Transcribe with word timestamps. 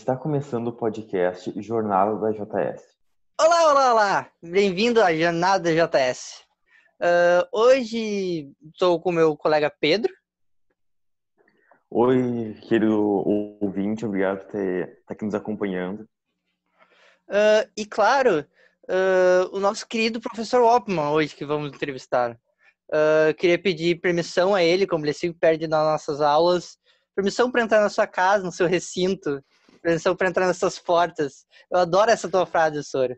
Está 0.00 0.16
começando 0.16 0.68
o 0.68 0.72
podcast 0.72 1.52
Jornada 1.60 2.16
da 2.16 2.30
JS. 2.30 2.82
Olá, 3.38 3.70
olá, 3.70 3.92
olá! 3.92 4.30
Bem-vindo 4.42 5.02
à 5.02 5.14
Jornada 5.14 5.62
da 5.62 5.86
JS. 5.86 6.42
Uh, 6.98 7.46
hoje 7.52 8.50
estou 8.72 8.98
com 8.98 9.10
o 9.10 9.12
meu 9.12 9.36
colega 9.36 9.70
Pedro. 9.78 10.10
Oi, 11.90 12.56
querido 12.66 12.98
ouvinte, 13.60 14.06
obrigado 14.06 14.38
por 14.46 14.58
estar 14.58 14.86
tá 15.06 15.12
aqui 15.12 15.26
nos 15.26 15.34
acompanhando. 15.34 16.08
Uh, 17.28 17.68
e 17.76 17.84
claro, 17.84 18.40
uh, 18.88 19.54
o 19.54 19.60
nosso 19.60 19.86
querido 19.86 20.18
professor 20.18 20.62
Opman, 20.62 21.10
hoje 21.10 21.36
que 21.36 21.44
vamos 21.44 21.74
entrevistar. 21.74 22.40
queria 23.36 23.62
pedir 23.62 24.00
permissão 24.00 24.54
a 24.54 24.62
ele, 24.62 24.86
como 24.86 25.04
ele 25.04 25.12
sempre 25.12 25.38
perde 25.38 25.68
nas 25.68 25.84
nossas 25.84 26.22
aulas, 26.22 26.78
permissão 27.14 27.50
para 27.50 27.60
entrar 27.60 27.82
na 27.82 27.90
sua 27.90 28.06
casa, 28.06 28.42
no 28.42 28.50
seu 28.50 28.66
recinto, 28.66 29.44
permissão 29.80 30.14
para 30.14 30.28
entrar 30.28 30.46
nessas 30.46 30.78
portas. 30.78 31.46
Eu 31.70 31.80
adoro 31.80 32.10
essa 32.10 32.28
tua 32.28 32.46
frase, 32.46 32.82
Sora. 32.84 33.16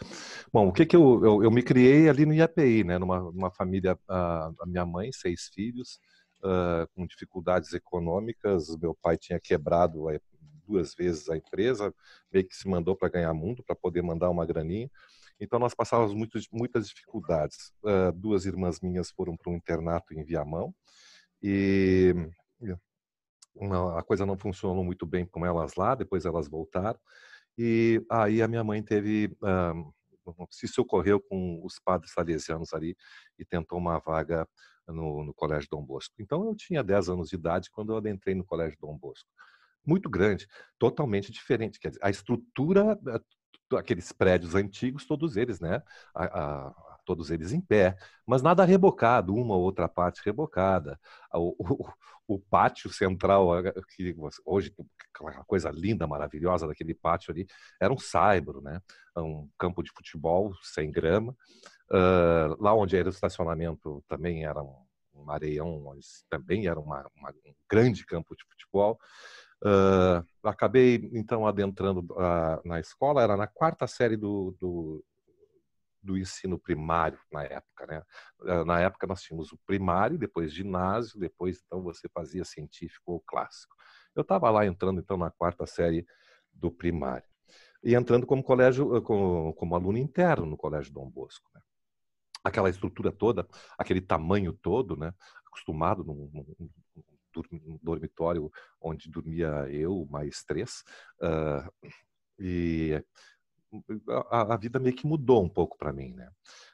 Bom, 0.53 0.69
o 0.69 0.73
que 0.73 0.87
que 0.87 0.97
eu, 0.97 1.25
eu, 1.25 1.45
eu 1.45 1.51
me 1.51 1.63
criei 1.63 2.09
ali 2.09 2.27
no 2.27 2.35
IAPI, 2.35 2.85
né? 2.85 2.99
Numa, 2.99 3.21
numa 3.21 3.51
família, 3.51 3.99
a, 4.09 4.51
a 4.61 4.67
minha 4.67 4.85
mãe, 4.87 5.11
seis 5.13 5.51
filhos, 5.53 5.99
com 6.95 7.07
dificuldades 7.07 7.73
econômicas. 7.73 8.77
Meu 8.77 8.95
pai 8.95 9.17
tinha 9.17 9.41
quebrado 9.41 10.09
a, 10.09 10.19
duas 10.67 10.95
vezes 10.95 11.29
a 11.29 11.37
empresa, 11.37 11.95
meio 12.33 12.47
que 12.47 12.55
se 12.55 12.69
mandou 12.69 12.97
para 12.97 13.09
ganhar 13.09 13.33
mundo, 13.35 13.63
para 13.63 13.75
poder 13.77 14.03
mandar 14.03 14.31
uma 14.31 14.47
graninha. 14.47 14.91
Então 15.41 15.59
nós 15.59 15.75
passávamos 15.75 16.15
muito, 16.15 16.39
muitas 16.53 16.89
dificuldades. 16.89 17.73
Uh, 17.83 18.13
duas 18.15 18.47
irmãs 18.47 18.81
minhas 18.81 19.11
foram 19.11 19.37
para 19.37 19.53
um 19.53 19.57
internato 19.57 20.15
em 20.15 20.25
Viamão 20.25 20.75
e 21.43 22.15
uma, 23.55 23.99
a 23.99 24.03
coisa 24.03 24.27
não 24.27 24.37
funcionou 24.37 24.85
muito 24.85 25.07
bem 25.07 25.27
com 25.27 25.45
elas 25.45 25.75
lá. 25.75 25.95
Depois 25.95 26.25
elas 26.25 26.49
voltaram. 26.49 26.99
E 27.57 28.05
aí 28.11 28.43
a 28.43 28.49
minha 28.49 28.65
mãe 28.65 28.83
teve, 28.83 29.37
uh, 29.43 30.45
se 30.51 30.67
socorreu 30.67 31.21
com 31.21 31.61
os 31.65 31.79
padres 31.79 32.13
salesianos 32.13 32.73
ali 32.73 32.97
e 33.39 33.45
tentou 33.45 33.79
uma 33.79 33.99
vaga 33.99 34.47
no, 34.89 35.25
no 35.25 35.35
Colégio 35.35 35.69
Dom 35.71 35.83
Bosco. 35.83 36.15
Então 36.19 36.45
eu 36.45 36.55
tinha 36.55 36.83
10 36.83 37.09
anos 37.09 37.29
de 37.29 37.37
idade 37.37 37.71
quando 37.71 37.93
eu 37.93 37.97
adentrei 37.97 38.35
no 38.35 38.45
Colégio 38.45 38.79
Dom 38.81 38.97
Bosco. 38.97 39.29
Muito 39.87 40.09
grande, 40.09 40.47
totalmente 40.79 41.31
diferente. 41.31 41.79
Quer 41.79 41.89
dizer, 41.89 42.01
a 42.03 42.11
estrutura, 42.11 42.99
eh, 43.09 43.77
aqueles 43.77 44.13
prédios 44.13 44.55
antigos, 44.55 45.07
todos 45.07 45.37
eles, 45.37 45.61
né? 45.61 45.83
A, 46.15 46.25
a, 46.25 46.75
todos 47.05 47.31
eles 47.31 47.53
em 47.53 47.61
pé, 47.61 47.97
mas 48.27 48.43
nada 48.43 48.65
rebocado, 48.65 49.35
uma 49.35 49.55
ou 49.55 49.63
outra 49.63 49.89
parte 49.89 50.23
rebocada. 50.25 50.99
O, 51.33 51.55
o, 51.59 51.89
o 52.27 52.39
pátio 52.39 52.91
central, 52.91 53.51
que 53.95 54.15
hoje, 54.45 54.75
aquela 55.13 55.45
coisa 55.45 55.71
linda, 55.71 56.07
maravilhosa 56.07 56.67
daquele 56.67 56.95
pátio 56.95 57.33
ali, 57.33 57.47
era 57.81 57.93
um 57.93 57.99
saibro, 57.99 58.61
né? 58.61 58.81
um 59.17 59.49
campo 59.59 59.83
de 59.83 59.91
futebol 59.93 60.55
sem 60.63 60.91
grama. 60.91 61.37
Uh, 61.91 62.57
lá 62.59 62.75
onde 62.75 62.97
era 62.97 63.09
o 63.09 63.13
estacionamento 63.13 64.03
também 64.09 64.45
era 64.45 64.63
um, 64.63 64.75
um 65.15 65.31
areião, 65.31 65.95
também 66.31 66.67
era 66.67 66.81
uma, 66.81 67.07
uma, 67.17 67.31
um 67.31 67.55
grande 67.71 68.05
campo 68.07 68.35
de 68.35 68.45
futebol. 68.45 68.99
Uh, 69.63 70.25
acabei 70.43 71.09
então 71.13 71.47
adentrando 71.47 72.01
uh, 72.13 72.67
na 72.67 72.81
escola, 72.81 73.23
era 73.23 73.37
na 73.37 73.47
quarta 73.47 73.87
série 73.87 74.17
do, 74.17 74.57
do, 74.59 75.05
do 76.05 76.19
ensino 76.19 76.59
primário 76.59 77.19
na 77.33 77.43
época, 77.45 77.87
né? 77.87 78.03
Eh, 78.45 78.65
na 78.65 78.81
época 78.81 79.07
nós 79.07 79.23
tínhamos 79.23 79.53
o 79.53 79.59
primário, 79.67 80.19
depois 80.19 80.53
ginásio, 80.53 81.19
depois 81.19 81.63
então 81.65 81.83
você 81.83 82.09
fazia 82.09 82.45
científico 82.45 83.13
ou 83.13 83.21
clássico. 83.21 83.75
Eu 84.15 84.23
estava 84.23 84.51
lá 84.51 84.67
entrando 84.67 85.01
então 85.01 85.17
na 85.17 85.31
quarta 85.31 85.67
série 85.67 86.07
do 86.53 86.71
primário 86.71 87.27
e 87.83 87.95
entrando 87.95 88.27
como 88.27 88.43
colégio, 88.43 88.97
eh, 88.97 89.01
como, 89.01 89.55
como 89.55 89.75
aluno 89.75 89.99
interno 89.99 90.47
no 90.47 90.57
colégio 90.57 90.93
Dom 90.93 91.09
Bosco. 91.11 91.51
Né? 91.55 91.61
Aquela 92.45 92.69
estrutura 92.69 93.11
toda, 93.11 93.49
aquele 93.79 94.03
tamanho 94.03 94.53
todo, 94.53 94.97
né? 94.97 95.13
Acostumado 95.47 96.05
num, 96.05 96.31
num, 96.33 96.71
num 97.51 97.79
dormitório 97.83 98.51
onde 98.81 99.11
dormia 99.11 99.67
eu 99.71 100.07
mais 100.11 100.45
três 100.45 100.85
uh, 101.21 101.91
e 102.39 103.03
a, 104.31 104.55
a, 104.55 104.57
vida 104.57 104.79
meio 104.79 104.95
que 104.95 105.07
mudou 105.07 105.43
um 105.43 105.49
pouco 105.49 105.77
para 105.77 105.93
mim, 105.93 106.13
né? 106.13 106.29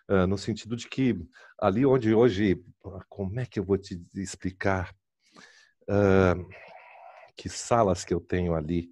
Uh, 0.09 0.27
no 0.27 0.37
sentido 0.37 0.77
de 0.77 0.89
que 0.89 1.17
ali 1.59 1.87
onde 1.87 2.15
hoje, 2.15 2.63
como 3.09 3.39
é 3.39 3.47
que 3.47 3.61
eu 3.61 3.65
vou 3.65 3.79
te 3.79 4.03
explicar 4.15 4.93
uh, 5.83 6.49
que 7.37 7.49
salas 7.49 8.05
que 8.05 8.13
eu 8.13 8.21
tenho 8.21 8.55
ali, 8.55 8.91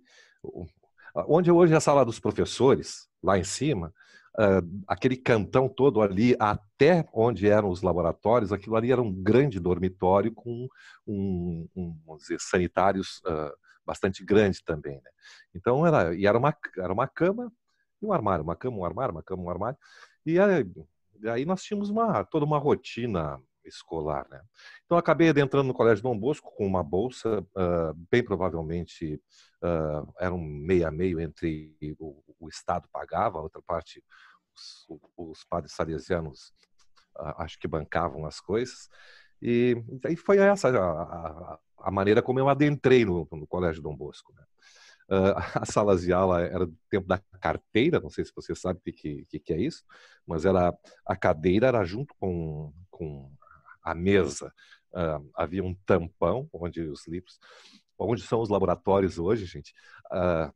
onde 1.27 1.51
hoje 1.51 1.75
é 1.75 1.77
a 1.77 1.81
sala 1.81 2.05
dos 2.05 2.21
professores, 2.21 3.09
lá 3.23 3.37
em 3.37 3.45
cima, 3.45 3.93
uh, 4.39 4.85
aquele 4.87 5.17
cantão 5.17 5.69
todo 5.69 6.01
ali, 6.01 6.37
até 6.39 7.09
onde 7.13 7.49
eram 7.49 7.69
os 7.69 7.83
laboratórios, 7.83 8.53
aquilo 8.53 8.77
ali 8.77 8.93
era 8.93 9.03
um 9.03 9.13
grande 9.13 9.59
dormitório 9.59 10.33
com 10.33 10.69
um, 11.07 11.69
um 11.75 12.17
dizer, 12.17 12.39
sanitários 12.41 13.21
bastante 13.89 14.23
grande 14.23 14.63
também, 14.63 14.97
né? 14.97 15.11
Então 15.55 15.87
era 15.87 16.15
e 16.15 16.27
era 16.27 16.37
uma 16.37 16.55
era 16.77 16.93
uma 16.93 17.09
cama 17.09 17.51
e 18.01 18.07
um 18.07 18.13
armário, 18.13 18.45
uma 18.45 18.57
cama, 18.57 18.79
um 18.79 18.85
armário, 18.85 19.13
uma 19.13 19.23
cama, 19.23 19.43
um 19.43 19.51
armário. 19.51 19.79
E 20.25 20.39
aí, 20.39 20.67
aí 21.31 21.45
nós 21.45 21.63
tínhamos 21.63 21.91
uma, 21.91 22.25
toda 22.25 22.45
uma 22.45 22.59
rotina 22.59 23.41
escolar, 23.65 24.27
né? 24.31 24.41
Então 24.85 24.97
acabei 24.97 25.29
adentrando 25.29 25.69
no 25.69 25.75
Colégio 25.75 26.03
Dom 26.03 26.19
Bosco 26.19 26.53
com 26.57 26.67
uma 26.67 26.83
bolsa, 26.83 27.41
uh, 27.41 27.95
bem 28.11 28.25
provavelmente 28.25 29.21
uh, 29.63 30.13
era 30.19 30.35
um 30.35 30.43
meio 30.43 30.89
a 30.89 30.91
meio 30.91 31.21
entre 31.21 31.77
o, 31.99 32.23
o 32.41 32.49
Estado 32.49 32.89
pagava, 32.91 33.39
a 33.39 33.43
outra 33.43 33.61
parte 33.63 34.03
os, 34.55 34.87
os 35.17 35.45
padres 35.45 35.75
salesianos 35.75 36.53
uh, 37.19 37.35
acho 37.39 37.59
que 37.59 37.69
bancavam 37.69 38.27
as 38.27 38.41
coisas. 38.41 38.89
E 39.41 39.77
aí 40.05 40.17
foi 40.17 40.39
essa 40.39 40.69
a, 40.69 41.03
a, 41.03 41.59
a 41.81 41.91
maneira 41.91 42.23
como 42.23 42.41
eu 42.41 42.49
adentrei 42.49 43.05
no, 43.05 43.29
no 43.31 43.47
Colégio 43.47 43.83
Dom 43.83 43.97
Bosco. 43.97 44.33
Né? 44.35 44.43
Uh, 45.09 45.35
a 45.63 45.65
sala 45.65 45.97
de 45.97 46.13
aula 46.13 46.43
era 46.43 46.67
do 46.67 46.77
tempo 46.91 47.07
da 47.07 47.19
carteira, 47.41 48.01
não 48.01 48.11
sei 48.11 48.25
se 48.25 48.33
você 48.35 48.55
sabe 48.55 48.79
o 48.79 48.83
que, 48.83 49.25
que, 49.25 49.39
que, 49.39 49.53
é 49.53 49.61
isso, 49.61 49.83
mas 50.27 50.45
era 50.45 50.77
a 51.07 51.17
cadeira 51.17 51.69
era 51.69 51.85
junto 51.85 52.15
com, 52.19 52.73
com 52.91 53.31
a 53.83 53.95
mesa. 53.95 54.53
Uh, 54.93 55.31
havia 55.35 55.65
um 55.65 55.75
tampão 55.87 56.49
onde 56.53 56.83
os 56.83 57.07
livros, 57.07 57.39
onde 57.99 58.23
são 58.23 58.41
os 58.41 58.49
laboratórios 58.49 59.19
hoje, 59.19 59.47
gente. 59.47 59.73
Uh, 60.13 60.53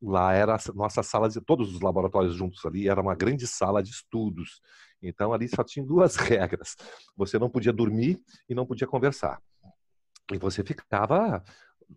lá 0.00 0.32
era 0.34 0.54
a 0.54 0.72
nossa 0.74 1.02
sala 1.02 1.28
de 1.28 1.40
todos 1.40 1.74
os 1.74 1.80
laboratórios 1.80 2.34
juntos 2.34 2.64
ali 2.64 2.88
era 2.88 3.00
uma 3.00 3.14
grande 3.14 3.46
sala 3.46 3.82
de 3.82 3.90
estudos. 3.90 4.60
Então 5.02 5.32
ali 5.32 5.48
só 5.48 5.62
tinha 5.64 5.84
duas 5.84 6.16
regras: 6.16 6.76
você 7.16 7.38
não 7.38 7.50
podia 7.50 7.72
dormir 7.72 8.20
e 8.48 8.54
não 8.54 8.66
podia 8.66 8.86
conversar. 8.86 9.40
e 10.32 10.38
você 10.38 10.62
ficava 10.64 11.42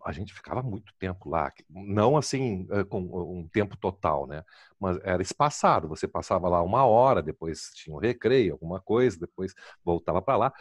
a 0.04 0.12
gente 0.12 0.32
ficava 0.32 0.62
muito 0.62 0.92
tempo 0.98 1.28
lá, 1.28 1.52
não 1.68 2.16
assim 2.16 2.66
com 2.88 3.00
um 3.00 3.48
tempo 3.48 3.76
total, 3.76 4.26
né? 4.26 4.44
Mas 4.78 4.98
era 5.02 5.22
espaçado. 5.22 5.88
Você 5.88 6.06
passava 6.06 6.48
lá 6.48 6.62
uma 6.62 6.84
hora, 6.84 7.22
depois 7.22 7.70
tinha 7.74 7.94
um 7.94 7.98
recreio, 7.98 8.52
alguma 8.52 8.80
coisa, 8.80 9.18
depois 9.18 9.52
voltava 9.84 10.22
para 10.22 10.36
lá. 10.36 10.52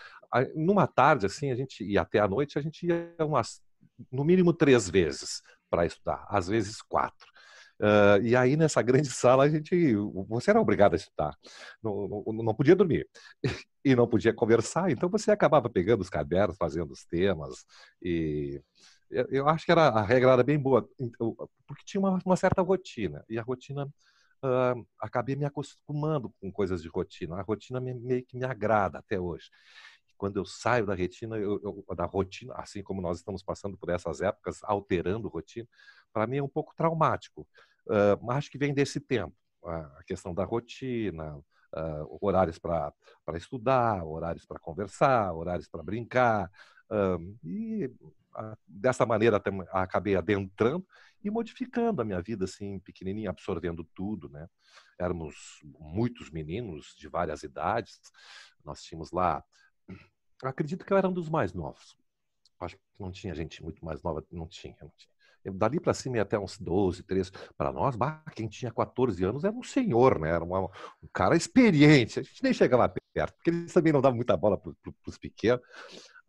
Numa 0.55 0.87
tarde 0.87 1.25
assim, 1.25 1.51
a 1.51 1.55
gente 1.55 1.83
ia 1.83 2.01
até 2.01 2.19
a 2.19 2.27
noite, 2.27 2.57
a 2.57 2.61
gente 2.61 2.85
ia 2.87 3.13
umas, 3.19 3.61
no 4.11 4.23
mínimo 4.23 4.53
três 4.53 4.89
vezes 4.89 5.41
para 5.69 5.85
estudar, 5.85 6.25
às 6.29 6.47
vezes 6.47 6.81
quatro. 6.81 7.27
Uh, 7.81 8.21
e 8.21 8.35
aí, 8.35 8.57
nessa 8.57 8.81
grande 8.81 9.07
sala, 9.09 9.45
a 9.45 9.49
gente, 9.49 9.95
você 10.27 10.49
era 10.49 10.59
obrigado 10.59 10.93
a 10.93 10.97
estudar. 10.97 11.33
Não, 11.81 12.23
não, 12.27 12.43
não, 12.43 12.53
podia 12.53 12.75
dormir 12.75 13.07
e 13.85 13.95
não 13.95 14.07
podia 14.07 14.33
conversar, 14.33 14.91
então 14.91 15.07
você 15.09 15.31
acabava 15.31 15.69
pegando 15.69 16.01
os 16.01 16.09
cadernos, 16.09 16.57
fazendo 16.57 16.91
os 16.91 17.05
temas. 17.05 17.65
E 18.01 18.61
eu 19.29 19.47
acho 19.47 19.65
que 19.65 19.71
era, 19.71 19.87
a 19.87 20.01
regra 20.01 20.31
era 20.31 20.43
bem 20.43 20.59
boa, 20.59 20.87
porque 21.67 21.83
tinha 21.85 21.99
uma, 21.99 22.19
uma 22.25 22.35
certa 22.35 22.61
rotina. 22.61 23.23
E 23.29 23.39
a 23.39 23.43
rotina, 23.43 23.85
uh, 24.43 24.87
acabei 24.99 25.35
me 25.35 25.45
acostumando 25.45 26.33
com 26.39 26.51
coisas 26.51 26.81
de 26.81 26.89
rotina. 26.89 27.37
A 27.37 27.41
rotina 27.41 27.79
me, 27.79 27.93
meio 27.93 28.25
que 28.25 28.37
me 28.37 28.45
agrada 28.45 28.99
até 28.99 29.19
hoje 29.19 29.49
quando 30.19 30.35
eu 30.37 30.45
saio 30.45 30.85
da 30.85 30.93
rotina, 30.93 31.37
eu, 31.37 31.61
eu, 31.87 31.95
da 31.95 32.05
rotina, 32.05 32.53
assim 32.55 32.83
como 32.83 33.01
nós 33.01 33.17
estamos 33.19 33.41
passando 33.41 33.77
por 33.77 33.89
essas 33.89 34.19
épocas, 34.21 34.59
alterando 34.63 35.29
rotina, 35.29 35.65
para 36.11 36.27
mim 36.27 36.37
é 36.37 36.43
um 36.43 36.49
pouco 36.49 36.75
traumático. 36.75 37.47
Uh, 37.87 38.19
mas 38.21 38.37
acho 38.37 38.51
que 38.51 38.57
vem 38.57 38.73
desse 38.73 38.99
tempo, 38.99 39.33
a 39.63 40.03
questão 40.05 40.33
da 40.33 40.43
rotina, 40.43 41.37
uh, 41.37 42.17
horários 42.21 42.59
para 42.59 42.93
estudar, 43.35 44.03
horários 44.05 44.45
para 44.45 44.59
conversar, 44.59 45.33
horários 45.33 45.69
para 45.69 45.81
brincar. 45.81 46.51
Uh, 46.91 47.37
e 47.43 47.89
dessa 48.67 49.05
maneira 49.05 49.41
acabei 49.71 50.15
adentrando 50.15 50.85
e 51.23 51.29
modificando 51.29 52.01
a 52.01 52.05
minha 52.05 52.21
vida 52.21 52.45
assim 52.45 52.79
pequenininha, 52.79 53.29
absorvendo 53.29 53.83
tudo, 53.95 54.29
né? 54.29 54.47
Éramos 54.97 55.59
muitos 55.79 56.29
meninos 56.29 56.95
de 56.97 57.07
várias 57.07 57.43
idades. 57.43 57.99
Nós 58.63 58.81
tínhamos 58.81 59.11
lá 59.11 59.43
acredito 60.47 60.85
que 60.85 60.93
eu 60.93 60.97
era 60.97 61.07
um 61.07 61.13
dos 61.13 61.29
mais 61.29 61.53
novos. 61.53 61.97
Acho 62.59 62.75
que 62.75 62.81
não 62.99 63.11
tinha 63.11 63.33
gente 63.33 63.63
muito 63.63 63.83
mais 63.83 64.01
nova, 64.01 64.23
não 64.31 64.47
tinha. 64.47 64.75
Não 64.81 64.91
tinha. 64.95 65.13
Dali 65.53 65.79
para 65.79 65.93
cima 65.93 66.17
ia 66.17 66.23
até 66.23 66.37
uns 66.37 66.57
12, 66.57 67.03
13. 67.03 67.31
Para 67.57 67.71
nós, 67.71 67.95
bah, 67.95 68.23
quem 68.35 68.47
tinha 68.47 68.71
14 68.71 69.23
anos 69.23 69.43
era 69.43 69.55
um 69.55 69.63
senhor, 69.63 70.19
né? 70.19 70.29
Era 70.29 70.43
uma, 70.43 70.65
um 70.65 71.07
cara 71.13 71.35
experiente. 71.35 72.19
A 72.19 72.23
gente 72.23 72.43
nem 72.43 72.53
chegava 72.53 72.93
perto, 73.13 73.35
porque 73.35 73.49
eles 73.49 73.73
também 73.73 73.93
não 73.93 74.01
davam 74.01 74.17
muita 74.17 74.35
bola 74.35 74.57
para 74.57 74.73
os 75.07 75.17
pequenos. 75.17 75.61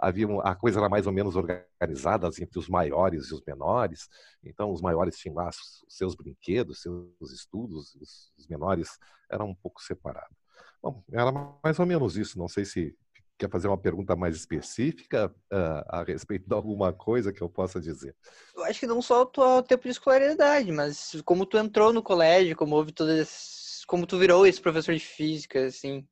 Havia 0.00 0.26
a 0.42 0.54
coisa 0.54 0.78
era 0.78 0.88
mais 0.88 1.06
ou 1.06 1.12
menos 1.12 1.36
organizada 1.36 2.28
assim, 2.28 2.44
entre 2.44 2.58
os 2.58 2.68
maiores 2.68 3.26
e 3.26 3.34
os 3.34 3.42
menores. 3.46 4.08
Então, 4.42 4.72
os 4.72 4.80
maiores 4.80 5.16
tinham 5.18 5.34
lá 5.34 5.50
seus 5.88 6.14
brinquedos, 6.14 6.80
seus 6.80 7.32
estudos, 7.32 7.94
os, 7.96 8.32
os 8.38 8.48
menores 8.48 8.98
eram 9.30 9.50
um 9.50 9.54
pouco 9.54 9.82
separados. 9.82 10.36
Bom, 10.82 11.04
era 11.12 11.30
mais 11.62 11.78
ou 11.78 11.86
menos 11.86 12.16
isso. 12.16 12.38
Não 12.38 12.48
sei 12.48 12.64
se 12.64 12.96
quer 13.40 13.50
fazer 13.50 13.68
uma 13.68 13.78
pergunta 13.78 14.14
mais 14.14 14.36
específica 14.36 15.34
uh, 15.50 15.84
a 15.88 16.04
respeito 16.06 16.46
de 16.46 16.54
alguma 16.54 16.92
coisa 16.92 17.32
que 17.32 17.40
eu 17.40 17.48
possa 17.48 17.80
dizer? 17.80 18.14
Eu 18.54 18.64
acho 18.64 18.80
que 18.80 18.86
não 18.86 19.00
só 19.00 19.22
o 19.22 19.26
teu 19.26 19.62
tempo 19.62 19.84
de 19.84 19.90
escolaridade, 19.90 20.70
mas 20.70 21.20
como 21.24 21.46
tu 21.46 21.56
entrou 21.56 21.90
no 21.92 22.02
colégio, 22.02 22.54
como 22.54 22.76
houve 22.76 22.92
todas, 22.92 23.82
como 23.86 24.06
tu 24.06 24.18
virou 24.18 24.46
esse 24.46 24.60
professor 24.60 24.94
de 24.94 25.00
física, 25.00 25.66
assim. 25.66 26.06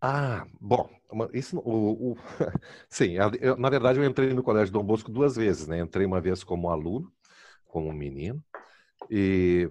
Ah, 0.00 0.46
bom, 0.60 0.88
isso, 1.34 1.58
o, 1.58 2.12
o 2.12 2.16
sim, 2.88 3.16
eu, 3.40 3.56
na 3.56 3.68
verdade 3.68 3.98
eu 3.98 4.04
entrei 4.04 4.32
no 4.32 4.42
Colégio 4.42 4.72
Dom 4.72 4.82
Bosco 4.82 5.10
duas 5.10 5.36
vezes, 5.36 5.66
né? 5.66 5.80
Entrei 5.80 6.06
uma 6.06 6.20
vez 6.20 6.42
como 6.42 6.70
aluno, 6.70 7.12
como 7.66 7.92
menino, 7.92 8.42
e 9.10 9.70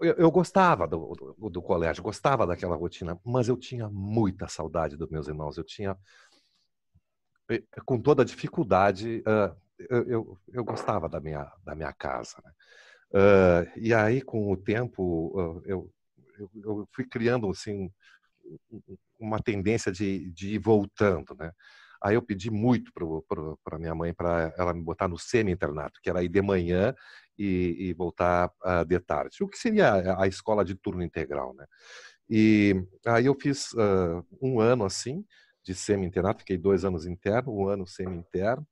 eu, 0.00 0.14
eu 0.14 0.30
gostava 0.30 0.86
do, 0.86 1.34
do, 1.38 1.50
do, 1.50 1.62
colégio, 1.62 2.02
gostava 2.02 2.46
daquela 2.46 2.76
rotina, 2.76 3.18
mas 3.24 3.48
eu 3.48 3.56
tinha 3.56 3.88
muita 3.88 4.48
saudade 4.48 4.96
dos 4.96 5.10
meus 5.10 5.28
irmãos. 5.28 5.56
Eu 5.56 5.64
tinha, 5.64 5.96
com 7.84 8.00
toda 8.00 8.24
dificuldade, 8.24 9.22
uh, 9.26 9.56
eu, 9.78 10.08
eu, 10.08 10.38
eu, 10.52 10.64
gostava 10.64 11.08
da 11.08 11.20
minha, 11.20 11.50
da 11.64 11.74
minha 11.74 11.92
casa. 11.92 12.36
Né? 12.44 12.52
Uh, 13.12 13.78
e 13.78 13.92
aí, 13.92 14.22
com 14.22 14.52
o 14.52 14.56
tempo, 14.56 15.32
uh, 15.34 15.62
eu, 15.64 15.90
eu, 16.62 16.88
fui 16.92 17.04
criando 17.04 17.50
assim, 17.50 17.90
uma 19.18 19.38
tendência 19.38 19.92
de, 19.92 20.30
de 20.30 20.54
ir 20.54 20.58
voltando. 20.58 21.34
Né? 21.38 21.50
Aí 22.02 22.14
eu 22.14 22.22
pedi 22.22 22.50
muito 22.50 22.92
para 23.64 23.78
minha 23.78 23.94
mãe 23.94 24.14
para 24.14 24.52
ela 24.56 24.72
me 24.72 24.82
botar 24.82 25.08
no 25.08 25.18
semi-internato, 25.18 26.00
que 26.02 26.08
era 26.08 26.22
ir 26.22 26.28
de 26.28 26.40
manhã 26.40 26.94
e, 27.38 27.76
e 27.88 27.94
voltar 27.94 28.50
uh, 28.64 28.84
de 28.84 28.98
tarde. 29.00 29.42
O 29.42 29.48
que 29.48 29.58
seria 29.58 30.18
a 30.18 30.26
escola 30.26 30.64
de 30.64 30.74
turno 30.74 31.02
integral, 31.02 31.54
né? 31.54 31.66
E 32.28 32.74
aí 33.06 33.26
eu 33.26 33.34
fiz 33.34 33.72
uh, 33.72 34.24
um 34.40 34.60
ano 34.60 34.84
assim 34.84 35.24
de 35.64 35.74
semi-internato, 35.74 36.40
fiquei 36.40 36.56
dois 36.56 36.84
anos 36.84 37.04
interno, 37.04 37.52
um 37.52 37.66
ano 37.66 37.86
semi-interno, 37.86 38.66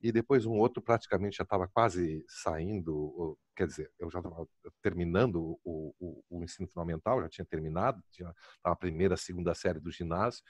e 0.00 0.10
depois 0.10 0.46
um 0.46 0.58
outro 0.58 0.82
praticamente 0.82 1.36
já 1.36 1.44
estava 1.44 1.68
quase 1.68 2.24
saindo, 2.26 3.38
quer 3.54 3.66
dizer, 3.66 3.92
eu 3.98 4.10
já 4.10 4.18
estava 4.18 4.46
terminando 4.82 5.58
o, 5.62 5.94
o, 5.98 6.24
o, 6.30 6.42
ensino 6.42 6.66
fundamental, 6.68 7.20
já 7.22 7.28
tinha 7.28 7.44
terminado, 7.44 8.02
tinha 8.10 8.34
a 8.64 8.74
primeira, 8.74 9.16
segunda 9.16 9.54
série 9.54 9.78
do 9.78 9.90
ginásio, 9.90 10.42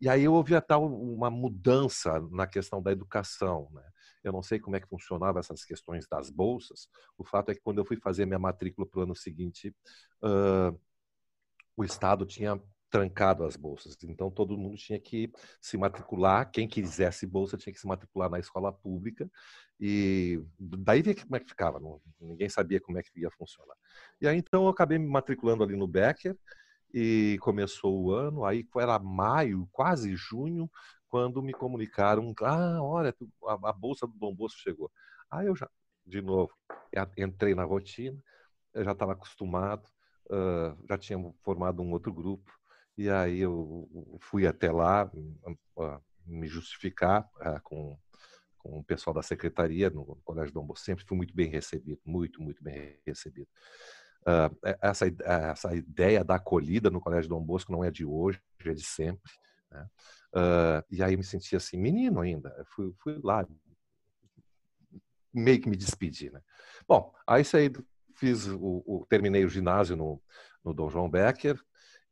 e 0.00 0.08
aí 0.08 0.24
eu 0.24 0.34
ouvi 0.34 0.54
até 0.54 0.74
uma 0.76 1.30
mudança 1.30 2.20
na 2.30 2.46
questão 2.46 2.82
da 2.82 2.92
educação. 2.92 3.68
Né? 3.72 3.82
Eu 4.24 4.32
não 4.32 4.42
sei 4.42 4.58
como 4.58 4.76
é 4.76 4.80
que 4.80 4.88
funcionava 4.88 5.40
essas 5.40 5.64
questões 5.64 6.06
das 6.06 6.30
bolsas. 6.30 6.88
O 7.16 7.24
fato 7.24 7.50
é 7.50 7.54
que 7.54 7.60
quando 7.62 7.78
eu 7.78 7.84
fui 7.84 7.96
fazer 7.96 8.26
minha 8.26 8.38
matrícula 8.38 8.86
para 8.86 9.00
o 9.00 9.02
ano 9.02 9.16
seguinte, 9.16 9.74
uh, 10.22 10.78
o 11.76 11.84
Estado 11.84 12.26
tinha 12.26 12.60
trancado 12.90 13.44
as 13.44 13.56
bolsas. 13.56 13.96
Então 14.04 14.30
todo 14.30 14.56
mundo 14.56 14.76
tinha 14.76 14.98
que 14.98 15.30
se 15.60 15.76
matricular, 15.76 16.50
quem 16.50 16.68
quisesse 16.68 17.26
bolsa 17.26 17.56
tinha 17.56 17.72
que 17.72 17.80
se 17.80 17.86
matricular 17.86 18.30
na 18.30 18.38
escola 18.38 18.72
pública 18.72 19.30
e 19.78 20.40
daí 20.58 21.02
ver 21.02 21.14
como 21.22 21.36
é 21.36 21.40
que 21.40 21.48
ficava, 21.48 21.78
não, 21.80 22.00
ninguém 22.20 22.48
sabia 22.48 22.80
como 22.80 22.98
é 22.98 23.02
que 23.02 23.20
ia 23.20 23.30
funcionar. 23.30 23.76
E 24.20 24.26
aí 24.26 24.36
então 24.38 24.64
eu 24.64 24.68
acabei 24.68 24.98
me 24.98 25.06
matriculando 25.06 25.62
ali 25.64 25.76
no 25.76 25.86
Becker 25.86 26.36
e 26.94 27.36
começou 27.40 28.04
o 28.04 28.12
ano, 28.12 28.44
aí 28.44 28.66
era 28.78 28.98
maio, 28.98 29.68
quase 29.72 30.14
junho, 30.16 30.70
quando 31.08 31.42
me 31.42 31.52
comunicaram, 31.52 32.34
ah, 32.42 32.82
olha, 32.82 33.14
a, 33.44 33.70
a 33.70 33.72
bolsa 33.72 34.06
do 34.06 34.32
Bosco 34.32 34.60
chegou. 34.60 34.90
Aí 35.30 35.46
eu 35.46 35.56
já, 35.56 35.68
de 36.06 36.22
novo, 36.22 36.52
entrei 37.16 37.54
na 37.54 37.64
rotina, 37.64 38.18
eu 38.74 38.84
já 38.84 38.92
estava 38.92 39.12
acostumado, 39.12 39.88
uh, 40.30 40.76
já 40.88 40.96
tinha 40.98 41.18
formado 41.42 41.82
um 41.82 41.92
outro 41.92 42.12
grupo, 42.12 42.50
e 42.96 43.10
aí 43.10 43.40
eu 43.40 44.18
fui 44.20 44.46
até 44.46 44.70
lá 44.70 45.10
uh, 45.76 46.02
me 46.24 46.46
justificar 46.48 47.28
uh, 47.36 47.60
com, 47.62 47.98
com 48.58 48.78
o 48.78 48.84
pessoal 48.84 49.12
da 49.12 49.22
secretaria 49.22 49.90
no 49.90 50.16
Colégio 50.24 50.54
Dom 50.54 50.64
Bosco, 50.64 50.84
sempre 50.84 51.04
fui 51.04 51.16
muito 51.16 51.34
bem 51.34 51.48
recebido, 51.48 52.00
muito, 52.04 52.42
muito 52.42 52.62
bem 52.62 52.98
recebido. 53.06 53.48
Uh, 54.22 54.50
essa, 54.80 55.06
essa 55.24 55.74
ideia 55.74 56.24
da 56.24 56.36
acolhida 56.36 56.90
no 56.90 57.00
Colégio 57.00 57.28
Dom 57.28 57.42
Bosco 57.42 57.70
não 57.70 57.84
é 57.84 57.90
de 57.90 58.04
hoje, 58.04 58.40
é 58.64 58.72
de 58.72 58.82
sempre. 58.82 59.32
Né? 59.70 59.86
Uh, 60.34 60.84
e 60.90 61.02
aí 61.02 61.16
me 61.16 61.22
senti 61.22 61.54
assim, 61.54 61.78
menino 61.78 62.20
ainda. 62.20 62.64
Fui, 62.70 62.92
fui 62.98 63.20
lá, 63.22 63.46
meio 65.32 65.60
que 65.60 65.68
me 65.68 65.76
despedi. 65.76 66.30
Né? 66.30 66.40
Bom, 66.88 67.12
aí 67.26 67.44
saí, 67.44 67.70
fiz 68.16 68.46
o, 68.48 68.82
o, 68.86 69.06
terminei 69.08 69.44
o 69.44 69.50
ginásio 69.50 69.96
no, 69.96 70.20
no 70.64 70.72
Dom 70.74 70.88
João 70.88 71.10
Becker 71.10 71.60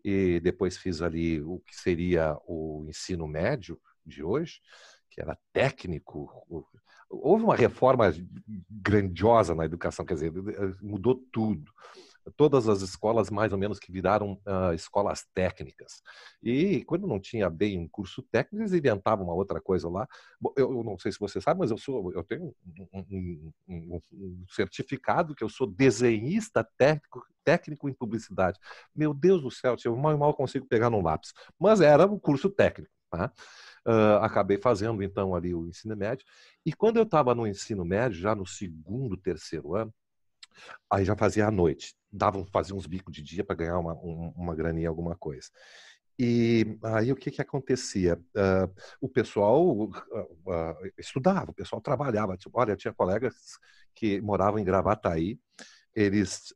e 0.05 0.39
depois 0.41 0.77
fiz 0.77 1.01
ali 1.01 1.41
o 1.41 1.61
que 1.61 1.75
seria 1.75 2.37
o 2.47 2.85
ensino 2.89 3.27
médio 3.27 3.81
de 4.05 4.23
hoje, 4.23 4.61
que 5.11 5.21
era 5.21 5.39
técnico. 5.53 6.29
Houve 7.09 7.45
uma 7.45 7.57
reforma 7.57 8.13
grandiosa 8.69 9.55
na 9.55 9.65
educação, 9.65 10.05
quer 10.05 10.15
dizer, 10.15 10.33
mudou 10.83 11.15
tudo 11.33 11.73
todas 12.37 12.69
as 12.69 12.81
escolas 12.81 13.31
mais 13.31 13.53
ou 13.53 13.59
menos 13.59 13.79
que 13.79 13.93
viraram 13.93 14.41
uh, 14.47 14.73
escolas 14.75 15.27
técnicas. 15.35 16.03
E 16.43 16.85
quando 16.85 17.07
não 17.07 17.21
tinha 17.21 17.51
bem 17.51 17.79
um 17.79 17.89
curso 17.89 18.23
técnico, 18.23 18.63
eles 18.63 18.73
inventavam 18.73 19.25
uma 19.25 19.35
outra 19.35 19.61
coisa 19.61 19.89
lá. 19.89 20.09
Eu, 20.57 20.73
eu 20.73 20.85
não 20.85 20.99
sei 20.99 21.13
se 21.13 21.19
você 21.19 21.41
sabe, 21.41 21.61
mas 21.61 21.71
eu 21.71 21.79
sou, 21.79 22.13
eu 22.13 22.25
tenho 22.25 22.55
um, 22.93 23.53
um, 23.69 24.01
um, 24.13 24.45
certificado 24.51 25.35
que 25.35 25.45
eu 25.45 25.49
sou 25.49 25.67
desenhista 25.67 26.67
técnico, 26.77 27.23
técnico 27.45 27.89
em 27.89 27.95
publicidade. 27.95 28.59
Meu 28.95 29.13
Deus 29.13 29.43
do 29.43 29.51
céu, 29.51 29.77
eu 29.85 29.97
mal 29.97 30.17
mal 30.17 30.35
consigo 30.35 30.67
pegar 30.67 30.91
no 30.91 31.03
lápis. 31.03 31.33
Mas 31.59 31.81
era 31.81 32.07
um 32.07 32.19
curso 32.19 32.49
técnico. 32.49 32.93
Tá? 33.11 33.33
Uh, 33.87 34.19
acabei 34.23 34.59
fazendo 34.59 35.01
então 35.03 35.35
ali 35.35 35.55
o 35.55 35.69
ensino 35.69 35.97
médio. 35.97 36.27
E 36.67 36.73
quando 36.73 36.97
eu 36.97 37.05
estava 37.05 37.35
no 37.35 37.47
ensino 37.47 37.85
médio, 37.85 38.19
já 38.19 38.35
no 38.35 38.47
segundo, 38.47 39.17
terceiro 39.17 39.77
ano, 39.77 39.95
Aí 40.91 41.05
já 41.05 41.17
fazia 41.17 41.47
à 41.47 41.51
noite. 41.51 41.95
Davam, 42.17 42.47
fazia 42.47 42.75
uns 42.75 42.87
bicos 42.87 43.13
de 43.13 43.23
dia 43.23 43.45
para 43.45 43.57
ganhar 43.57 43.79
uma, 43.79 43.95
um, 43.95 44.33
uma 44.37 44.55
graninha, 44.55 44.89
alguma 44.89 45.17
coisa. 45.17 45.49
E 46.19 46.79
aí 46.85 47.11
o 47.11 47.17
que, 47.17 47.31
que 47.31 47.43
acontecia? 47.43 48.15
Uh, 48.37 48.73
o 49.01 49.09
pessoal 49.09 49.67
uh, 49.67 49.89
uh, 49.89 50.93
estudava, 50.97 51.51
o 51.51 51.55
pessoal 51.55 51.83
trabalhava. 51.83 52.37
Tipo, 52.37 52.61
olha, 52.61 52.77
tinha 52.77 52.95
colegas 52.95 53.35
que 53.95 54.21
moravam 54.21 54.61
em 54.61 54.65
Gravataí, 54.65 55.41
eles 55.95 56.53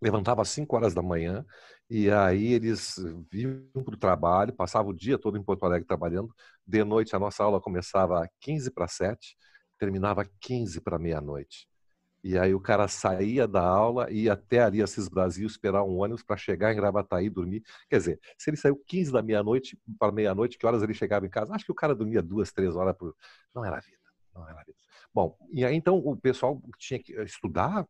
levantavam 0.00 0.42
às 0.42 0.48
5 0.50 0.76
horas 0.76 0.94
da 0.94 1.02
manhã 1.02 1.44
e 1.90 2.10
aí 2.10 2.52
eles 2.52 2.96
vinham 3.30 3.64
para 3.84 3.94
o 3.94 3.98
trabalho, 3.98 4.52
passavam 4.52 4.92
o 4.92 4.96
dia 4.96 5.18
todo 5.18 5.36
em 5.36 5.42
Porto 5.42 5.64
Alegre 5.64 5.86
trabalhando. 5.86 6.32
De 6.66 6.84
noite 6.84 7.16
a 7.16 7.18
nossa 7.18 7.42
aula 7.42 7.60
começava 7.60 8.22
às 8.22 8.28
15 8.40 8.70
para 8.70 8.86
7, 8.86 9.36
terminava 9.78 10.24
15 10.40 10.80
para 10.80 10.98
meia-noite. 10.98 11.68
E 12.28 12.36
aí 12.36 12.54
o 12.54 12.60
cara 12.60 12.86
saía 12.88 13.48
da 13.48 13.66
aula 13.66 14.10
e 14.10 14.24
ia 14.24 14.34
até 14.34 14.62
ali 14.62 14.82
Assis 14.82 15.08
Brasil 15.08 15.46
esperar 15.46 15.82
um 15.82 15.96
ônibus 15.96 16.22
para 16.22 16.36
chegar 16.36 16.70
em 16.70 16.76
Gravataí 16.76 17.24
e 17.24 17.30
dormir. 17.30 17.62
Quer 17.88 17.96
dizer, 17.96 18.20
se 18.36 18.50
ele 18.50 18.58
saiu 18.58 18.76
15 18.86 19.10
da 19.10 19.22
meia-noite 19.22 19.78
para 19.98 20.12
meia-noite, 20.12 20.58
que 20.58 20.66
horas 20.66 20.82
ele 20.82 20.92
chegava 20.92 21.24
em 21.24 21.30
casa? 21.30 21.54
Acho 21.54 21.64
que 21.64 21.72
o 21.72 21.74
cara 21.74 21.94
dormia 21.94 22.20
duas, 22.20 22.52
três 22.52 22.76
horas 22.76 22.94
por. 22.98 23.16
Não 23.54 23.64
era 23.64 23.80
vida. 23.80 23.96
Não 24.34 24.46
era 24.46 24.62
vida. 24.62 24.76
Bom, 25.14 25.38
e 25.50 25.64
aí 25.64 25.74
então 25.74 25.96
o 25.96 26.14
pessoal 26.18 26.60
tinha 26.76 27.02
que 27.02 27.14
estudar 27.22 27.88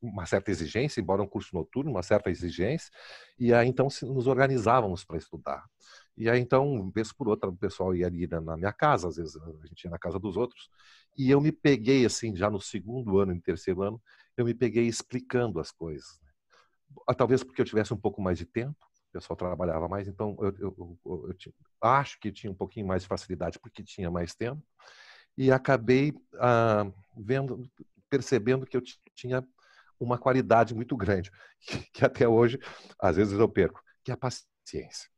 uma 0.00 0.24
certa 0.24 0.50
exigência, 0.50 0.98
embora 0.98 1.22
um 1.22 1.28
curso 1.28 1.54
noturno, 1.54 1.90
uma 1.90 2.02
certa 2.02 2.30
exigência, 2.30 2.90
e 3.38 3.52
aí 3.52 3.68
então 3.68 3.88
nos 4.04 4.26
organizávamos 4.26 5.04
para 5.04 5.18
estudar. 5.18 5.62
E 6.16 6.30
aí 6.30 6.40
então, 6.40 6.90
vez 6.90 7.12
por 7.12 7.28
outra, 7.28 7.50
o 7.50 7.56
pessoal 7.56 7.94
ia 7.94 8.06
ali 8.06 8.26
na 8.26 8.56
minha 8.56 8.72
casa, 8.72 9.08
às 9.08 9.16
vezes 9.16 9.36
a 9.36 9.66
gente 9.66 9.84
ia 9.84 9.90
na 9.90 9.98
casa 9.98 10.18
dos 10.18 10.36
outros, 10.36 10.70
e 11.16 11.30
eu 11.30 11.40
me 11.40 11.52
peguei, 11.52 12.06
assim, 12.06 12.34
já 12.34 12.50
no 12.50 12.60
segundo 12.60 13.18
ano, 13.18 13.34
no 13.34 13.40
terceiro 13.40 13.82
ano, 13.82 14.00
eu 14.36 14.44
me 14.44 14.54
peguei 14.54 14.86
explicando 14.86 15.60
as 15.60 15.70
coisas. 15.70 16.18
Né? 16.22 17.14
Talvez 17.16 17.44
porque 17.44 17.60
eu 17.60 17.66
tivesse 17.66 17.92
um 17.92 17.98
pouco 17.98 18.22
mais 18.22 18.38
de 18.38 18.46
tempo, 18.46 18.76
o 19.10 19.12
pessoal 19.12 19.36
trabalhava 19.36 19.88
mais, 19.88 20.08
então 20.08 20.36
eu, 20.40 20.54
eu, 20.58 20.98
eu, 21.04 21.26
eu 21.28 21.34
tinha, 21.34 21.52
acho 21.82 22.18
que 22.18 22.32
tinha 22.32 22.50
um 22.50 22.56
pouquinho 22.56 22.86
mais 22.86 23.02
de 23.02 23.08
facilidade 23.08 23.58
porque 23.58 23.82
tinha 23.82 24.10
mais 24.10 24.34
tempo, 24.34 24.62
e 25.36 25.52
acabei 25.52 26.14
ah, 26.36 26.90
vendo, 27.16 27.70
percebendo 28.08 28.66
que 28.66 28.76
eu 28.76 28.82
tinha 29.14 29.46
uma 30.00 30.18
qualidade 30.18 30.74
muito 30.74 30.96
grande, 30.96 31.30
que, 31.60 31.78
que 31.92 32.04
até 32.04 32.26
hoje, 32.26 32.58
às 32.98 33.16
vezes 33.16 33.38
eu 33.38 33.48
perco, 33.48 33.82
que 34.02 34.10
é 34.10 34.14
a 34.14 34.16
paciência 34.16 35.10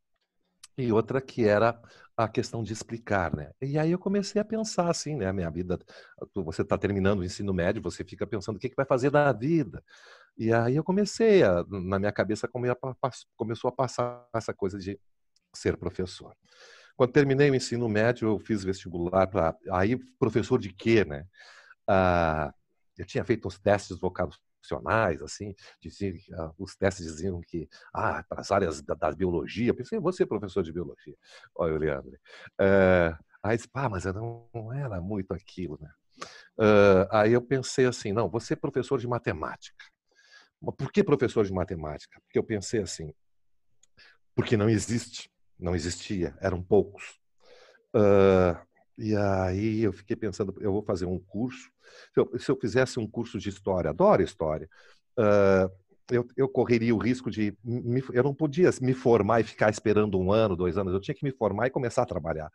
e 0.78 0.92
outra 0.92 1.20
que 1.20 1.44
era 1.44 1.78
a 2.16 2.28
questão 2.28 2.62
de 2.62 2.72
explicar, 2.72 3.34
né? 3.34 3.50
E 3.60 3.78
aí 3.78 3.90
eu 3.90 3.98
comecei 3.98 4.40
a 4.40 4.44
pensar 4.44 4.88
assim, 4.88 5.16
né? 5.16 5.26
A 5.26 5.32
minha 5.32 5.50
vida, 5.50 5.78
você 6.34 6.62
está 6.62 6.78
terminando 6.78 7.20
o 7.20 7.24
ensino 7.24 7.52
médio, 7.52 7.82
você 7.82 8.04
fica 8.04 8.26
pensando 8.26 8.56
o 8.56 8.58
que, 8.58 8.68
que 8.68 8.76
vai 8.76 8.86
fazer 8.86 9.10
da 9.10 9.32
vida. 9.32 9.82
E 10.36 10.52
aí 10.52 10.76
eu 10.76 10.84
comecei, 10.84 11.42
a, 11.42 11.64
na 11.68 11.98
minha 11.98 12.12
cabeça 12.12 12.48
começou 13.36 13.68
a 13.68 13.72
passar 13.72 14.24
essa 14.34 14.54
coisa 14.54 14.78
de 14.78 14.98
ser 15.52 15.76
professor. 15.76 16.34
Quando 16.96 17.12
terminei 17.12 17.50
o 17.50 17.54
ensino 17.54 17.88
médio, 17.88 18.28
eu 18.28 18.38
fiz 18.38 18.64
vestibular 18.64 19.26
para 19.26 19.56
aí 19.72 19.96
professor 20.18 20.58
de 20.58 20.72
quê, 20.72 21.04
né? 21.04 21.26
Ah, 21.88 22.52
eu 22.96 23.06
tinha 23.06 23.24
feito 23.24 23.48
uns 23.48 23.58
testes 23.58 23.98
vocados 23.98 24.38
profissionais, 24.58 25.22
assim, 25.22 25.54
diziam, 25.80 26.14
uh, 26.30 26.54
os 26.58 26.76
testes 26.76 27.06
diziam 27.06 27.40
que, 27.40 27.68
ah, 27.94 28.24
para 28.28 28.40
as 28.40 28.50
áreas 28.50 28.82
da, 28.82 28.94
da 28.94 29.12
biologia, 29.12 29.74
pensei, 29.74 29.98
você 29.98 30.26
professor 30.26 30.62
de 30.62 30.72
biologia, 30.72 31.16
olha, 31.54 31.78
Leandro. 31.78 32.12
Uh, 32.60 33.16
aí 33.42 33.56
disse, 33.56 33.68
pá, 33.68 33.88
mas 33.88 34.04
eu 34.04 34.12
não, 34.12 34.48
não 34.54 34.72
era 34.72 35.00
muito 35.00 35.32
aquilo, 35.32 35.78
né? 35.80 35.90
Uh, 36.58 37.06
aí 37.10 37.32
eu 37.32 37.40
pensei 37.40 37.86
assim, 37.86 38.12
não, 38.12 38.28
você 38.28 38.54
é 38.54 38.56
professor 38.56 38.98
de 38.98 39.06
matemática. 39.06 39.84
Por 40.76 40.90
que 40.90 41.04
professor 41.04 41.44
de 41.44 41.52
matemática? 41.52 42.20
Porque 42.24 42.38
eu 42.38 42.42
pensei 42.42 42.80
assim, 42.80 43.14
porque 44.34 44.56
não 44.56 44.68
existe, 44.68 45.30
não 45.58 45.74
existia, 45.74 46.36
eram 46.40 46.62
poucos. 46.62 47.18
Uh, 47.94 48.58
e 48.96 49.16
aí 49.16 49.80
eu 49.82 49.92
fiquei 49.92 50.16
pensando, 50.16 50.54
eu 50.60 50.72
vou 50.72 50.82
fazer 50.82 51.06
um 51.06 51.18
curso. 51.20 51.70
Se 52.12 52.20
eu, 52.20 52.38
se 52.38 52.50
eu 52.50 52.56
fizesse 52.56 52.98
um 52.98 53.06
curso 53.06 53.38
de 53.38 53.48
história, 53.48 53.90
adoro 53.90 54.22
história, 54.22 54.68
uh, 55.18 55.70
eu, 56.10 56.26
eu, 56.36 56.48
correria 56.48 56.94
o 56.94 56.98
risco 56.98 57.30
de. 57.30 57.56
Me, 57.62 58.02
eu 58.12 58.22
não 58.22 58.34
podia 58.34 58.70
me 58.80 58.94
formar 58.94 59.40
e 59.40 59.44
ficar 59.44 59.70
esperando 59.70 60.18
um 60.18 60.32
ano, 60.32 60.56
dois 60.56 60.78
anos. 60.78 60.92
Eu 60.92 61.00
tinha 61.00 61.14
que 61.14 61.24
me 61.24 61.32
formar 61.32 61.66
e 61.66 61.70
começar 61.70 62.02
a 62.02 62.06
trabalhar. 62.06 62.50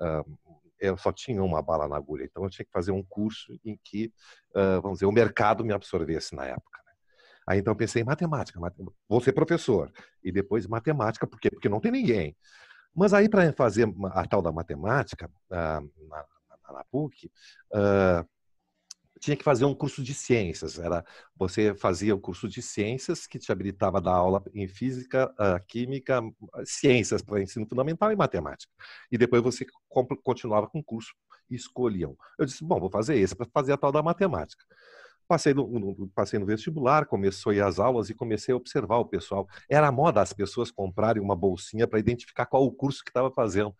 Uh, 0.00 0.38
eu 0.80 0.96
só 0.96 1.12
tinha 1.12 1.42
uma 1.42 1.60
bala 1.60 1.88
na 1.88 1.96
agulha, 1.96 2.24
então 2.24 2.44
eu 2.44 2.50
tinha 2.50 2.64
que 2.64 2.72
fazer 2.72 2.92
um 2.92 3.02
curso 3.02 3.52
em 3.64 3.78
que, 3.82 4.12
uh, 4.50 4.80
vamos 4.80 4.98
dizer, 4.98 5.06
o 5.06 5.12
mercado 5.12 5.64
me 5.64 5.72
absorvesse 5.72 6.36
na 6.36 6.46
época. 6.46 6.78
Né? 6.86 6.92
Aí 7.48 7.58
então 7.58 7.72
eu 7.72 7.76
pensei 7.76 8.02
em 8.02 8.04
matemática, 8.04 8.60
matemática, 8.60 8.96
vou 9.08 9.20
ser 9.20 9.32
professor. 9.32 9.90
E 10.22 10.30
depois 10.30 10.66
matemática, 10.66 11.26
por 11.26 11.40
quê? 11.40 11.50
Porque 11.50 11.68
não 11.68 11.80
tem 11.80 11.90
ninguém. 11.90 12.36
Mas 12.94 13.14
aí, 13.14 13.28
para 13.28 13.52
fazer 13.52 13.88
a 14.10 14.26
tal 14.26 14.42
da 14.42 14.50
matemática, 14.50 15.30
ah, 15.52 15.80
na, 16.08 16.16
na, 16.16 16.72
na 16.72 16.84
PUC, 16.90 17.30
uh, 17.72 18.28
tinha 19.18 19.36
que 19.36 19.44
fazer 19.44 19.64
um 19.64 19.74
curso 19.74 20.02
de 20.02 20.14
ciências. 20.14 20.78
Era 20.78 21.04
você 21.36 21.74
fazia 21.74 22.14
o 22.14 22.20
curso 22.20 22.48
de 22.48 22.62
ciências 22.62 23.26
que 23.26 23.38
te 23.38 23.50
habilitava 23.52 23.98
a 23.98 24.00
dar 24.00 24.12
aula 24.12 24.42
em 24.54 24.66
física, 24.68 25.32
uh, 25.38 25.64
química, 25.66 26.20
ciências 26.64 27.22
para 27.22 27.42
ensino 27.42 27.66
fundamental 27.66 28.12
e 28.12 28.16
matemática. 28.16 28.72
E 29.10 29.18
depois 29.18 29.42
você 29.42 29.66
continuava 30.22 30.68
com 30.68 30.78
o 30.78 30.84
curso 30.84 31.12
e 31.50 31.54
escolhiam. 31.54 32.16
Eu 32.38 32.46
disse, 32.46 32.64
bom, 32.64 32.78
vou 32.78 32.90
fazer 32.90 33.16
esse 33.18 33.34
para 33.34 33.46
fazer 33.52 33.72
a 33.72 33.76
tal 33.76 33.92
da 33.92 34.02
matemática. 34.02 34.64
Passei 35.26 35.52
no, 35.52 36.08
passei 36.14 36.38
no 36.38 36.46
vestibular, 36.46 37.04
começou 37.04 37.52
a 37.52 37.54
ir 37.54 37.60
às 37.60 37.78
aulas 37.78 38.08
e 38.08 38.14
comecei 38.14 38.54
a 38.54 38.56
observar 38.56 38.96
o 38.96 39.04
pessoal. 39.04 39.46
Era 39.68 39.92
moda 39.92 40.22
as 40.22 40.32
pessoas 40.32 40.70
comprarem 40.70 41.22
uma 41.22 41.36
bolsinha 41.36 41.86
para 41.86 41.98
identificar 41.98 42.46
qual 42.46 42.64
o 42.64 42.72
curso 42.72 43.04
que 43.04 43.10
estava 43.10 43.30
fazendo. 43.30 43.74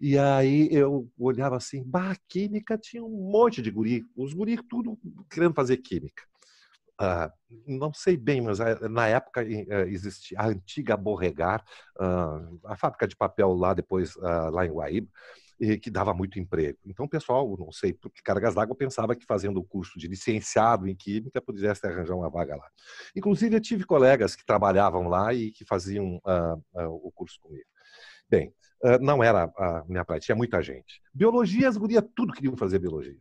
E 0.00 0.16
aí 0.18 0.68
eu 0.70 1.10
olhava 1.18 1.56
assim, 1.56 1.82
bah, 1.84 2.16
química 2.28 2.78
tinha 2.78 3.04
um 3.04 3.30
monte 3.30 3.60
de 3.60 3.70
guri, 3.70 4.04
os 4.16 4.32
guri 4.32 4.56
tudo 4.68 4.98
querendo 5.30 5.54
fazer 5.54 5.78
química. 5.78 6.22
Uh, 7.00 7.30
não 7.64 7.92
sei 7.92 8.16
bem, 8.16 8.40
mas 8.40 8.58
uh, 8.58 8.88
na 8.88 9.06
época 9.06 9.42
uh, 9.42 9.88
existia 9.88 10.38
a 10.40 10.48
antiga 10.48 10.96
Borregar, 10.96 11.64
a 12.64 12.76
fábrica 12.76 13.06
de 13.06 13.16
papel 13.16 13.52
lá 13.54 13.72
depois, 13.74 14.14
lá 14.16 14.66
em 14.66 14.70
Guaíba, 14.70 15.08
que 15.82 15.90
dava 15.90 16.14
muito 16.14 16.38
emprego. 16.38 16.78
Então, 16.86 17.06
o 17.06 17.08
pessoal, 17.08 17.56
não 17.58 17.72
sei, 17.72 17.92
porque 17.92 18.22
cargas 18.22 18.54
d'água 18.54 18.76
pensava 18.76 19.16
que 19.16 19.26
fazendo 19.26 19.58
o 19.58 19.64
curso 19.64 19.98
de 19.98 20.06
licenciado 20.06 20.86
em 20.86 20.94
Química 20.94 21.42
pudesse 21.42 21.84
arranjar 21.84 22.14
uma 22.14 22.30
vaga 22.30 22.54
lá. 22.56 22.68
Inclusive, 23.16 23.56
eu 23.56 23.60
tive 23.60 23.84
colegas 23.84 24.36
que 24.36 24.44
trabalhavam 24.46 25.08
lá 25.08 25.34
e 25.34 25.50
que 25.50 25.64
faziam 25.64 26.16
uh, 26.18 26.80
uh, 26.80 27.06
o 27.06 27.10
curso 27.10 27.40
comigo. 27.40 27.66
Bem, 28.30 28.52
não 29.00 29.22
era 29.22 29.44
a 29.44 29.84
minha 29.88 30.04
praia, 30.04 30.20
tinha 30.20 30.36
muita 30.36 30.62
gente. 30.62 31.00
Biologia, 31.12 31.68
as 31.68 31.76
gurias 31.76 32.04
tudo 32.14 32.32
queriam 32.32 32.56
fazer 32.56 32.78
biologia. 32.78 33.18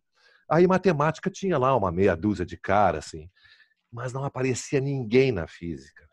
Aí, 0.49 0.65
matemática, 0.65 1.29
tinha 1.29 1.57
lá 1.57 1.75
uma 1.75 1.91
meia 1.91 2.15
dúzia 2.15 2.45
de 2.45 2.57
cara, 2.57 2.99
assim, 2.99 3.29
mas 3.91 4.13
não 4.13 4.23
aparecia 4.23 4.79
ninguém 4.79 5.31
na 5.31 5.47
física. 5.47 6.07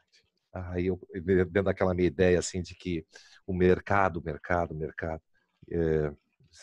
Aí, 0.52 0.86
eu, 0.86 1.00
dentro 1.22 1.64
daquela 1.64 1.94
minha 1.94 2.08
ideia, 2.08 2.38
assim, 2.38 2.62
de 2.62 2.74
que 2.74 3.06
o 3.46 3.54
mercado, 3.54 4.22
mercado, 4.22 4.74
mercado, 4.74 5.22
é, 5.70 6.12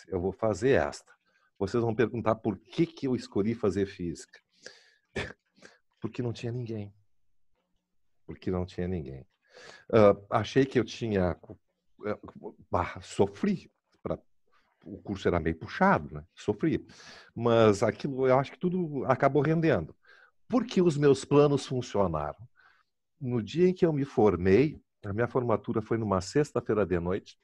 eu 0.08 0.22
vou 0.22 0.32
fazer 0.32 0.72
esta. 0.72 1.12
Vocês 1.58 1.84
vão 1.84 1.94
perguntar 1.94 2.36
por 2.36 2.58
que, 2.58 2.86
que 2.86 3.08
eu 3.08 3.16
escolhi 3.16 3.54
fazer 3.54 3.86
física. 3.86 4.40
Porque 6.02 6.22
não 6.22 6.34
tinha 6.34 6.52
ninguém. 6.52 6.92
Porque 8.26 8.50
não 8.50 8.66
tinha 8.66 8.88
ninguém. 8.88 9.22
Uh, 9.90 10.26
achei 10.30 10.66
que 10.66 10.80
eu 10.80 10.84
tinha. 10.84 11.38
Uh, 12.02 13.02
sofri. 13.02 13.72
Pra, 14.02 14.18
o 14.86 14.98
curso 15.02 15.28
era 15.28 15.40
meio 15.40 15.56
puxado, 15.56 16.14
né? 16.14 16.24
Sofri. 16.36 16.86
Mas 17.36 17.84
aquilo, 17.84 18.28
eu 18.28 18.38
acho 18.40 18.52
que 18.52 18.60
tudo 18.60 19.06
acabou 19.06 19.42
rendendo. 19.42 19.96
Porque 20.48 20.82
os 20.82 20.98
meus 20.98 21.24
planos 21.24 21.66
funcionaram. 21.66 22.40
No 23.20 23.42
dia 23.42 23.70
em 23.70 23.74
que 23.74 23.86
eu 23.86 23.94
me 23.94 24.04
formei, 24.04 24.82
a 25.06 25.14
minha 25.14 25.28
formatura 25.28 25.82
foi 25.82 25.98
numa 25.98 26.22
sexta-feira 26.22 26.86
de 26.86 27.00
noite. 27.00 27.38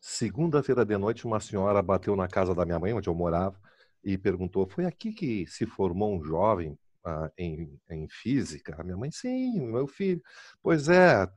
Segunda-feira 0.00 0.84
de 0.84 0.96
noite, 0.96 1.26
uma 1.26 1.40
senhora 1.40 1.82
bateu 1.82 2.14
na 2.14 2.28
casa 2.28 2.54
da 2.54 2.64
minha 2.64 2.78
mãe, 2.78 2.92
onde 2.92 3.08
eu 3.08 3.14
morava, 3.14 3.60
e 4.02 4.16
perguntou: 4.16 4.68
Foi 4.68 4.84
aqui 4.84 5.12
que 5.12 5.46
se 5.46 5.66
formou 5.66 6.16
um 6.16 6.24
jovem 6.24 6.78
ah, 7.04 7.30
em, 7.36 7.78
em, 7.90 8.08
física? 8.08 8.76
A 8.78 8.84
minha 8.84 8.96
mãe: 8.96 9.10
Sim, 9.10 9.60
meu 9.66 9.86
filho. 9.86 10.22
Pois 10.62 10.88
é, 10.88 11.28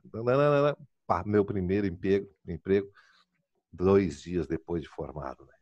meu 1.26 1.44
primeiro 1.44 1.86
emprego, 1.86 2.28
emprego, 2.46 2.88
dois 3.72 4.22
dias 4.22 4.46
depois 4.46 4.82
de 4.82 4.88
formado. 4.88 5.44
Né? 5.44 5.54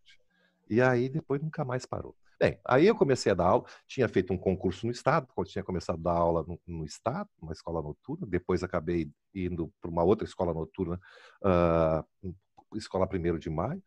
E 0.69 0.81
aí 0.81 1.09
depois 1.09 1.43
nunca 1.43 1.65
mais 1.65 1.85
parou. 1.85 2.15
Bem, 2.39 2.59
aí 2.65 2.87
eu 2.87 2.95
comecei 2.95 3.31
a 3.31 3.35
dar 3.35 3.49
aula, 3.49 3.67
tinha 3.87 4.09
feito 4.09 4.33
um 4.33 4.39
concurso 4.39 4.87
no 4.87 4.93
Estado, 4.93 5.29
tinha 5.45 5.63
começado 5.63 5.99
a 5.99 6.03
dar 6.03 6.19
aula 6.19 6.43
no, 6.49 6.59
no 6.67 6.87
Estado, 6.87 7.29
uma 7.39 7.53
escola 7.53 7.83
noturna, 7.83 8.27
depois 8.27 8.63
acabei 8.63 9.11
indo 9.35 9.71
para 9.79 9.91
uma 9.91 10.03
outra 10.03 10.27
escola 10.27 10.55
noturna 10.55 10.99
uh, 11.43 12.35
escola 12.75 13.07
1 13.07 13.39
de 13.39 13.51
maio, 13.51 13.83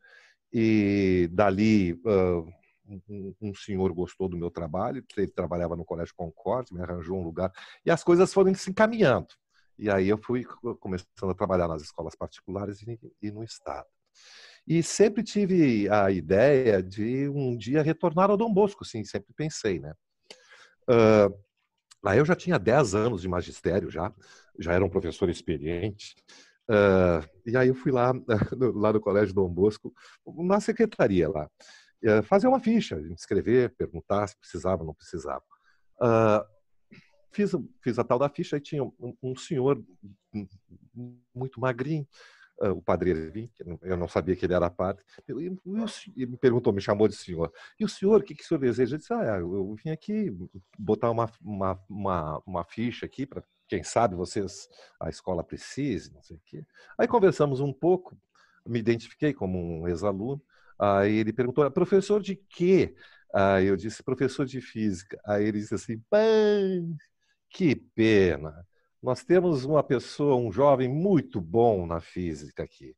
e 0.52 1.28
dali 1.32 1.94
uh, 2.06 2.48
um, 3.10 3.34
um, 3.42 3.56
senhor 3.56 3.92
gostou 3.92 4.30
do 4.30 4.38
meu 4.38 4.52
trabalho, 4.52 5.04
ele 5.18 5.28
trabalhava 5.28 5.76
no 5.76 5.84
Colégio 5.84 6.14
Concorde, 6.16 6.74
me 6.74 6.82
arranjou 6.82 7.20
um 7.20 7.24
lugar, 7.24 7.52
e 7.84 7.90
as 7.90 8.04
coisas 8.04 8.32
foram 8.32 8.54
se 8.54 8.70
encaminhando. 8.70 9.30
E 9.78 9.90
aí 9.90 10.10
eu 10.10 10.18
fui 10.18 10.44
começando 10.80 11.32
a 11.32 11.36
trabalhar 11.36 11.68
nas 11.68 11.82
escolas 11.82 12.16
particulares 12.16 12.82
e, 12.82 13.00
e 13.22 13.32
no 13.32 13.44
Estado. 13.44 13.88
E 14.66 14.82
sempre 14.82 15.24
tive 15.24 15.90
a 15.90 16.10
ideia 16.10 16.82
de 16.82 17.28
um 17.30 17.58
dia 17.58 17.82
retornar 17.82 18.30
ao 18.30 18.38
Dom 18.38 18.54
Bosco, 18.54 18.86
sim, 18.86 19.04
sempre 19.04 19.34
pensei, 19.36 19.80
né? 19.80 19.94
Uh, 20.90 21.34
aí 22.06 22.20
eu 22.20 22.26
já 22.26 22.36
tinha 22.36 22.58
10 22.58 22.96
anos 22.96 23.22
de 23.22 23.28
magistério, 23.28 23.90
já, 23.90 24.14
já 24.58 24.74
era 24.74 24.86
um 24.86 24.90
professor 24.90 25.30
experiente. 25.30 26.16
Uh, 26.70 27.28
e 27.46 27.58
aí 27.58 27.68
eu 27.68 27.76
fui 27.76 27.92
lá, 27.92 28.14
lá 28.76 28.94
no 28.94 29.02
Colégio 29.02 29.34
Dom 29.34 29.50
Bosco, 29.50 29.94
na 30.38 30.62
secretaria 30.62 31.30
lá, 31.30 31.50
fazer 32.24 32.48
uma 32.48 32.60
ficha, 32.60 33.00
escrever, 33.18 33.74
perguntar 33.78 34.28
se 34.28 34.38
precisava 34.38 34.82
ou 34.82 34.88
não 34.88 34.94
precisava. 34.94 35.44
Uh, 36.02 36.53
fiz, 37.34 37.52
fiz 37.82 38.00
a 38.00 38.04
tal 38.04 38.20
da 38.20 38.30
ficha 38.30 38.58
e 38.58 38.62
tinha 38.62 38.84
um, 38.84 39.16
um 39.22 39.36
senhor 39.36 39.84
muito 41.34 41.60
magrinho, 41.60 42.08
uh, 42.62 42.70
o 42.70 42.82
padre 42.82 43.10
Ervin, 43.10 43.52
eu 43.82 43.98
não 43.98 44.08
sabia 44.08 44.36
que 44.36 44.46
ele 44.46 44.54
era 44.54 44.70
padre, 44.70 45.04
e, 45.28 46.26
me 46.26 46.38
perguntou, 46.38 46.72
me 46.72 46.82
chamou 46.82 47.08
de 47.08 47.16
senhor. 47.16 47.52
E 47.80 47.84
o 47.84 47.90
senhor, 47.90 48.22
o 48.22 48.24
que, 48.24 48.36
que 48.36 48.44
o 48.44 48.48
senhor 48.48 48.60
deseja? 48.60 48.96
Eu 48.96 49.00
disse, 49.00 49.14
ah, 49.14 49.38
eu 49.40 49.76
vim 49.84 49.90
aqui 49.90 50.32
botar 50.78 51.12
uma, 51.12 51.30
uma, 51.42 51.80
uma, 51.90 52.44
uma 52.46 52.64
ficha 52.64 53.06
aqui 53.06 53.26
para 53.26 53.44
quem 53.68 53.84
sabe 53.84 54.16
vocês, 54.16 54.70
a 55.00 55.10
escola 55.10 55.44
precise, 55.44 56.14
não 56.14 56.22
sei 56.22 56.38
o 56.38 56.42
quê. 56.46 56.66
Aí 56.98 57.08
conversamos 57.08 57.60
um 57.60 57.74
pouco, 57.74 58.16
me 58.66 58.80
identifiquei 58.80 59.34
como 59.34 59.58
um 59.58 59.88
ex-aluno, 59.88 60.42
aí 60.78 61.16
ele 61.16 61.34
perguntou, 61.34 61.70
professor 61.72 62.22
de 62.22 62.36
quê? 62.36 62.96
Aí 63.34 63.66
eu 63.66 63.76
disse, 63.76 64.04
professor 64.04 64.46
de 64.46 64.62
física. 64.62 65.20
Aí 65.26 65.46
ele 65.46 65.60
disse 65.60 65.74
assim, 65.74 66.00
que 67.54 67.76
pena. 67.76 68.68
Nós 69.02 69.24
temos 69.24 69.64
uma 69.64 69.84
pessoa, 69.84 70.36
um 70.36 70.52
jovem 70.52 70.90
muito 70.90 71.40
bom 71.40 71.86
na 71.86 72.02
física 72.02 72.64
aqui. 72.64 72.96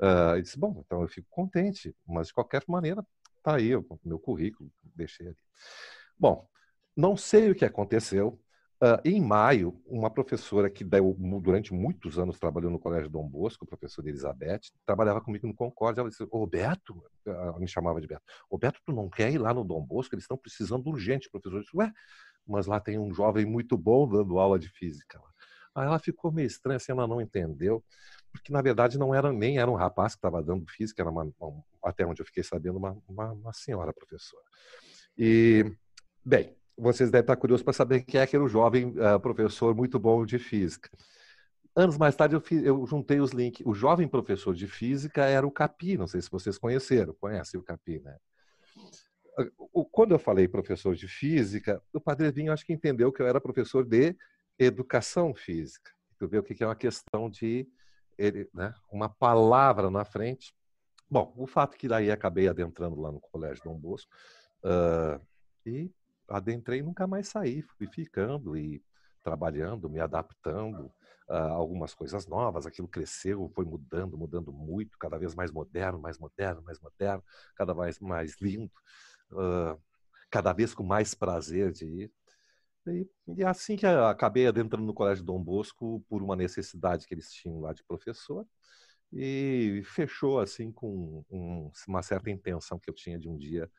Uh, 0.00 0.36
eu 0.36 0.42
disse, 0.42 0.58
bom, 0.58 0.82
então 0.84 1.00
eu 1.02 1.08
fico 1.08 1.28
contente, 1.30 1.94
mas 2.06 2.26
de 2.26 2.34
qualquer 2.34 2.64
maneira, 2.66 3.06
tá 3.42 3.56
aí 3.56 3.76
o 3.76 3.86
meu 4.04 4.18
currículo, 4.18 4.68
deixei 4.82 5.28
ali. 5.28 5.36
Bom, 6.18 6.48
não 6.96 7.16
sei 7.16 7.50
o 7.50 7.54
que 7.54 7.64
aconteceu. 7.64 8.40
Uh, 8.82 8.98
em 9.04 9.20
maio, 9.20 9.80
uma 9.86 10.10
professora 10.10 10.68
que 10.68 10.82
deu, 10.82 11.16
durante 11.40 11.72
muitos 11.72 12.18
anos 12.18 12.36
trabalhou 12.36 12.68
no 12.68 12.80
Colégio 12.80 13.08
Dom 13.08 13.28
Bosco, 13.28 13.64
a 13.64 13.68
professora 13.68 14.08
Elizabeth, 14.08 14.62
trabalhava 14.84 15.20
comigo 15.20 15.46
no 15.46 15.54
Concórdia. 15.54 16.00
Ela 16.00 16.10
disse: 16.10 16.26
Ô 16.28 16.44
Beto, 16.48 17.00
ela 17.24 17.60
me 17.60 17.68
chamava 17.68 18.00
de 18.00 18.08
Beto, 18.08 18.22
Ô 18.50 18.58
Beto, 18.58 18.80
tu 18.84 18.92
não 18.92 19.08
quer 19.08 19.30
ir 19.30 19.38
lá 19.38 19.54
no 19.54 19.62
Dom 19.62 19.80
Bosco? 19.86 20.16
Eles 20.16 20.24
estão 20.24 20.36
precisando 20.36 20.84
urgente, 20.88 21.30
professor. 21.30 21.58
Eu 21.58 21.62
disse: 21.62 21.76
Ué, 21.76 21.92
mas 22.46 22.66
lá 22.66 22.80
tem 22.80 22.98
um 22.98 23.12
jovem 23.12 23.44
muito 23.46 23.76
bom 23.76 24.08
dando 24.08 24.38
aula 24.38 24.58
de 24.58 24.68
física. 24.68 25.20
Aí 25.74 25.86
ela 25.86 25.98
ficou 25.98 26.30
meio 26.30 26.46
estranha, 26.46 26.76
assim, 26.76 26.92
ela 26.92 27.06
não 27.06 27.20
entendeu, 27.20 27.82
porque 28.30 28.52
na 28.52 28.60
verdade 28.60 28.98
não 28.98 29.14
era 29.14 29.32
nem 29.32 29.58
era 29.58 29.70
um 29.70 29.74
rapaz 29.74 30.14
que 30.14 30.18
estava 30.18 30.42
dando 30.42 30.66
física, 30.70 31.02
era 31.02 31.10
uma, 31.10 31.30
até 31.82 32.06
onde 32.06 32.20
eu 32.20 32.26
fiquei 32.26 32.42
sabendo, 32.42 32.76
uma, 32.76 32.96
uma, 33.08 33.32
uma 33.32 33.52
senhora 33.52 33.92
professora. 33.92 34.44
E, 35.16 35.64
bem, 36.24 36.54
vocês 36.76 37.10
devem 37.10 37.22
estar 37.22 37.36
curiosos 37.36 37.62
para 37.62 37.72
saber 37.72 38.02
quem 38.02 38.20
é 38.20 38.24
aquele 38.24 38.46
jovem 38.48 38.94
uh, 38.98 39.20
professor 39.20 39.74
muito 39.74 39.98
bom 39.98 40.24
de 40.26 40.38
física. 40.38 40.90
Anos 41.74 41.96
mais 41.96 42.14
tarde 42.14 42.34
eu, 42.34 42.40
fiz, 42.40 42.62
eu, 42.62 42.84
juntei 42.86 43.20
os 43.20 43.30
links. 43.30 43.64
O 43.64 43.72
jovem 43.72 44.06
professor 44.06 44.54
de 44.54 44.66
física 44.66 45.24
era 45.24 45.46
o 45.46 45.50
Capi, 45.50 45.96
não 45.96 46.06
sei 46.06 46.20
se 46.20 46.30
vocês 46.30 46.58
conheceram, 46.58 47.14
conhecem 47.14 47.58
o 47.58 47.62
Capi, 47.62 47.98
né? 48.00 48.16
Quando 49.90 50.12
eu 50.12 50.18
falei 50.18 50.46
professor 50.46 50.94
de 50.94 51.08
física, 51.08 51.82
o 51.92 52.00
Padre 52.00 52.30
Vinho 52.30 52.52
acho 52.52 52.64
que 52.64 52.72
entendeu 52.72 53.12
que 53.12 53.22
eu 53.22 53.26
era 53.26 53.40
professor 53.40 53.84
de 53.84 54.16
educação 54.58 55.34
física. 55.34 55.90
Tu 56.18 56.28
vê 56.28 56.38
o 56.38 56.42
que 56.42 56.62
é 56.62 56.66
uma 56.66 56.76
questão 56.76 57.30
de 57.30 57.66
ele, 58.18 58.48
né, 58.54 58.74
uma 58.90 59.08
palavra 59.08 59.90
na 59.90 60.04
frente. 60.04 60.54
Bom, 61.10 61.32
o 61.36 61.46
fato 61.46 61.76
que 61.76 61.88
daí 61.88 62.10
acabei 62.10 62.48
adentrando 62.48 63.00
lá 63.00 63.10
no 63.10 63.20
Colégio 63.20 63.64
Dom 63.64 63.76
Bosco 63.76 64.10
uh, 64.64 65.20
e 65.66 65.90
adentrei 66.28 66.78
e 66.80 66.82
nunca 66.82 67.06
mais 67.06 67.28
saí. 67.28 67.62
Fui 67.62 67.86
ficando 67.86 68.56
e 68.56 68.82
trabalhando, 69.22 69.88
me 69.88 70.00
adaptando 70.00 70.92
a 71.28 71.48
algumas 71.48 71.94
coisas 71.94 72.26
novas. 72.26 72.66
Aquilo 72.66 72.88
cresceu, 72.88 73.50
foi 73.54 73.64
mudando, 73.64 74.16
mudando 74.16 74.52
muito, 74.52 74.98
cada 74.98 75.18
vez 75.18 75.34
mais 75.34 75.50
moderno, 75.50 75.98
mais 75.98 76.18
moderno, 76.18 76.62
mais 76.62 76.80
moderno, 76.80 77.22
cada 77.54 77.72
vez 77.74 77.98
mais 77.98 78.36
lindo 78.40 78.72
cada 80.30 80.52
vez 80.52 80.74
com 80.74 80.82
mais 80.82 81.14
prazer 81.14 81.72
de 81.72 81.84
ir. 81.86 82.12
E, 82.86 83.08
e 83.36 83.44
assim 83.44 83.76
que 83.76 83.86
acabei 83.86 84.46
adentrando 84.46 84.84
no 84.84 84.94
Colégio 84.94 85.24
Dom 85.24 85.42
Bosco 85.42 86.04
por 86.08 86.22
uma 86.22 86.34
necessidade 86.34 87.06
que 87.06 87.14
eles 87.14 87.30
tinham 87.32 87.60
lá 87.60 87.72
de 87.72 87.84
professor 87.84 88.46
e 89.12 89.82
fechou 89.84 90.40
assim 90.40 90.72
com 90.72 91.24
um, 91.30 91.70
uma 91.86 92.02
certa 92.02 92.30
intenção 92.30 92.78
que 92.78 92.88
eu 92.88 92.94
tinha 92.94 93.18
de 93.18 93.28
um 93.28 93.36
dia 93.36 93.70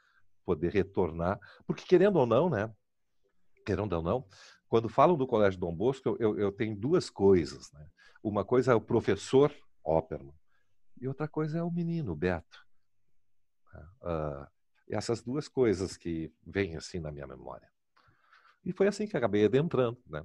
poder 0.45 0.71
retornar, 0.71 1.39
porque 1.65 1.85
querendo 1.85 2.17
ou 2.17 2.25
não, 2.25 2.49
né? 2.49 2.71
Querendo 3.65 3.93
ou 3.93 4.01
não, 4.01 4.27
quando 4.67 4.89
falam 4.89 5.17
do 5.17 5.25
Colégio 5.25 5.59
Dom 5.59 5.73
Bosco, 5.73 6.09
eu, 6.09 6.17
eu, 6.19 6.39
eu 6.39 6.51
tenho 6.51 6.75
duas 6.75 7.09
coisas, 7.09 7.71
né? 7.71 7.87
Uma 8.21 8.45
coisa 8.45 8.71
é 8.73 8.75
o 8.75 8.81
professor 8.81 9.53
Opperman 9.83 10.33
e 10.99 11.07
outra 11.07 11.27
coisa 11.27 11.57
é 11.57 11.63
o 11.63 11.71
menino 11.71 12.15
Beto. 12.15 12.65
Uh, 14.01 14.47
essas 14.89 15.21
duas 15.21 15.47
coisas 15.47 15.97
que 15.97 16.33
vêm 16.45 16.75
assim 16.75 16.99
na 16.99 17.11
minha 17.11 17.27
memória. 17.27 17.67
E 18.65 18.71
foi 18.71 18.87
assim 18.87 19.07
que 19.07 19.17
acabei 19.17 19.45
adentrando, 19.45 20.01
né? 20.07 20.23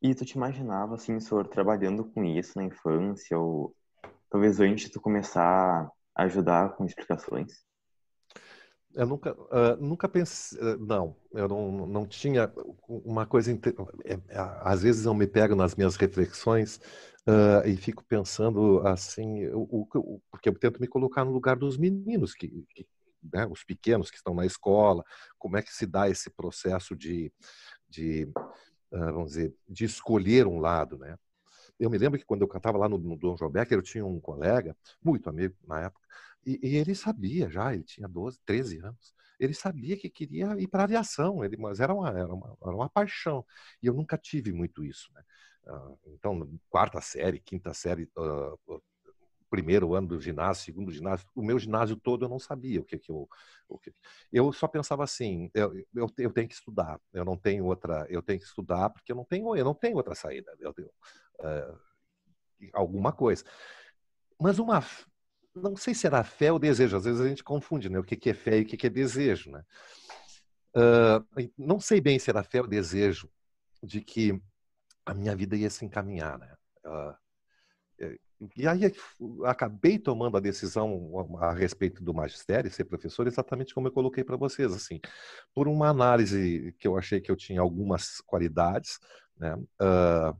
E 0.00 0.14
tu 0.14 0.24
te 0.24 0.32
imaginava, 0.36 0.96
assim, 0.96 1.20
senhor, 1.20 1.46
trabalhando 1.46 2.04
com 2.04 2.24
isso 2.24 2.52
na 2.56 2.64
infância, 2.64 3.38
ou 3.38 3.76
talvez 4.28 4.58
antes 4.58 4.86
de 4.86 4.92
tu 4.92 5.00
começar 5.00 5.88
a 6.14 6.22
ajudar 6.24 6.74
com 6.76 6.84
explicações? 6.84 7.64
Eu 8.94 9.06
nunca, 9.06 9.32
uh, 9.32 9.76
nunca 9.80 10.08
pensei, 10.08 10.58
não, 10.78 11.16
eu 11.32 11.48
não, 11.48 11.86
não 11.86 12.06
tinha 12.06 12.52
uma 12.86 13.24
coisa, 13.24 13.50
é, 14.04 14.18
às 14.60 14.82
vezes 14.82 15.06
eu 15.06 15.14
me 15.14 15.26
pego 15.26 15.54
nas 15.54 15.74
minhas 15.74 15.96
reflexões 15.96 16.80
Uh, 17.24 17.62
e 17.68 17.76
fico 17.76 18.02
pensando 18.04 18.84
assim, 18.84 19.46
o, 19.50 19.86
o, 19.94 20.20
porque 20.28 20.48
eu 20.48 20.58
tento 20.58 20.80
me 20.80 20.88
colocar 20.88 21.24
no 21.24 21.30
lugar 21.30 21.54
dos 21.54 21.78
meninos, 21.78 22.34
que, 22.34 22.48
que 22.74 22.84
né, 23.32 23.46
os 23.46 23.62
pequenos 23.62 24.10
que 24.10 24.16
estão 24.16 24.34
na 24.34 24.44
escola, 24.44 25.04
como 25.38 25.56
é 25.56 25.62
que 25.62 25.72
se 25.72 25.86
dá 25.86 26.08
esse 26.08 26.28
processo 26.30 26.96
de, 26.96 27.32
de 27.88 28.28
vamos 28.90 29.30
dizer, 29.32 29.54
de 29.68 29.84
escolher 29.84 30.48
um 30.48 30.58
lado, 30.58 30.98
né? 30.98 31.16
Eu 31.78 31.88
me 31.90 31.98
lembro 31.98 32.18
que 32.18 32.24
quando 32.24 32.42
eu 32.42 32.48
cantava 32.48 32.78
lá 32.78 32.88
no, 32.88 32.98
no 32.98 33.16
Dom 33.16 33.36
João 33.36 33.50
Becker, 33.50 33.78
eu 33.78 33.82
tinha 33.82 34.04
um 34.04 34.20
colega, 34.20 34.76
muito 35.02 35.28
amigo 35.28 35.54
na 35.66 35.80
época, 35.82 36.06
e, 36.44 36.58
e, 36.62 36.76
ele 36.76 36.94
sabia 36.94 37.48
já, 37.48 37.72
ele 37.74 37.84
tinha 37.84 38.08
12, 38.08 38.40
13 38.44 38.78
anos, 38.78 39.14
ele 39.38 39.54
sabia 39.54 39.96
que 39.96 40.08
queria 40.10 40.54
ir 40.58 40.68
para 40.68 40.82
a 40.82 40.84
aviação, 40.84 41.44
ele, 41.44 41.56
mas 41.56 41.80
era 41.80 41.94
uma, 41.94 42.08
era, 42.10 42.32
uma, 42.32 42.56
era 42.62 42.74
uma 42.74 42.88
paixão. 42.88 43.44
E 43.82 43.86
eu 43.86 43.94
nunca 43.94 44.16
tive 44.16 44.52
muito 44.52 44.84
isso. 44.84 45.12
Né? 45.12 45.22
Ah, 45.66 45.92
então, 46.06 46.48
quarta 46.68 47.00
série, 47.00 47.40
quinta 47.40 47.72
série, 47.74 48.08
uh, 48.16 48.82
primeiro 49.52 49.94
ano 49.94 50.08
do 50.08 50.20
ginásio, 50.20 50.64
segundo 50.64 50.90
ginásio, 50.90 51.28
o 51.34 51.42
meu 51.42 51.58
ginásio 51.58 51.94
todo 51.94 52.24
eu 52.24 52.28
não 52.28 52.38
sabia 52.38 52.80
o 52.80 52.84
que 52.84 52.98
que 52.98 53.10
eu, 53.12 53.28
o 53.68 53.78
que 53.78 53.92
eu 54.32 54.50
só 54.50 54.66
pensava 54.66 55.04
assim, 55.04 55.50
eu, 55.52 55.76
eu, 55.94 56.10
eu, 56.16 56.32
tenho 56.32 56.48
que 56.48 56.54
estudar, 56.54 56.98
eu 57.12 57.22
não 57.22 57.36
tenho 57.36 57.66
outra, 57.66 58.06
eu 58.08 58.22
tenho 58.22 58.38
que 58.38 58.46
estudar 58.46 58.88
porque 58.88 59.12
eu 59.12 59.16
não 59.16 59.26
tenho, 59.26 59.54
eu 59.54 59.64
não 59.64 59.74
tenho 59.74 59.96
outra 59.96 60.14
saída, 60.14 60.56
eu 60.58 60.72
tenho 60.72 60.88
uh, 61.40 61.78
alguma 62.72 63.12
coisa. 63.12 63.44
Mas 64.40 64.58
uma, 64.58 64.82
não 65.54 65.76
sei 65.76 65.94
se 65.94 66.06
era 66.06 66.24
fé 66.24 66.52
ou 66.52 66.58
desejo, 66.58 66.96
às 66.96 67.04
vezes 67.04 67.20
a 67.20 67.28
gente 67.28 67.44
confunde, 67.44 67.88
né, 67.88 67.98
o 67.98 68.04
que 68.04 68.30
é 68.30 68.34
fé 68.34 68.58
e 68.58 68.62
o 68.62 68.66
que 68.66 68.86
é 68.86 68.90
desejo, 68.90 69.50
né? 69.50 69.62
Uh, 70.74 71.52
não 71.58 71.78
sei 71.78 72.00
bem 72.00 72.18
se 72.18 72.30
era 72.30 72.42
fé 72.42 72.62
ou 72.62 72.66
desejo 72.66 73.30
de 73.82 74.00
que 74.00 74.40
a 75.04 75.12
minha 75.12 75.36
vida 75.36 75.54
ia 75.54 75.68
se 75.68 75.84
encaminhar, 75.84 76.38
né? 76.38 76.54
Uh, 76.86 77.22
e 78.56 78.66
aí 78.66 78.92
acabei 79.44 79.98
tomando 79.98 80.36
a 80.36 80.40
decisão 80.40 81.38
a 81.40 81.52
respeito 81.52 82.02
do 82.02 82.12
magistério, 82.12 82.70
ser 82.70 82.84
professor, 82.84 83.26
exatamente 83.26 83.72
como 83.72 83.86
eu 83.86 83.92
coloquei 83.92 84.24
para 84.24 84.36
vocês, 84.36 84.72
assim, 84.72 85.00
por 85.54 85.68
uma 85.68 85.88
análise 85.88 86.74
que 86.78 86.88
eu 86.88 86.96
achei 86.96 87.20
que 87.20 87.30
eu 87.30 87.36
tinha 87.36 87.60
algumas 87.60 88.20
qualidades, 88.22 88.98
né? 89.36 89.54
Uh, 89.54 90.36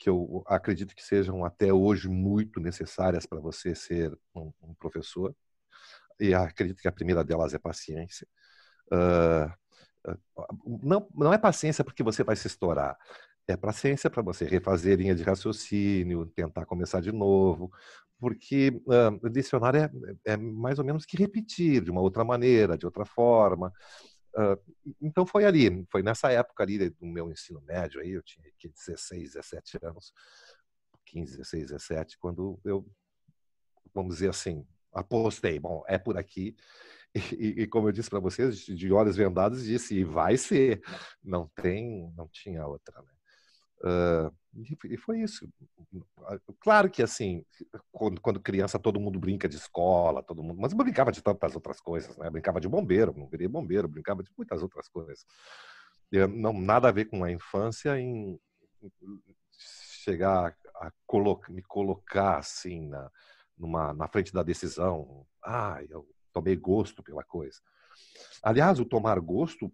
que 0.00 0.08
eu 0.08 0.42
acredito 0.46 0.96
que 0.96 1.04
sejam 1.04 1.44
até 1.44 1.70
hoje 1.70 2.08
muito 2.08 2.58
necessárias 2.58 3.26
para 3.26 3.38
você 3.38 3.74
ser 3.74 4.18
um, 4.34 4.50
um, 4.62 4.74
professor. 4.74 5.36
E 6.18 6.32
acredito 6.32 6.80
que 6.80 6.88
a 6.88 6.92
primeira 6.92 7.22
delas 7.22 7.52
é 7.52 7.58
paciência. 7.58 8.26
Uh, 8.90 9.52
não, 10.82 11.06
não 11.14 11.34
é 11.34 11.38
paciência 11.38 11.84
porque 11.84 12.02
você 12.02 12.24
vai 12.24 12.34
se 12.34 12.46
estourar. 12.46 12.96
É 13.46 13.58
paciência 13.58 14.08
para 14.08 14.22
você 14.22 14.46
refazer 14.46 14.96
linha 14.98 15.14
de 15.14 15.22
raciocínio, 15.22 16.24
tentar 16.34 16.64
começar 16.64 17.02
de 17.02 17.12
novo, 17.12 17.70
porque 18.18 18.70
uh, 18.86 19.28
dicionário 19.28 19.82
é, 19.82 20.32
é, 20.32 20.36
mais 20.36 20.78
ou 20.78 20.84
menos 20.84 21.04
que 21.04 21.16
repetir 21.18 21.84
de 21.84 21.90
uma 21.90 22.00
outra 22.00 22.24
maneira, 22.24 22.78
de 22.78 22.86
outra 22.86 23.04
forma. 23.04 23.70
Uh, 24.34 24.94
então 25.00 25.26
foi 25.26 25.44
ali, 25.44 25.84
foi 25.90 26.02
nessa 26.02 26.30
época 26.30 26.62
ali 26.62 26.90
do 26.90 27.06
meu 27.06 27.30
ensino 27.30 27.60
médio 27.62 28.00
aí, 28.00 28.10
eu 28.10 28.22
tinha 28.22 28.44
16, 28.62 29.34
17 29.34 29.78
anos, 29.82 30.12
15, 31.06 31.36
16, 31.36 31.66
17, 31.70 32.18
quando 32.18 32.60
eu, 32.64 32.86
vamos 33.92 34.14
dizer 34.14 34.30
assim, 34.30 34.64
apostei, 34.92 35.58
bom, 35.58 35.82
é 35.86 35.98
por 35.98 36.16
aqui. 36.16 36.56
E, 37.36 37.62
e 37.62 37.66
como 37.66 37.88
eu 37.88 37.92
disse 37.92 38.08
para 38.08 38.20
vocês, 38.20 38.60
de 38.60 38.92
olhos 38.92 39.16
vendados, 39.16 39.64
disse, 39.64 40.04
vai 40.04 40.36
ser. 40.36 40.80
Não 41.20 41.48
tem, 41.48 42.08
não 42.16 42.28
tinha 42.28 42.64
outra, 42.64 43.02
né? 43.02 43.10
Uh, 43.82 44.32
e 44.84 44.96
foi 44.96 45.20
isso. 45.20 45.48
Claro 46.60 46.90
que 46.90 47.02
assim, 47.02 47.44
quando, 47.92 48.20
quando, 48.20 48.40
criança 48.40 48.78
todo 48.78 49.00
mundo 49.00 49.18
brinca 49.18 49.48
de 49.48 49.56
escola, 49.56 50.22
todo 50.22 50.42
mundo, 50.42 50.60
mas 50.60 50.72
eu 50.72 50.78
brincava 50.78 51.12
de 51.12 51.22
tantas 51.22 51.54
outras 51.54 51.80
coisas, 51.80 52.16
né? 52.18 52.26
Eu 52.26 52.32
brincava 52.32 52.60
de 52.60 52.68
bombeiro, 52.68 53.14
não 53.16 53.28
virei 53.28 53.48
bombeiro, 53.48 53.88
brincava 53.88 54.22
de 54.22 54.30
muitas 54.36 54.60
outras 54.62 54.88
coisas. 54.88 55.24
Eu, 56.10 56.28
não 56.28 56.52
nada 56.52 56.88
a 56.88 56.92
ver 56.92 57.06
com 57.06 57.22
a 57.22 57.30
infância 57.30 57.98
em, 57.98 58.38
chegar 59.56 60.56
a 60.76 60.90
colocar, 61.06 61.52
me 61.52 61.62
colocar 61.62 62.38
assim 62.38 62.88
na, 62.88 63.10
numa, 63.56 63.94
na 63.94 64.08
frente 64.08 64.32
da 64.32 64.42
decisão. 64.42 65.26
Ah, 65.44 65.78
eu 65.88 66.06
tomei 66.32 66.56
gosto 66.56 67.02
pela 67.02 67.22
coisa. 67.22 67.60
Aliás, 68.42 68.80
o 68.80 68.84
tomar 68.84 69.20
gosto 69.20 69.72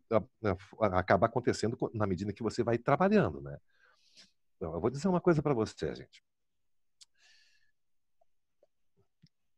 acaba 0.81 1.27
acontecendo 1.27 1.77
na 1.95 2.07
medida 2.07 2.33
que 2.33 2.43
você 2.43 2.63
vai 2.63 2.77
trabalhando, 2.77 3.41
né? 3.41 3.57
Eu 4.61 4.81
vou 4.81 4.91
dizer 4.91 5.09
uma 5.09 5.21
coisa 5.21 5.43
para 5.43 5.55
você, 5.55 5.95
gente. 5.95 6.23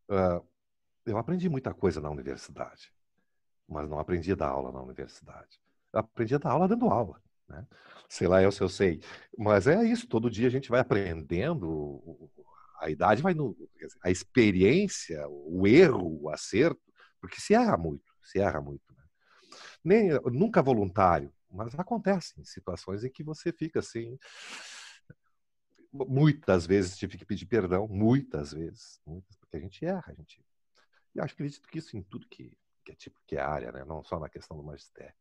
Uh, 0.09 0.45
eu 1.07 1.19
aprendi 1.19 1.49
muita 1.49 1.73
coisa 1.73 2.01
na 2.01 2.11
universidade, 2.11 2.93
mas 3.69 3.89
não 3.89 3.99
aprendi 3.99 4.33
a 4.33 4.35
dar 4.35 4.49
aula 4.49 4.73
na 4.73 4.83
universidade. 4.83 5.61
Eu 5.93 6.01
aprendi 6.01 6.35
a 6.35 6.39
dar 6.39 6.51
aula 6.51 6.69
dando 6.69 6.89
aula. 6.89 7.21
Né? 7.49 7.67
Sei 8.09 8.27
lá 8.27 8.43
eu 8.43 8.51
se 8.51 8.61
eu 8.61 8.69
sei. 8.69 9.01
Mas 9.37 9.67
é 9.67 9.83
isso, 9.85 10.09
todo 10.09 10.31
dia 10.31 10.49
a 10.49 10.51
gente 10.51 10.69
vai 10.69 10.81
aprendendo, 10.81 12.31
a 12.81 12.91
idade 12.91 13.23
vai 13.23 13.35
no. 13.35 13.57
A 14.03 14.11
experiência, 14.11 15.27
o 15.29 15.67
erro, 15.67 16.23
o 16.23 16.31
acerto, 16.31 16.81
porque 17.21 17.41
se 17.41 17.55
erra 17.55 17.77
muito, 17.77 18.13
se 18.23 18.39
erra 18.39 18.61
muito. 18.61 18.83
Né? 18.95 19.03
Nem, 19.85 20.09
nunca 20.33 20.63
voluntário, 20.63 21.33
mas 21.51 21.79
acontecem 21.79 22.45
situações 22.45 23.05
em 23.05 23.11
que 23.11 23.23
você 23.23 23.53
fica 23.53 23.81
assim 23.81 24.19
muitas 26.07 26.67
vezes 26.67 26.97
tive 26.97 27.19
que 27.19 27.25
pedir 27.25 27.47
perdão, 27.47 27.89
muitas 27.89 28.53
vezes, 28.53 29.01
muitas, 29.07 29.37
porque 29.37 29.57
a 29.57 29.61
gente 29.61 29.85
erra, 29.85 30.05
a 30.09 30.15
gente. 30.15 30.45
E 31.15 31.21
acho 31.21 31.35
que 31.35 31.43
acredito 31.43 31.69
que 31.69 31.79
isso 31.79 31.97
em 31.97 32.03
tudo 32.03 32.27
que, 32.29 32.57
que 32.85 32.93
é 32.93 32.95
tipo 32.95 33.19
que 33.27 33.37
é 33.37 33.41
área, 33.41 33.73
né? 33.73 33.85
Não 33.85 34.05
só 34.05 34.19
na 34.19 34.29
questão 34.29 34.57
do 34.57 34.63
magistério. 34.63 35.15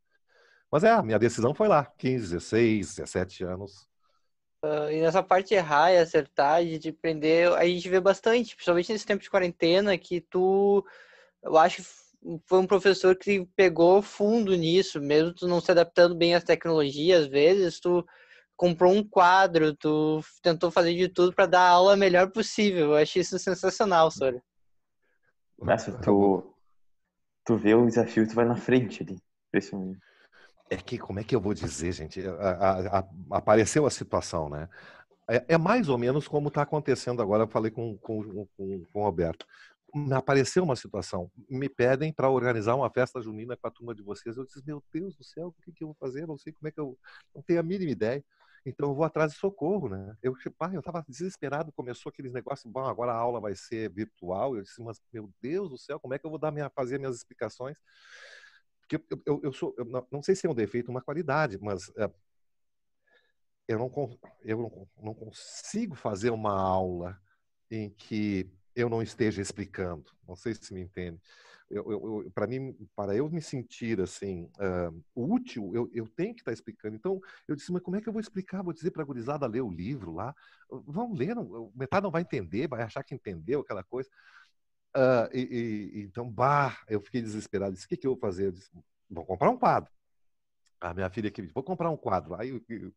Mas 0.71 0.83
é, 0.83 0.91
a 0.91 1.01
minha 1.01 1.17
decisão 1.17 1.53
foi 1.53 1.67
lá, 1.67 1.85
15, 1.85 2.33
16, 2.33 2.95
17 2.95 3.43
anos. 3.45 3.87
Uh, 4.63 4.91
e 4.91 5.01
nessa 5.01 5.23
parte 5.23 5.49
de 5.49 5.55
errar 5.55 5.91
e 5.91 5.97
acertar, 5.97 6.65
de 6.65 6.89
aprender, 6.89 7.53
a 7.53 7.65
gente 7.65 7.87
vê 7.87 7.99
bastante, 7.99 8.55
principalmente 8.55 8.91
nesse 8.91 9.05
tempo 9.05 9.23
de 9.23 9.29
quarentena, 9.29 9.97
que 9.97 10.19
tu, 10.19 10.85
eu 11.43 11.57
acho 11.57 11.83
foi 12.45 12.59
um 12.59 12.67
professor 12.67 13.15
que 13.15 13.45
pegou 13.55 14.01
fundo 14.01 14.55
nisso, 14.55 14.99
mesmo 14.99 15.33
tu 15.33 15.47
não 15.47 15.61
se 15.61 15.71
adaptando 15.71 16.15
bem 16.15 16.35
às 16.35 16.43
tecnologias, 16.43 17.23
às 17.23 17.27
vezes 17.27 17.79
tu 17.79 18.05
comprou 18.57 18.91
um 18.91 19.07
quadro, 19.07 19.75
tu 19.75 20.19
tentou 20.41 20.71
fazer 20.71 20.95
de 20.95 21.07
tudo 21.07 21.31
para 21.31 21.45
dar 21.45 21.61
a 21.61 21.69
aula 21.69 21.95
melhor 21.95 22.31
possível. 22.31 22.87
Eu 22.87 22.95
achei 22.95 23.21
isso 23.21 23.37
sensacional, 23.37 24.09
Sora. 24.09 24.41
Nossa, 25.59 25.91
tu, 25.99 26.53
tu 27.45 27.55
vê 27.55 27.75
o 27.75 27.85
desafio 27.85 28.27
tu 28.27 28.33
vai 28.33 28.45
na 28.45 28.55
frente 28.55 29.03
ali. 29.03 29.17
Impressionante. 29.47 29.99
É 30.69 30.75
que, 30.75 30.97
como 30.97 31.19
é 31.19 31.23
que 31.23 31.35
eu 31.35 31.39
vou 31.39 31.53
dizer, 31.53 31.93
gente? 31.93 32.19
A, 32.27 32.31
a, 32.31 32.99
a, 32.99 33.07
apareceu 33.31 33.85
a 33.85 33.91
situação, 33.91 34.49
né? 34.49 34.67
É, 35.29 35.45
é, 35.49 35.57
mais 35.57 35.87
ou 35.87 35.97
menos 35.97 36.27
como 36.27 36.47
está 36.47 36.63
acontecendo 36.63 37.21
agora. 37.21 37.43
Eu 37.43 37.47
falei 37.47 37.71
com, 37.71 37.97
com, 37.97 38.47
com, 38.57 38.85
com 38.85 39.01
o 39.01 39.03
Roberto. 39.03 39.45
Me 39.93 40.13
apareceu 40.13 40.63
uma 40.63 40.75
situação. 40.75 41.31
Me 41.49 41.69
pedem 41.69 42.11
para 42.11 42.29
organizar 42.29 42.75
uma 42.75 42.89
festa 42.89 43.21
junina 43.21 43.55
com 43.55 43.67
a 43.67 43.71
turma 43.71 43.95
de 43.95 44.01
vocês. 44.01 44.35
Eu 44.35 44.45
disse, 44.45 44.61
meu 44.65 44.83
Deus 44.91 45.15
do 45.15 45.23
céu, 45.23 45.47
o 45.47 45.61
que, 45.63 45.71
que 45.71 45.83
eu 45.83 45.89
vou 45.89 45.95
fazer? 45.99 46.23
Eu 46.23 46.27
não 46.27 46.37
sei 46.37 46.51
como 46.51 46.67
é 46.67 46.71
que 46.71 46.79
eu. 46.79 46.97
Não 47.33 47.41
tenho 47.41 47.59
a 47.59 47.63
mínima 47.63 47.91
ideia. 47.91 48.23
Então 48.67 48.89
eu 48.89 48.95
vou 48.95 49.05
atrás 49.05 49.31
de 49.31 49.39
socorro, 49.39 49.87
né? 49.87 50.17
Eu, 50.21 50.35
ah, 50.59 50.69
eu 50.73 50.79
estava 50.81 51.01
desesperado, 51.07 51.71
começou 51.71 52.09
aqueles 52.09 52.33
negócios, 52.33 52.69
bom, 52.69 52.83
agora 52.83 53.13
a 53.13 53.15
aula 53.15 53.39
vai 53.39 53.55
ser 53.55 53.89
virtual. 53.89 54.57
Eu 54.57 54.63
disse, 54.63 54.81
mas 54.81 55.01
meu 55.11 55.33
Deus 55.41 55.69
do 55.69 55.77
céu, 55.77 55.97
como 56.01 56.13
é 56.13 56.19
que 56.19 56.25
eu 56.25 56.29
vou 56.29 56.37
dar 56.37 56.51
minha, 56.51 56.69
fazer 56.69 56.99
minhas 56.99 57.15
explicações? 57.15 57.77
Porque 58.81 58.97
eu, 58.97 59.21
eu, 59.25 59.41
eu 59.43 59.53
sou, 59.53 59.73
eu 59.77 59.85
não, 59.85 60.05
não, 60.11 60.21
sei 60.21 60.35
se 60.35 60.45
é 60.45 60.49
um 60.49 60.53
defeito, 60.53 60.91
uma 60.91 61.01
qualidade, 61.01 61.57
mas 61.61 61.89
é, 61.97 62.11
eu, 63.69 63.79
não, 63.79 63.89
eu 64.41 64.57
não, 64.57 64.89
não 65.01 65.13
consigo 65.13 65.95
fazer 65.95 66.31
uma 66.31 66.51
aula 66.51 67.17
em 67.71 67.89
que 67.89 68.51
eu 68.75 68.89
não 68.89 69.01
esteja 69.01 69.41
explicando. 69.41 70.11
Não 70.27 70.35
sei 70.35 70.53
se 70.53 70.73
me 70.73 70.81
entende 70.81 71.21
para 72.33 72.47
mim, 72.47 72.73
para 72.95 73.15
eu 73.15 73.29
me 73.29 73.41
sentir 73.41 73.99
assim 73.99 74.49
uh, 74.57 75.03
útil, 75.13 75.71
eu, 75.75 75.89
eu 75.93 76.07
tenho 76.07 76.33
que 76.33 76.41
estar 76.41 76.51
tá 76.51 76.53
explicando. 76.53 76.95
Então, 76.95 77.19
eu 77.47 77.55
disse, 77.55 77.71
mas 77.71 77.81
como 77.81 77.97
é 77.97 78.01
que 78.01 78.07
eu 78.07 78.13
vou 78.13 78.21
explicar? 78.21 78.63
Vou 78.63 78.73
dizer 78.73 78.91
para 78.91 79.03
a 79.03 79.05
gurizada 79.05 79.45
ler 79.45 79.61
o 79.61 79.69
livro 79.69 80.13
lá? 80.13 80.33
Vão 80.69 81.13
ler, 81.13 81.35
não, 81.35 81.71
metade 81.75 82.03
não 82.03 82.11
vai 82.11 82.21
entender, 82.21 82.67
vai 82.67 82.81
achar 82.81 83.03
que 83.03 83.13
entendeu 83.13 83.61
aquela 83.61 83.83
coisa. 83.83 84.09
Uh, 84.95 85.29
e, 85.33 85.41
e, 85.93 86.01
então, 86.03 86.29
bah, 86.29 86.77
eu 86.87 87.01
fiquei 87.01 87.21
desesperado. 87.21 87.73
Disse, 87.73 87.85
o 87.85 87.89
que, 87.89 87.97
que 87.97 88.07
eu 88.07 88.11
vou 88.11 88.19
fazer? 88.19 88.47
Eu 88.47 88.51
disse, 88.51 88.71
vou 89.09 89.25
comprar 89.25 89.49
um 89.49 89.57
quadro. 89.57 89.91
A 90.79 90.93
minha 90.93 91.09
filha 91.09 91.27
aqui 91.27 91.41
disse, 91.41 91.53
vou 91.53 91.63
comprar 91.63 91.89
um 91.89 91.97
quadro. 91.97 92.35
Aí 92.35 92.49
eu, 92.49 92.61
eu, 92.69 92.93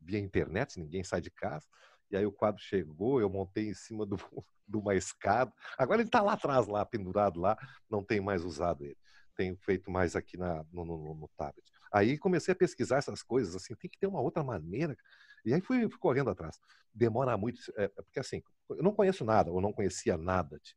via 0.00 0.18
internet, 0.18 0.78
ninguém 0.78 1.02
sai 1.02 1.20
de 1.20 1.30
casa. 1.30 1.66
E 2.12 2.16
aí 2.16 2.26
o 2.26 2.32
quadro 2.32 2.62
chegou, 2.62 3.20
eu 3.20 3.30
montei 3.30 3.70
em 3.70 3.74
cima 3.74 4.04
do, 4.04 4.16
de 4.68 4.76
uma 4.76 4.94
escada. 4.94 5.52
Agora 5.78 6.00
ele 6.00 6.08
está 6.08 6.20
lá 6.20 6.34
atrás, 6.34 6.66
lá 6.66 6.84
pendurado 6.84 7.40
lá, 7.40 7.56
não 7.90 8.04
tenho 8.04 8.22
mais 8.22 8.44
usado 8.44 8.84
ele. 8.84 8.96
Tenho 9.34 9.56
feito 9.56 9.90
mais 9.90 10.14
aqui 10.14 10.36
na, 10.36 10.64
no, 10.70 10.84
no, 10.84 11.14
no 11.14 11.30
tablet. 11.36 11.64
Aí 11.90 12.18
comecei 12.18 12.52
a 12.52 12.56
pesquisar 12.56 12.98
essas 12.98 13.22
coisas, 13.22 13.56
assim, 13.56 13.74
tem 13.74 13.90
que 13.90 13.98
ter 13.98 14.06
uma 14.06 14.20
outra 14.20 14.44
maneira. 14.44 14.96
E 15.44 15.52
aí 15.52 15.60
fui, 15.60 15.88
fui 15.88 15.98
correndo 15.98 16.30
atrás. 16.30 16.58
Demora 16.94 17.36
muito, 17.36 17.58
é, 17.76 17.84
é 17.84 17.88
porque 17.88 18.20
assim, 18.20 18.42
eu 18.70 18.82
não 18.82 18.92
conheço 18.92 19.24
nada, 19.24 19.50
ou 19.50 19.60
não 19.60 19.72
conhecia 19.72 20.16
nada. 20.16 20.58
De, 20.58 20.74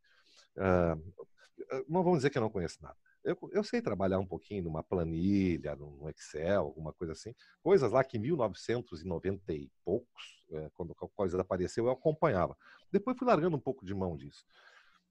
uh, 0.61 1.85
não 1.87 2.03
vamos 2.03 2.19
dizer 2.19 2.29
que 2.29 2.37
eu 2.37 2.41
não 2.41 2.49
conheço 2.49 2.81
nada. 2.81 2.95
Eu, 3.25 3.37
eu, 3.51 3.63
sei 3.63 3.81
trabalhar 3.81 4.19
um 4.19 4.25
pouquinho 4.25 4.63
numa 4.63 4.83
planilha, 4.83 5.75
no 5.75 6.07
Excel, 6.09 6.61
alguma 6.61 6.93
coisa 6.93 7.13
assim. 7.13 7.33
Coisas 7.63 7.91
lá 7.91 8.03
que 8.03 8.17
em 8.17 8.21
1990 8.21 9.51
e 9.51 9.71
poucos, 9.83 10.45
é, 10.51 10.69
quando 10.75 10.91
a 10.91 11.07
coisa 11.09 11.41
apareceu, 11.41 11.85
eu 11.85 11.91
acompanhava. 11.91 12.55
Depois 12.91 13.17
fui 13.17 13.27
largando 13.27 13.57
um 13.57 13.59
pouco 13.59 13.83
de 13.83 13.95
mão 13.95 14.15
disso. 14.15 14.45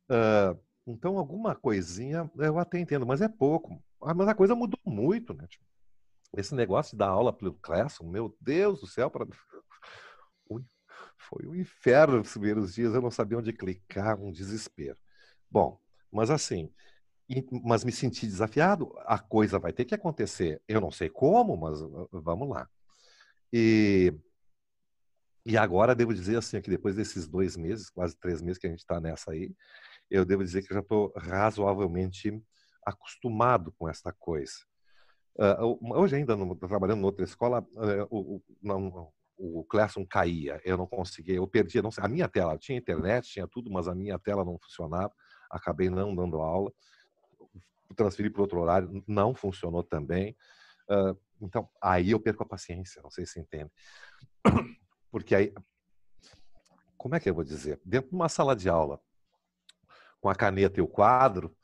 Uh, 0.09 0.57
então, 0.87 1.19
alguma 1.19 1.57
coisinha 1.57 2.31
eu 2.37 2.59
até 2.59 2.79
entendo, 2.79 3.05
mas 3.05 3.21
é 3.21 3.29
pouco. 3.29 3.83
Ah, 4.01 4.15
mas 4.15 4.29
a 4.29 4.35
coisa 4.35 4.55
mudou 4.55 4.79
muito, 4.87 5.35
né? 5.35 5.47
Tipo, 5.49 5.65
esse 6.37 6.55
negócio 6.55 6.93
de 6.93 6.99
dar 6.99 7.09
aula 7.09 7.33
pelo 7.33 7.55
Classroom, 7.55 8.09
meu 8.09 8.37
Deus 8.41 8.81
do 8.81 8.87
céu, 8.87 9.11
para 9.11 9.27
foi 11.19 11.47
um 11.47 11.55
inferno 11.55 12.19
nos 12.19 12.33
primeiros 12.33 12.75
dias, 12.75 12.95
eu 12.95 13.01
não 13.01 13.11
sabia 13.11 13.39
onde 13.39 13.53
clicar, 13.53 14.21
um 14.21 14.31
desespero. 14.31 14.99
Bom, 15.51 15.81
mas 16.13 16.31
assim, 16.31 16.71
mas 17.65 17.85
me 17.85 17.93
senti 17.93 18.27
desafiado, 18.27 18.93
a 19.07 19.19
coisa 19.19 19.59
vai 19.59 19.73
ter 19.73 19.85
que 19.85 19.95
acontecer. 19.95 20.61
Eu 20.69 20.81
não 20.81 20.91
sei 20.91 21.09
como, 21.09 21.57
mas 21.57 21.79
vamos 22.13 22.49
lá. 22.49 22.69
E, 23.53 24.13
e 25.47 25.57
agora 25.57 25.95
devo 25.95 26.13
dizer 26.13 26.37
assim, 26.37 26.61
que 26.61 26.71
depois 26.71 26.97
desses 26.97 27.27
dois 27.27 27.57
meses, 27.57 27.89
quase 27.89 28.17
três 28.17 28.43
meses 28.43 28.59
que 28.59 28.67
a 28.67 28.71
gente 28.71 28.81
está 28.81 29.01
nessa 29.01 29.33
aí, 29.33 29.55
eu 30.11 30.25
devo 30.25 30.45
dizer 30.45 30.63
que 30.63 30.75
já 30.75 30.81
estou 30.81 31.13
razoavelmente 31.17 32.43
acostumado 32.85 33.73
com 33.79 33.89
essa 33.89 34.13
coisa. 34.13 34.55
Uh, 35.37 35.99
hoje 35.99 36.17
ainda, 36.17 36.37
no, 36.37 36.55
trabalhando 36.55 37.01
em 37.01 37.05
outra 37.05 37.25
escola, 37.25 37.67
uh, 37.73 38.07
o, 38.11 38.43
não, 38.63 39.11
o 39.37 39.65
Classroom 39.65 40.07
caía, 40.07 40.61
eu 40.65 40.77
não 40.77 40.87
conseguia, 40.87 41.37
eu 41.37 41.49
perdia, 41.49 41.83
não 41.83 41.91
a 41.97 42.09
minha 42.09 42.29
tela, 42.29 42.59
tinha 42.59 42.79
internet, 42.79 43.29
tinha 43.29 43.49
tudo, 43.49 43.71
mas 43.71 43.89
a 43.89 43.95
minha 43.95 44.19
tela 44.19 44.45
não 44.45 44.59
funcionava, 44.63 45.13
acabei 45.51 45.89
não 45.89 46.15
dando 46.15 46.37
aula 46.37 46.71
transferir 47.95 48.33
para 48.33 48.43
outro 48.43 48.61
horário, 48.61 49.03
não 49.07 49.35
funcionou 49.35 49.83
também. 49.83 50.37
Uh, 50.89 51.19
então, 51.41 51.69
aí 51.83 52.11
eu 52.11 52.21
perco 52.21 52.43
a 52.43 52.47
paciência, 52.47 53.03
não 53.03 53.11
sei 53.11 53.27
se 53.27 53.41
entende. 53.41 53.71
Porque 55.11 55.35
aí, 55.35 55.53
como 56.97 57.15
é 57.15 57.21
que 57.21 57.29
eu 57.29 57.35
vou 57.35 57.45
dizer? 57.45 57.81
Dentro 57.85 58.11
de 58.11 58.17
uma 58.17 58.29
sala 58.29 58.57
de 58.57 58.69
aula, 58.69 59.01
com 60.21 60.29
a 60.29 60.35
caneta 60.35 60.81
e 60.81 60.83
o 60.83 60.89
quadro, 60.89 61.55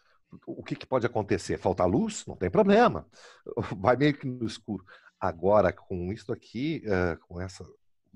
o 0.46 0.62
que, 0.62 0.76
que 0.76 0.86
pode 0.86 1.06
acontecer? 1.06 1.58
Falta 1.58 1.84
luz? 1.84 2.24
Não 2.26 2.36
tem 2.36 2.50
problema. 2.50 3.08
Vai 3.78 3.96
meio 3.96 4.16
que 4.16 4.26
no 4.26 4.46
escuro. 4.46 4.84
Agora, 5.18 5.72
com 5.72 6.12
isso 6.12 6.32
aqui, 6.32 6.82
uh, 6.86 7.18
com 7.26 7.40
essa. 7.40 7.66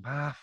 Ah, 0.02 0.34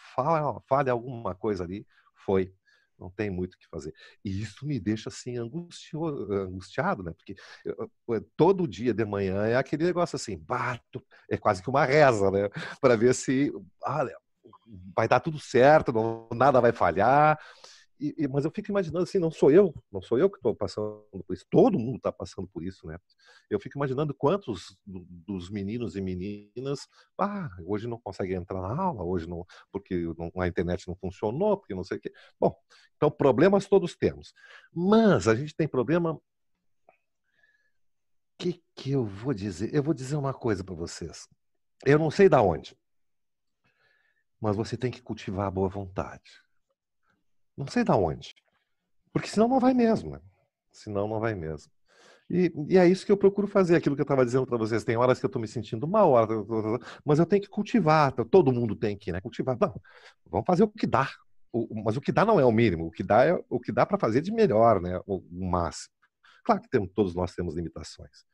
alguma 0.90 1.36
coisa 1.36 1.64
ali, 1.64 1.86
foi. 2.14 2.54
Não 3.02 3.10
tem 3.10 3.30
muito 3.30 3.56
o 3.56 3.58
que 3.58 3.68
fazer. 3.68 3.94
E 4.24 4.42
isso 4.42 4.66
me 4.66 4.80
deixa 4.80 5.10
assim 5.10 5.38
angustiado, 5.38 7.04
né? 7.04 7.12
Porque 7.14 7.36
eu, 7.66 7.92
todo 8.38 8.68
dia 8.68 8.94
de 8.94 9.04
manhã 9.04 9.46
é 9.48 9.56
aquele 9.56 9.84
negócio 9.84 10.16
assim, 10.16 10.38
bato, 10.38 11.04
é 11.30 11.38
quase 11.38 11.64
que 11.64 11.70
uma 11.70 11.84
reza, 11.84 12.30
né? 12.30 12.50
Para 12.80 12.96
ver 12.96 13.16
se 13.16 13.52
ah, 13.84 14.06
vai 14.96 15.08
dar 15.08 15.20
tudo 15.20 15.40
certo, 15.40 15.92
não, 15.92 16.30
nada 16.34 16.62
vai 16.62 16.72
falhar. 16.72 17.40
E, 18.02 18.16
e, 18.18 18.28
mas 18.28 18.46
eu 18.46 18.52
fico 18.52 18.72
imaginando 18.72 19.04
assim, 19.04 19.20
não 19.20 19.30
sou 19.30 19.52
eu, 19.52 19.72
não 19.92 20.02
sou 20.02 20.18
eu 20.18 20.28
que 20.28 20.38
estou 20.38 20.56
passando 20.56 21.06
por 21.24 21.34
isso, 21.36 21.46
todo 21.52 21.78
mundo 21.78 21.98
está 21.98 22.12
passando 22.12 22.48
por 22.48 22.64
isso, 22.64 22.88
né? 22.88 22.98
Eu 23.48 23.60
fico 23.60 23.78
imaginando 23.78 24.12
quantos 24.12 24.76
dos 24.84 25.52
meninos 25.52 25.96
e 25.96 26.02
meninas, 26.02 26.88
ah, 27.16 27.48
hoje 27.64 27.88
não 27.88 28.02
conseguem 28.02 28.38
entrar 28.38 28.60
na 28.60 28.76
aula, 28.76 29.04
hoje 29.04 29.30
não, 29.30 29.46
porque 29.72 29.96
não, 30.18 30.32
a 30.42 30.48
internet 30.48 30.88
não 30.88 30.96
funcionou, 30.96 31.58
porque 31.58 31.76
não 31.76 31.84
sei 31.84 32.00
o 32.00 32.02
quê. 32.02 32.12
Bom, 32.40 32.58
então 32.98 33.12
problemas 33.12 33.68
todos 33.68 33.96
temos, 33.96 34.34
mas 34.74 35.28
a 35.28 35.36
gente 35.36 35.56
tem 35.56 35.68
problema. 35.68 36.14
O 36.14 36.22
que 38.40 38.64
que 38.76 38.92
eu 38.94 39.06
vou 39.06 39.32
dizer? 39.32 39.72
Eu 39.76 39.84
vou 39.84 39.94
dizer 39.94 40.16
uma 40.16 40.34
coisa 40.34 40.64
para 40.64 40.74
vocês. 40.74 41.28
Eu 41.86 42.00
não 42.00 42.10
sei 42.10 42.28
da 42.28 42.42
onde, 42.42 42.76
mas 44.40 44.56
você 44.56 44.76
tem 44.76 44.90
que 44.90 45.04
cultivar 45.04 45.46
a 45.46 45.52
boa 45.52 45.70
vontade. 45.70 46.41
Não 47.58 47.68
sei 47.68 47.84
da 47.84 47.96
onde. 47.96 48.34
Porque 49.14 49.28
senão 49.28 49.48
não 49.48 49.60
vai 49.60 49.74
mesmo. 49.74 50.12
Né? 50.12 50.20
Senão 50.72 51.08
não 51.08 51.20
vai 51.20 51.36
mesmo. 51.36 51.72
E, 52.30 52.52
e, 52.70 52.78
é 52.78 52.88
isso 52.88 53.06
que 53.06 53.12
eu 53.12 53.18
procuro 53.18 53.46
fazer, 53.46 53.76
aquilo 53.76 53.94
que 53.94 54.02
eu 54.02 54.06
estava 54.06 54.26
dizendo 54.26 54.48
para 54.48 54.58
vocês. 54.58 54.86
Tem 54.86 54.96
horas 54.96 55.20
que 55.20 55.26
eu 55.26 55.28
estou 55.28 55.42
me 55.42 55.48
sentindo 55.48 55.86
mal, 55.86 56.14
mas 57.04 57.20
eu 57.20 57.26
tenho 57.26 57.42
que 57.42 57.50
cultivar. 57.50 58.14
Todo 58.14 58.54
mundo 58.54 58.76
tem 58.76 58.98
que 58.98 59.12
né, 59.12 59.20
cultivar. 59.20 59.58
Não, 59.60 59.74
vamos 60.26 60.46
fazer 60.46 60.64
o 60.64 60.70
que 60.70 60.88
dá. 60.88 61.10
O, 61.52 61.84
mas 61.84 61.98
o 61.98 62.02
que 62.02 62.12
dá 62.12 62.24
não 62.24 62.40
é 62.40 62.46
o 62.46 62.52
mínimo. 62.52 62.88
O 62.88 62.92
que 62.92 63.04
dá 63.04 63.26
é 63.26 63.38
o 63.50 63.60
que 63.60 63.72
dá 63.72 63.86
para 63.86 64.00
fazer 64.00 64.22
de 64.22 64.32
melhor, 64.32 64.82
né? 64.82 64.98
O, 65.06 65.18
o 65.18 65.50
máximo. 65.50 65.94
Claro 66.44 66.62
que 66.62 66.70
temos, 66.70 66.92
todos 66.94 67.16
nós 67.16 67.34
temos 67.34 67.56
limitações. 67.56 68.26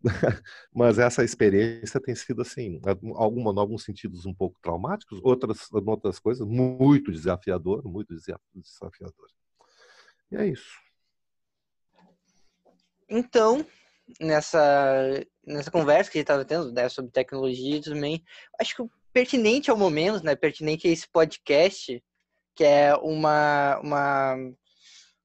Mas 0.74 0.98
essa 0.98 1.24
experiência 1.24 2.00
tem 2.00 2.14
sido 2.14 2.42
assim, 2.42 2.80
alguma, 3.14 3.52
em 3.52 3.58
alguns 3.58 3.82
sentidos 3.82 4.26
um 4.26 4.34
pouco 4.34 4.58
traumáticos, 4.60 5.20
outras, 5.22 5.68
outras 5.72 6.18
coisas 6.18 6.46
muito 6.46 7.10
desafiador, 7.10 7.82
muito 7.84 8.14
desafiador. 8.14 9.28
E 10.30 10.36
é 10.36 10.46
isso. 10.46 10.78
Então, 13.08 13.64
nessa 14.20 15.24
nessa 15.46 15.70
conversa 15.70 16.10
que 16.10 16.18
a 16.18 16.20
gente 16.20 16.24
estava 16.24 16.44
tendo 16.44 16.72
né, 16.72 16.88
sobre 16.88 17.10
tecnologia 17.12 17.80
também, 17.80 18.22
acho 18.60 18.74
que 18.74 18.82
pertinente 19.12 19.70
ao 19.70 19.76
momento, 19.76 20.22
né, 20.24 20.34
pertinente 20.34 20.88
a 20.88 20.90
esse 20.90 21.08
podcast, 21.08 22.02
que 22.54 22.64
é 22.64 22.94
uma, 22.96 23.78
uma 23.78 24.36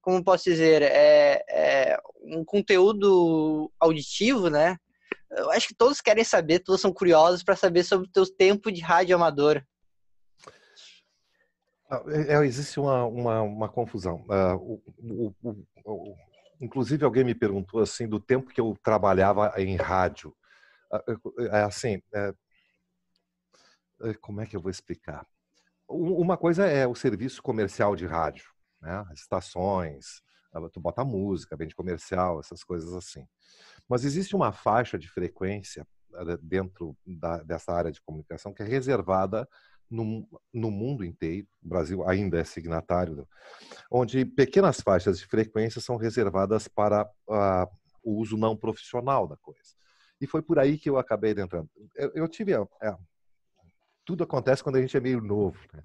como 0.02 0.24
posso 0.24 0.46
dizer, 0.46 0.82
é, 0.82 1.44
é, 1.48 1.98
um 2.24 2.44
conteúdo 2.44 3.72
auditivo, 3.80 4.50
né? 4.50 4.78
Eu 5.30 5.52
acho 5.52 5.68
que 5.68 5.76
todos 5.76 6.02
querem 6.02 6.24
saber, 6.24 6.60
todos 6.60 6.82
são 6.82 6.92
curiosos 6.92 7.44
para 7.44 7.56
saber 7.56 7.84
sobre 7.84 8.08
o 8.08 8.12
teu 8.12 8.26
tempo 8.26 8.72
de 8.72 8.82
rádio 8.82 9.16
amador. 9.16 9.64
Ah, 11.90 12.04
é, 12.08 12.34
é, 12.34 12.46
existe 12.46 12.80
uma, 12.80 13.06
uma, 13.06 13.42
uma 13.42 13.70
confusão. 13.70 14.26
Uh, 14.28 14.82
o, 15.00 15.36
o, 15.44 15.66
o, 15.86 16.16
inclusive, 16.60 17.06
alguém 17.06 17.24
me 17.24 17.36
perguntou 17.36 17.80
assim 17.80 18.08
do 18.08 18.20
tempo 18.20 18.52
que 18.52 18.60
eu 18.60 18.78
trabalhava 18.84 19.54
em 19.58 19.76
rádio. 19.78 20.36
Uh, 20.92 21.56
assim, 21.66 22.02
é, 22.14 22.34
como 24.20 24.42
é 24.42 24.46
que 24.46 24.56
eu 24.56 24.62
vou 24.62 24.72
explicar? 24.72 25.26
Uma 25.88 26.38
coisa 26.38 26.66
é 26.66 26.88
o 26.88 26.96
serviço 26.96 27.42
comercial 27.42 27.96
de 27.96 28.06
rádio 28.06 28.51
né? 28.82 29.06
Estações, 29.14 30.22
tu 30.74 30.80
bota 30.80 31.06
música, 31.06 31.56
vende 31.56 31.76
comercial, 31.76 32.40
essas 32.40 32.64
coisas 32.64 32.94
assim. 32.94 33.26
Mas 33.88 34.04
existe 34.04 34.36
uma 34.36 34.52
faixa 34.52 34.98
de 34.98 35.08
frequência 35.08 35.88
eh, 36.16 36.38
dentro 36.42 36.96
da, 37.06 37.42
dessa 37.44 37.72
área 37.72 37.92
de 37.92 38.02
comunicação 38.02 38.54
que 38.54 38.62
é 38.62 38.66
reservada 38.66 39.48
no, 39.90 40.26
no, 40.54 40.72
mundo 40.72 41.04
inteiro, 41.04 41.46
o 41.62 41.68
Brasil 41.68 42.08
ainda 42.08 42.40
é 42.40 42.46
signatário, 42.46 43.28
onde 43.92 44.24
pequenas 44.24 44.80
faixas 44.80 45.20
de 45.20 45.26
frequência 45.26 45.82
são 45.82 45.98
reservadas 45.98 46.68
para 46.70 47.04
uh, 47.28 47.68
o 48.02 48.16
uso 48.16 48.38
não 48.38 48.56
profissional 48.56 49.28
da 49.28 49.36
coisa. 49.36 49.76
E 50.22 50.26
foi 50.26 50.42
por 50.42 50.58
aí 50.60 50.78
que 50.78 50.90
eu 50.90 50.98
acabei 50.98 51.32
entrando. 51.32 51.70
Eu, 51.96 52.12
eu 52.16 52.28
tive 52.28 52.54
é, 52.54 52.96
tudo 54.06 54.24
acontece 54.24 54.64
quando 54.64 54.78
a 54.78 54.82
gente 54.82 54.96
é 54.96 55.00
meio 55.00 55.22
novo, 55.22 55.60
né? 55.74 55.84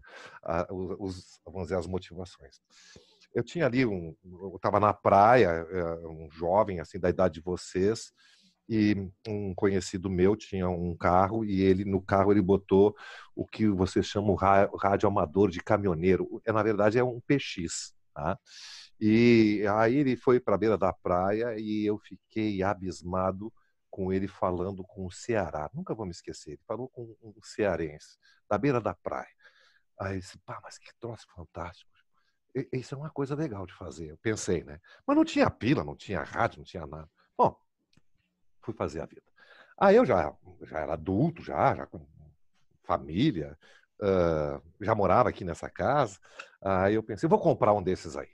os, 0.71 1.41
vamos 1.45 1.65
dizer, 1.65 1.77
as 1.77 1.87
motivações. 1.87 2.61
Eu 3.35 3.43
tinha 3.43 3.67
ali 3.67 3.85
um, 3.85 4.15
eu 4.25 4.57
estava 4.57 4.81
na 4.81 4.95
praia, 4.95 5.49
é, 5.49 6.07
um 6.07 6.29
jovem 6.31 6.81
assim 6.81 6.99
da 6.99 7.11
idade 7.11 7.35
de 7.35 7.41
vocês, 7.41 8.13
e 8.69 9.11
um 9.27 9.55
conhecido 9.55 10.11
meu 10.11 10.35
tinha 10.35 10.69
um 10.69 10.97
carro 10.97 11.45
e 11.45 11.63
ele 11.63 11.85
no 11.85 12.03
carro 12.03 12.33
ele 12.33 12.43
botou 12.43 12.97
o 13.35 13.47
que 13.47 13.69
vocês 13.69 14.07
chamam 14.07 14.35
rádio 14.35 15.09
amador 15.09 15.51
de 15.51 15.61
caminhoneiro. 15.61 16.43
É 16.45 16.53
na 16.53 16.63
verdade 16.63 16.99
é 16.99 17.05
um 17.05 17.21
PX, 17.21 17.95
tá? 18.13 18.39
E 19.01 19.63
aí 19.75 19.97
ele 19.97 20.17
foi 20.17 20.41
para 20.41 20.55
a 20.55 20.59
beira 20.59 20.77
da 20.77 20.93
praia 20.93 21.55
e 21.59 21.87
eu 21.87 21.99
fiquei 21.99 22.63
abismado 22.63 23.53
com 23.97 24.13
ele 24.13 24.29
falando 24.29 24.85
com 24.85 25.07
o 25.07 25.11
Ceará. 25.11 25.71
Nunca 25.73 25.95
vou 25.95 26.05
me 26.05 26.11
esquecer. 26.13 26.51
Ele 26.51 26.63
falou 26.67 26.87
com 26.91 27.17
um 27.23 27.33
cearense, 27.43 28.19
da 28.47 28.59
beira 28.59 28.79
da 28.79 28.93
praia. 28.93 29.35
Aí 29.99 30.19
disse, 30.19 30.39
pá, 30.41 30.61
mas 30.63 30.77
que 30.77 30.91
troço 31.01 31.27
fantástico. 31.35 31.91
Isso 32.71 32.95
é 32.95 32.99
uma 32.99 33.09
coisa 33.09 33.35
legal 33.35 33.65
de 33.65 33.73
fazer. 33.73 34.11
Eu 34.11 34.19
pensei, 34.19 34.63
né? 34.65 34.79
Mas 35.07 35.17
não 35.17 35.25
tinha 35.25 35.51
pila, 35.51 35.83
não 35.83 35.97
tinha 35.97 36.23
rádio, 36.23 36.59
não 36.59 36.65
tinha 36.67 36.87
nada. 36.87 37.09
Bom, 37.39 37.59
fui 38.63 38.75
fazer 38.75 39.01
a 39.01 39.07
vida. 39.07 39.23
Aí 39.79 39.97
eu 39.97 40.05
já, 40.05 40.31
já 40.61 40.81
era 40.81 40.93
adulto, 40.93 41.43
já, 41.43 41.75
já 41.75 41.87
com 41.87 42.07
família, 42.85 43.59
uh, 44.03 44.63
já 44.85 44.95
morava 44.95 45.31
aqui 45.31 45.43
nessa 45.43 45.71
casa. 45.71 46.19
Aí 46.61 46.95
eu 46.97 47.03
pensei, 47.03 47.27
vou 47.27 47.41
comprar 47.41 47.73
um 47.73 47.83
desses 47.83 48.15
aí. 48.15 48.29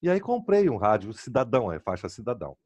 E 0.00 0.08
aí 0.08 0.20
comprei 0.20 0.70
um 0.70 0.78
rádio 0.78 1.12
cidadão, 1.12 1.70
é 1.70 1.78
faixa 1.78 2.08
cidadão 2.08 2.56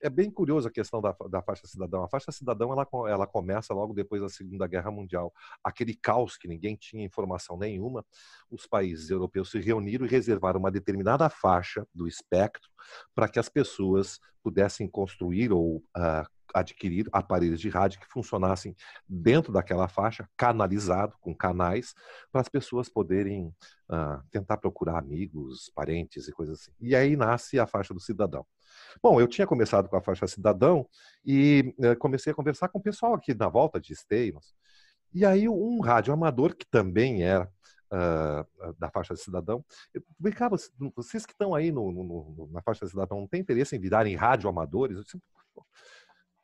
é 0.00 0.08
bem 0.08 0.30
curioso 0.30 0.68
a 0.68 0.70
questão 0.70 1.00
da, 1.00 1.14
da 1.28 1.42
faixa 1.42 1.66
cidadão. 1.66 2.04
A 2.04 2.08
faixa 2.08 2.32
cidadão 2.32 2.72
ela, 2.72 2.86
ela 3.08 3.26
começa 3.26 3.74
logo 3.74 3.92
depois 3.92 4.22
da 4.22 4.28
Segunda 4.28 4.66
Guerra 4.66 4.90
Mundial. 4.90 5.32
Aquele 5.62 5.94
caos 5.94 6.36
que 6.36 6.48
ninguém 6.48 6.76
tinha 6.76 7.04
informação 7.04 7.56
nenhuma, 7.56 8.04
os 8.50 8.66
países 8.66 9.10
europeus 9.10 9.50
se 9.50 9.58
reuniram 9.60 10.06
e 10.06 10.08
reservaram 10.08 10.60
uma 10.60 10.70
determinada 10.70 11.28
faixa 11.28 11.86
do 11.94 12.08
espectro 12.08 12.70
para 13.14 13.28
que 13.28 13.38
as 13.38 13.48
pessoas 13.48 14.18
pudessem 14.42 14.88
construir 14.88 15.52
ou 15.52 15.76
uh, 15.96 16.26
adquirir 16.54 17.08
aparelhos 17.12 17.60
de 17.60 17.68
rádio 17.68 17.98
que 17.98 18.06
funcionassem 18.06 18.76
dentro 19.08 19.52
daquela 19.52 19.88
faixa, 19.88 20.28
canalizado, 20.36 21.16
com 21.20 21.34
canais, 21.34 21.94
para 22.30 22.40
as 22.40 22.48
pessoas 22.48 22.88
poderem 22.88 23.48
uh, 23.90 24.22
tentar 24.30 24.58
procurar 24.58 24.98
amigos, 24.98 25.70
parentes 25.74 26.28
e 26.28 26.32
coisas 26.32 26.60
assim. 26.60 26.72
E 26.80 26.94
aí 26.94 27.16
nasce 27.16 27.58
a 27.58 27.66
faixa 27.66 27.92
do 27.92 28.00
cidadão. 28.00 28.46
Bom, 29.02 29.20
eu 29.20 29.26
tinha 29.26 29.46
começado 29.46 29.88
com 29.88 29.96
a 29.96 30.02
faixa 30.02 30.26
cidadão 30.26 30.88
e 31.24 31.74
uh, 31.78 31.96
comecei 31.98 32.32
a 32.32 32.34
conversar 32.34 32.68
com 32.68 32.78
o 32.78 32.82
pessoal 32.82 33.14
aqui 33.14 33.34
na 33.34 33.48
volta 33.48 33.80
de 33.80 33.92
Esteinos. 33.92 34.54
E 35.12 35.24
aí 35.24 35.48
um 35.48 35.80
rádio 35.80 36.12
amador, 36.12 36.54
que 36.54 36.66
também 36.66 37.22
era 37.22 37.50
Uh, 37.92 38.74
da 38.76 38.90
faixa 38.90 39.14
cidadão. 39.14 39.64
Vem 40.18 40.32
cá, 40.32 40.50
vocês 40.96 41.24
que 41.24 41.30
estão 41.30 41.54
aí 41.54 41.70
no, 41.70 41.92
no, 41.92 42.48
na 42.50 42.60
faixa 42.60 42.84
cidadão, 42.88 43.20
não 43.20 43.28
tem 43.28 43.40
interesse 43.40 43.76
em 43.76 43.78
virarem 43.78 44.16
rádio 44.16 44.48
amadores? 44.48 44.96
Eu 44.96 45.04
disse, 45.04 45.20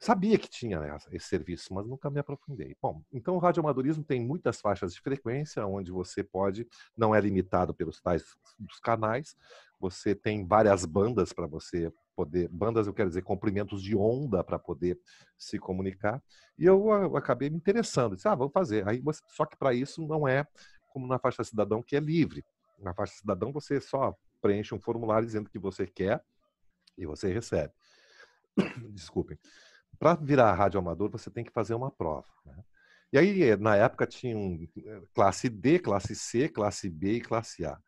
Sabia 0.02 0.38
que 0.38 0.48
tinha 0.48 0.80
né, 0.80 0.96
esse 1.12 1.26
serviço, 1.26 1.74
mas 1.74 1.86
nunca 1.86 2.08
me 2.08 2.18
aprofundei. 2.18 2.74
Bom, 2.80 3.02
então 3.12 3.34
o 3.34 3.38
radioamadorismo 3.38 4.02
tem 4.02 4.18
muitas 4.18 4.58
faixas 4.58 4.94
de 4.94 5.00
frequência, 5.02 5.66
onde 5.66 5.92
você 5.92 6.24
pode, 6.24 6.66
não 6.96 7.14
é 7.14 7.20
limitado 7.20 7.74
pelos 7.74 8.00
tais 8.00 8.24
dos 8.58 8.80
canais, 8.80 9.36
você 9.78 10.14
tem 10.14 10.46
várias 10.46 10.86
bandas 10.86 11.34
para 11.34 11.46
você 11.46 11.92
poder, 12.24 12.48
bandas 12.48 12.86
eu 12.86 12.94
quero 12.94 13.08
dizer 13.08 13.22
comprimentos 13.22 13.82
de 13.82 13.96
onda 13.96 14.44
para 14.44 14.58
poder 14.58 14.98
se 15.38 15.58
comunicar. 15.58 16.22
E 16.58 16.64
eu, 16.64 16.88
eu, 16.90 17.16
acabei 17.16 17.48
me 17.50 17.56
interessando, 17.56 18.16
disse, 18.16 18.28
ah, 18.28 18.34
vamos 18.34 18.52
fazer. 18.52 18.86
Aí, 18.88 19.00
você, 19.00 19.22
só 19.28 19.46
que 19.46 19.56
para 19.56 19.72
isso 19.74 20.06
não 20.06 20.26
é 20.26 20.46
como 20.88 21.06
na 21.06 21.18
faixa 21.18 21.42
cidadão 21.44 21.82
que 21.82 21.96
é 21.96 22.00
livre. 22.00 22.44
Na 22.78 22.94
faixa 22.94 23.14
cidadão 23.14 23.52
você 23.52 23.80
só 23.80 24.14
preenche 24.40 24.74
um 24.74 24.80
formulário 24.80 25.26
dizendo 25.26 25.50
que 25.50 25.58
você 25.58 25.86
quer 25.86 26.22
e 26.96 27.06
você 27.06 27.32
recebe. 27.32 27.72
Desculpem 28.92 29.38
para 30.00 30.14
virar 30.14 30.54
rádio 30.54 30.80
amador, 30.80 31.10
você 31.10 31.30
tem 31.30 31.44
que 31.44 31.52
fazer 31.52 31.74
uma 31.74 31.90
prova. 31.90 32.26
Né? 32.44 32.56
E 33.12 33.18
aí, 33.18 33.56
na 33.56 33.76
época, 33.76 34.06
tinha 34.06 34.34
eh, 34.34 35.02
classe 35.12 35.48
D, 35.48 35.78
classe 35.78 36.14
C, 36.14 36.48
classe 36.48 36.88
B 36.88 37.14
e 37.16 37.20
classe 37.20 37.66
A. 37.66 37.78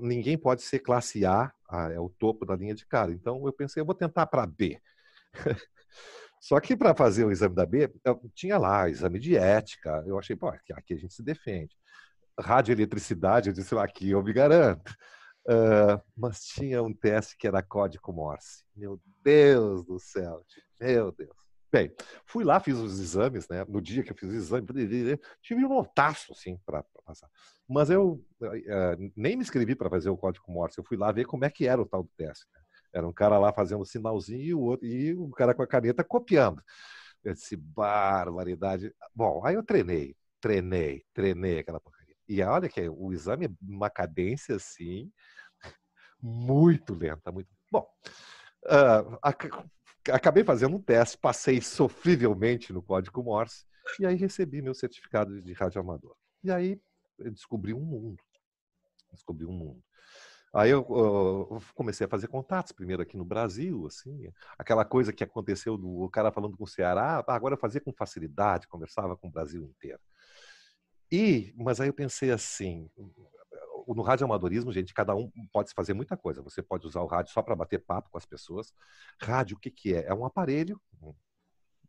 Ninguém 0.00 0.38
pode 0.38 0.62
ser 0.62 0.80
classe 0.80 1.24
A, 1.24 1.52
é 1.92 2.00
o 2.00 2.08
topo 2.08 2.44
da 2.44 2.56
linha 2.56 2.74
de 2.74 2.86
cara. 2.86 3.12
Então, 3.12 3.44
eu 3.46 3.52
pensei, 3.52 3.80
eu 3.80 3.86
vou 3.86 3.94
tentar 3.94 4.26
para 4.26 4.46
B. 4.46 4.80
Só 6.40 6.60
que 6.60 6.76
para 6.76 6.94
fazer 6.94 7.24
o 7.24 7.32
exame 7.32 7.54
da 7.54 7.66
B, 7.66 7.92
tinha 8.34 8.58
lá 8.58 8.88
exame 8.88 9.18
de 9.18 9.36
ética. 9.36 10.04
Eu 10.06 10.18
achei, 10.18 10.36
pô, 10.36 10.48
aqui 10.48 10.94
a 10.94 10.96
gente 10.96 11.14
se 11.14 11.22
defende. 11.22 11.74
Radioeletricidade, 12.38 13.48
eu 13.48 13.54
disse, 13.54 13.76
aqui 13.76 14.10
eu 14.10 14.22
me 14.22 14.32
garanto. 14.32 14.94
Uh, 15.48 16.00
mas 16.16 16.44
tinha 16.44 16.82
um 16.82 16.92
teste 16.92 17.36
que 17.36 17.46
era 17.46 17.62
código 17.62 18.12
Morse. 18.12 18.64
Meu 18.74 19.00
Deus 19.22 19.84
do 19.84 19.98
céu, 19.98 20.44
meu 20.80 21.12
Deus. 21.12 21.45
Bem, 21.76 21.92
fui 22.24 22.42
lá, 22.42 22.58
fiz 22.58 22.78
os 22.78 22.98
exames, 22.98 23.46
né? 23.50 23.62
No 23.68 23.82
dia 23.82 24.02
que 24.02 24.10
eu 24.10 24.16
fiz 24.16 24.30
os 24.30 24.34
exames, 24.34 24.66
tive 25.42 25.62
um 25.62 25.68
notaço, 25.68 26.32
assim, 26.32 26.58
para 26.64 26.82
passar. 27.04 27.28
Mas 27.68 27.90
eu 27.90 28.24
uh, 28.40 29.12
nem 29.14 29.36
me 29.36 29.42
inscrevi 29.42 29.74
para 29.74 29.90
fazer 29.90 30.08
o 30.08 30.16
código 30.16 30.50
Morse. 30.50 30.78
Eu 30.78 30.84
fui 30.84 30.96
lá 30.96 31.12
ver 31.12 31.26
como 31.26 31.44
é 31.44 31.50
que 31.50 31.66
era 31.66 31.82
o 31.82 31.84
tal 31.84 32.02
do 32.02 32.08
teste. 32.16 32.46
Né? 32.54 32.60
Era 32.94 33.06
um 33.06 33.12
cara 33.12 33.38
lá 33.38 33.52
fazendo 33.52 33.84
sinalzinho 33.84 34.42
e 34.42 34.54
o 34.54 34.60
outro 34.60 34.86
e 34.86 35.14
um 35.18 35.28
cara 35.28 35.52
com 35.52 35.62
a 35.62 35.66
caneta 35.66 36.02
copiando. 36.02 36.62
Eu 37.22 37.34
disse, 37.34 37.56
barbaridade. 37.56 38.90
Bom, 39.14 39.44
aí 39.44 39.54
eu 39.54 39.62
treinei, 39.62 40.16
treinei, 40.40 41.04
treinei 41.12 41.58
aquela 41.58 41.78
porcaria. 41.78 42.16
E 42.26 42.40
olha 42.40 42.70
que 42.70 42.88
o 42.88 43.12
exame 43.12 43.48
é 43.48 43.50
uma 43.60 43.90
cadência 43.90 44.56
assim, 44.56 45.12
muito 46.22 46.94
lenta, 46.94 47.30
muito. 47.30 47.50
Bom, 47.70 47.86
uh, 48.64 49.18
acabei 50.10 50.44
fazendo 50.44 50.76
um 50.76 50.82
teste, 50.82 51.18
passei 51.18 51.60
sofrivelmente 51.60 52.72
no 52.72 52.82
código 52.82 53.22
Morse 53.22 53.64
e 54.00 54.06
aí 54.06 54.16
recebi 54.16 54.60
meu 54.60 54.74
certificado 54.74 55.40
de 55.40 55.52
radioamador. 55.52 56.16
E 56.42 56.50
aí 56.50 56.80
descobri 57.32 57.72
um 57.72 57.80
mundo, 57.80 58.22
descobri 59.12 59.46
um 59.46 59.52
mundo. 59.52 59.82
Aí 60.54 60.70
eu, 60.70 60.86
eu, 60.88 61.62
comecei 61.74 62.06
a 62.06 62.08
fazer 62.08 62.28
contatos, 62.28 62.72
primeiro 62.72 63.02
aqui 63.02 63.16
no 63.16 63.24
Brasil, 63.24 63.86
assim, 63.86 64.32
aquela 64.58 64.84
coisa 64.84 65.12
que 65.12 65.22
aconteceu 65.22 65.76
do 65.76 66.08
cara 66.08 66.32
falando 66.32 66.56
com 66.56 66.64
o 66.64 66.68
Ceará, 66.68 67.22
ah, 67.26 67.34
agora 67.34 67.54
eu 67.54 67.58
fazia 67.58 67.80
com 67.80 67.92
facilidade, 67.92 68.66
conversava 68.66 69.16
com 69.16 69.28
o 69.28 69.30
Brasil 69.30 69.62
inteiro. 69.62 70.00
E, 71.12 71.52
mas 71.56 71.80
aí 71.80 71.88
eu 71.88 71.94
pensei 71.94 72.30
assim, 72.30 72.90
no 73.94 74.02
radioamadorismo, 74.02 74.72
gente, 74.72 74.92
cada 74.92 75.14
um 75.14 75.30
pode 75.52 75.72
fazer 75.72 75.94
muita 75.94 76.16
coisa. 76.16 76.42
Você 76.42 76.62
pode 76.62 76.86
usar 76.86 77.00
o 77.00 77.06
rádio 77.06 77.32
só 77.32 77.42
para 77.42 77.54
bater 77.54 77.78
papo 77.78 78.10
com 78.10 78.18
as 78.18 78.26
pessoas. 78.26 78.72
Rádio, 79.20 79.56
o 79.56 79.60
que, 79.60 79.70
que 79.70 79.94
é? 79.94 80.06
É 80.06 80.14
um 80.14 80.24
aparelho. 80.24 80.80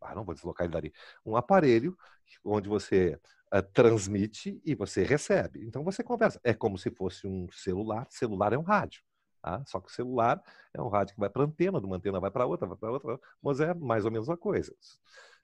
Ah, 0.02 0.14
não 0.14 0.24
vou 0.24 0.36
deslocar 0.36 0.66
ele 0.66 0.74
dali. 0.74 0.94
Um 1.26 1.36
aparelho 1.36 1.98
onde 2.44 2.70
você 2.70 3.20
uh, 3.54 3.62
transmite 3.74 4.62
e 4.64 4.76
você 4.76 5.04
recebe. 5.04 5.66
Então 5.66 5.84
você 5.84 6.04
conversa. 6.04 6.40
É 6.44 6.54
como 6.54 6.78
se 6.78 6.92
fosse 6.92 7.28
um 7.28 7.48
celular. 7.52 8.06
Celular 8.10 8.54
é 8.54 8.58
um 8.58 8.64
rádio. 8.64 9.02
Tá? 9.42 9.64
Só 9.66 9.80
que 9.80 9.90
o 9.90 9.92
celular 9.92 10.42
é 10.74 10.82
um 10.82 10.90
rádio 10.90 11.16
que 11.16 11.20
vai 11.20 11.30
para 11.30 11.44
antena, 11.44 11.80
de 11.80 11.86
uma 11.86 11.96
antena 11.96 12.20
vai 12.20 12.30
para 12.30 12.46
outra, 12.46 12.68
vai 12.68 12.78
para 12.78 12.92
outra, 12.92 13.20
mas 13.42 13.60
é 13.60 13.74
mais 13.74 14.06
ou 14.06 14.12
menos 14.12 14.30
a 14.30 14.38
coisa. 14.38 14.76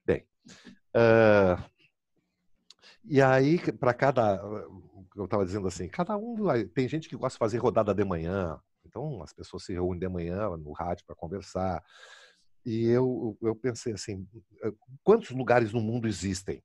Bem, 0.06 0.26
uh, 0.96 1.64
e 3.06 3.22
aí, 3.22 3.60
para 3.74 3.94
cada. 3.94 4.42
Eu 5.16 5.26
estava 5.26 5.46
dizendo 5.46 5.68
assim, 5.68 5.88
cada 5.88 6.18
um. 6.18 6.36
Tem 6.74 6.88
gente 6.88 7.08
que 7.08 7.16
gosta 7.16 7.36
de 7.36 7.40
fazer 7.40 7.58
rodada 7.58 7.94
de 7.94 8.04
manhã, 8.04 8.60
então 8.86 9.22
as 9.22 9.34
pessoas 9.34 9.64
se 9.64 9.74
reúnem 9.74 10.00
de 10.00 10.08
manhã 10.08 10.50
no 10.58 10.72
rádio 10.72 11.06
para 11.06 11.16
conversar. 11.16 11.84
E 12.66 12.86
eu, 12.88 13.38
eu 13.42 13.56
pensei 13.56 13.94
assim: 13.94 14.28
quantos 15.04 15.32
lugares 15.32 15.74
no 15.74 15.82
mundo 15.82 16.08
existem? 16.08 16.64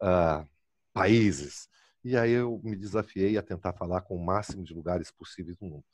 Uh, 0.00 0.46
países. 0.92 1.68
E 2.04 2.16
aí 2.16 2.32
eu 2.32 2.60
me 2.64 2.74
desafiei 2.74 3.38
a 3.38 3.42
tentar 3.42 3.72
falar 3.74 4.00
com 4.00 4.16
o 4.16 4.24
máximo 4.24 4.64
de 4.64 4.74
lugares 4.74 5.10
possíveis 5.10 5.56
no 5.60 5.68
mundo. 5.68 5.84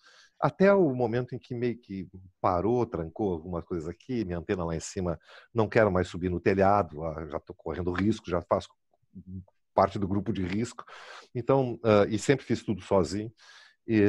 Até 0.40 0.72
o 0.72 0.94
momento 0.94 1.34
em 1.34 1.38
que 1.38 1.54
meio 1.54 1.76
que 1.76 2.08
parou, 2.40 2.86
trancou 2.86 3.32
algumas 3.32 3.64
coisas 3.64 3.88
aqui, 3.88 4.24
minha 4.24 4.38
antena 4.38 4.64
lá 4.64 4.74
em 4.74 4.80
cima, 4.80 5.18
não 5.52 5.68
quero 5.68 5.90
mais 5.90 6.08
subir 6.08 6.30
no 6.30 6.40
telhado, 6.40 7.04
ah, 7.04 7.26
já 7.26 7.36
estou 7.36 7.54
correndo 7.54 7.92
risco, 7.92 8.30
já 8.30 8.40
faço 8.40 8.68
parte 9.78 9.96
do 9.96 10.08
grupo 10.08 10.32
de 10.32 10.42
risco. 10.42 10.84
Então, 11.32 11.78
uh, 11.84 12.04
e 12.08 12.18
sempre 12.18 12.44
fiz 12.44 12.64
tudo 12.64 12.82
sozinho. 12.82 13.32
E, 13.86 14.02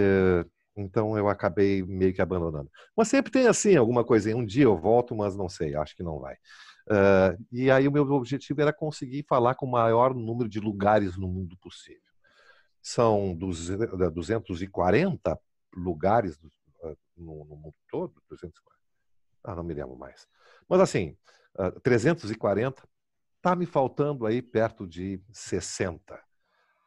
então 0.76 1.16
eu 1.16 1.30
acabei 1.30 1.84
meio 1.84 2.12
que 2.12 2.24
abandonando. 2.24 2.72
Mas 2.98 3.08
sempre 3.08 3.32
tem 3.32 3.46
assim 3.46 3.76
alguma 3.76 4.04
coisa. 4.04 4.36
Um 4.36 4.44
dia 4.44 4.64
eu 4.64 4.76
volto, 4.76 5.16
mas 5.16 5.36
não 5.36 5.48
sei, 5.48 5.76
acho 5.76 5.96
que 5.96 6.02
não 6.02 6.20
vai. 6.20 6.34
Uh, 6.88 7.46
e 7.52 7.70
aí 7.70 7.88
o 7.88 7.92
meu 7.92 8.02
objetivo 8.14 8.62
era 8.62 8.74
conseguir 8.74 9.24
falar 9.30 9.54
com 9.54 9.68
o 9.68 9.72
maior 9.72 10.16
número 10.16 10.50
de 10.50 10.60
lugares 10.60 11.16
no 11.16 11.28
mundo 11.28 11.56
possível. 11.62 12.02
São 12.82 13.36
240 13.36 15.40
lugares 15.76 16.40
no, 17.16 17.46
no 17.46 17.56
mundo 17.56 17.76
todo, 17.92 18.16
240. 18.28 18.60
Ah, 19.44 19.56
não 19.56 19.64
me 19.64 19.76
lembro 19.76 19.96
mais. 19.96 20.28
Mas 20.68 20.80
assim, 20.80 21.16
340 21.84 22.82
Está 23.40 23.56
me 23.56 23.66
faltando 23.66 24.26
aí 24.26 24.42
perto 24.42 24.86
de 24.86 25.22
60 25.32 26.14
uh, 26.14 26.20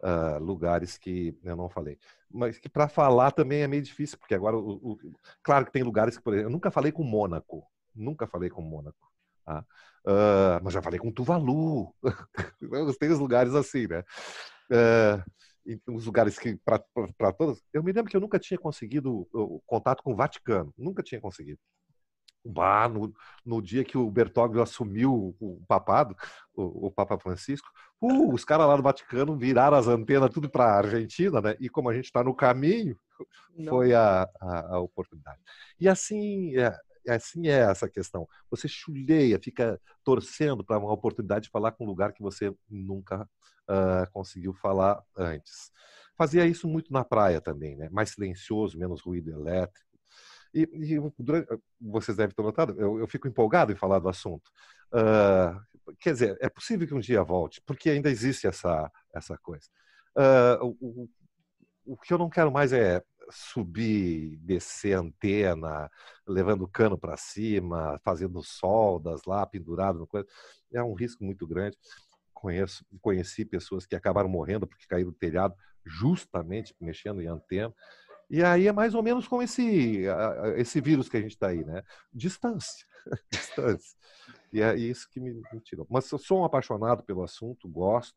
ah, 0.03 0.39
lugares 0.39 0.99
que 0.99 1.35
eu 1.43 1.57
não 1.57 1.71
falei. 1.71 1.99
Mas 2.31 2.59
que 2.59 2.69
para 2.69 2.89
falar 2.89 3.31
também 3.31 3.63
é 3.63 3.67
meio 3.67 3.83
difícil, 3.83 4.19
porque 4.19 4.35
agora, 4.35 4.59
o, 4.59 4.93
o, 4.93 4.99
claro 5.43 5.65
que 5.65 5.73
tem 5.73 5.83
lugares 5.83 6.19
que, 6.19 6.23
por 6.23 6.35
exemplo, 6.35 6.51
eu 6.51 6.53
nunca 6.53 6.71
falei 6.71 6.93
com 6.93 7.03
Mônaco. 7.03 7.67
Nunca 7.95 8.27
falei 8.27 8.51
com 8.51 8.61
Mônaco. 8.61 9.11
Tá? 9.47 9.65
Uh, 10.07 10.63
mas 10.63 10.75
já 10.75 10.83
falei 10.83 11.01
com 11.01 11.11
Tuvalu. 11.11 11.95
tem 13.01 13.11
os 13.11 13.19
lugares 13.19 13.55
assim, 13.55 13.87
né? 13.87 14.05
Uh, 14.71 15.95
os 15.95 16.05
lugares 16.05 16.39
que, 16.39 16.57
para 16.57 17.33
todos. 17.33 17.63
Eu 17.73 17.83
me 17.83 17.93
lembro 17.93 18.11
que 18.11 18.17
eu 18.17 18.21
nunca 18.21 18.39
tinha 18.39 18.59
conseguido 18.59 19.27
o 19.33 19.59
contato 19.65 20.03
com 20.03 20.13
o 20.13 20.17
Vaticano. 20.17 20.75
Nunca 20.77 21.03
tinha 21.03 21.21
conseguido. 21.21 21.59
Bah, 22.45 22.89
no, 22.89 23.15
no 23.45 23.63
dia 23.63 23.85
que 23.85 23.97
o 23.97 24.11
Bertoglio 24.11 24.63
assumiu 24.63 25.37
o 25.39 25.63
papado, 25.69 26.17
o, 26.55 26.87
o 26.87 26.91
Papa 26.91 27.19
Francisco, 27.19 27.69
uh, 28.01 28.35
os 28.35 28.45
caras 28.45 28.67
lá 28.67 28.77
do 28.77 28.83
Vaticano 28.83 29.37
viraram 29.37 29.77
as 29.77 29.87
antenas 29.87 30.31
tudo 30.31 30.51
para 30.51 30.65
a 30.65 30.79
Argentina, 30.79 31.41
né? 31.41 31.57
E 31.61 31.69
como 31.69 31.89
a 31.89 31.95
gente 31.95 32.07
está 32.07 32.25
no 32.25 32.35
caminho, 32.35 32.99
Não. 33.57 33.67
foi 33.71 33.95
a, 33.95 34.29
a, 34.41 34.75
a, 34.75 34.81
oportunidade. 34.81 35.39
E 35.79 35.89
assim 35.89 36.57
é, 36.57 36.77
assim 37.09 37.47
é 37.47 37.61
essa 37.61 37.89
questão. 37.89 38.29
Você 38.51 38.67
chuleia, 38.67 39.39
fica 39.39 39.81
torcendo 40.03 40.65
para 40.65 40.79
uma 40.79 40.93
oportunidade 40.93 41.45
de 41.45 41.51
falar 41.51 41.73
com 41.73 41.85
um 41.85 41.89
lugar 41.89 42.13
que 42.13 42.23
você 42.23 42.53
nunca 42.69 43.23
uh, 43.69 44.11
conseguiu 44.13 44.53
falar 44.55 45.01
antes. 45.17 45.71
Fazia 46.17 46.45
isso 46.45 46.69
muito 46.69 46.93
na 46.93 47.05
praia 47.05 47.41
também, 47.41 47.77
né? 47.77 47.89
Mais 47.91 48.11
silencioso, 48.11 48.79
menos 48.79 49.01
ruído 49.01 49.31
elétrico 49.31 49.92
e, 50.55 50.63
e 50.63 51.13
durante, 51.19 51.49
vocês 51.81 52.17
devem 52.17 52.35
ter 52.35 52.43
notado, 52.43 52.79
eu, 52.79 52.99
eu, 52.99 53.09
fico 53.09 53.27
empolgado 53.27 53.73
em 53.73 53.77
falar 53.77 53.99
do 53.99 54.09
assunto. 54.09 54.51
Uh, 54.93 55.95
quer 55.99 56.13
dizer, 56.13 56.37
é 56.41 56.49
possível 56.49 56.87
que 56.87 56.95
um 56.95 57.01
dia 57.01 57.23
volte, 57.23 57.61
porque 57.67 57.91
ainda 57.91 58.11
existe 58.11 58.47
essa, 58.47 58.91
essa 59.15 59.39
coisa. 59.39 59.69
Uh, 60.17 60.77
o, 60.81 61.11
o, 61.87 61.97
que 61.97 62.13
eu 62.13 62.19
não 62.19 62.29
quero 62.29 62.53
mais 62.53 62.73
é 62.73 63.03
subir, 63.31 64.37
descer 64.39 64.95
antena, 64.95 65.91
levando 66.27 66.69
cano 66.69 66.99
para 66.99 67.17
cima, 67.17 67.99
fazendo 68.05 68.43
soldas 68.43 69.23
lá, 69.27 69.47
pendurado 69.47 69.99
no 69.99 70.07
coisa. 70.07 70.27
É 70.73 70.83
um 70.83 70.95
risco 70.95 71.25
muito 71.25 71.47
grande. 71.47 71.77
Conheço, 72.35 72.85
conheci 73.01 73.45
pessoas 73.45 73.87
que 73.87 73.95
acabaram 73.95 74.29
morrendo 74.29 74.67
porque 74.67 74.87
caíram 74.87 75.11
do 75.11 75.17
telhado 75.17 75.55
justamente 75.85 76.75
mexendo 76.81 77.23
em 77.23 77.27
antena. 77.27 77.75
E 78.33 78.43
aí 78.43 78.67
é 78.67 78.73
mais 78.73 78.95
ou 78.95 79.03
menos 79.03 79.29
como 79.29 79.43
esse, 79.43 80.05
esse 80.57 80.81
vírus 80.81 81.07
que 81.07 81.19
a 81.19 81.21
gente 81.21 81.33
está 81.33 81.49
aí, 81.49 81.63
né? 81.63 81.83
Distância. 82.11 82.87
Distância. 83.31 83.95
E 84.51 84.63
é 84.63 84.75
isso 84.75 85.07
que 85.11 85.21
me, 85.21 85.35
me 85.53 85.61
tirou. 85.61 85.87
Mas 85.91 86.11
eu 86.11 86.17
sou 86.19 86.41
um 86.41 86.45
apaixonado 86.45 87.05
pelo 87.05 87.23
assunto, 87.23 87.69
gosto. 87.69 88.17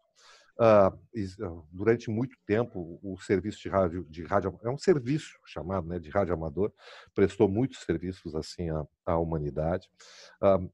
Uh, 0.58 1.68
durante 1.70 2.10
muito 2.10 2.38
tempo, 2.48 2.98
o 3.04 3.18
serviço 3.20 3.62
de 3.62 3.68
rádio, 3.68 4.06
de 4.10 4.24
rádio 4.24 4.58
é 4.64 4.70
um 4.70 4.78
serviço 4.78 5.38
chamado 5.46 5.86
né, 5.86 6.00
de 6.00 6.10
rádio 6.10 6.34
amador, 6.34 6.72
prestou 7.14 7.50
muitos 7.50 7.80
serviços 7.82 8.34
assim 8.36 8.70
à, 8.70 8.88
à 9.06 9.18
humanidade. 9.18 9.90
Uh, 10.42 10.72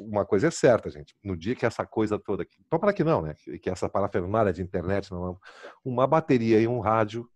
uma 0.00 0.24
coisa 0.24 0.48
é 0.48 0.50
certa, 0.50 0.88
gente. 0.88 1.14
No 1.22 1.36
dia 1.36 1.54
que 1.54 1.66
essa 1.66 1.84
coisa 1.84 2.18
toda, 2.18 2.46
para 2.70 2.94
que 2.94 3.04
não, 3.04 3.20
né? 3.20 3.34
Que 3.60 3.68
essa 3.68 3.90
parafernália 3.90 4.54
de 4.54 4.62
internet, 4.62 5.10
não, 5.10 5.38
uma 5.84 6.06
bateria 6.06 6.58
e 6.58 6.66
um 6.66 6.80
rádio 6.80 7.28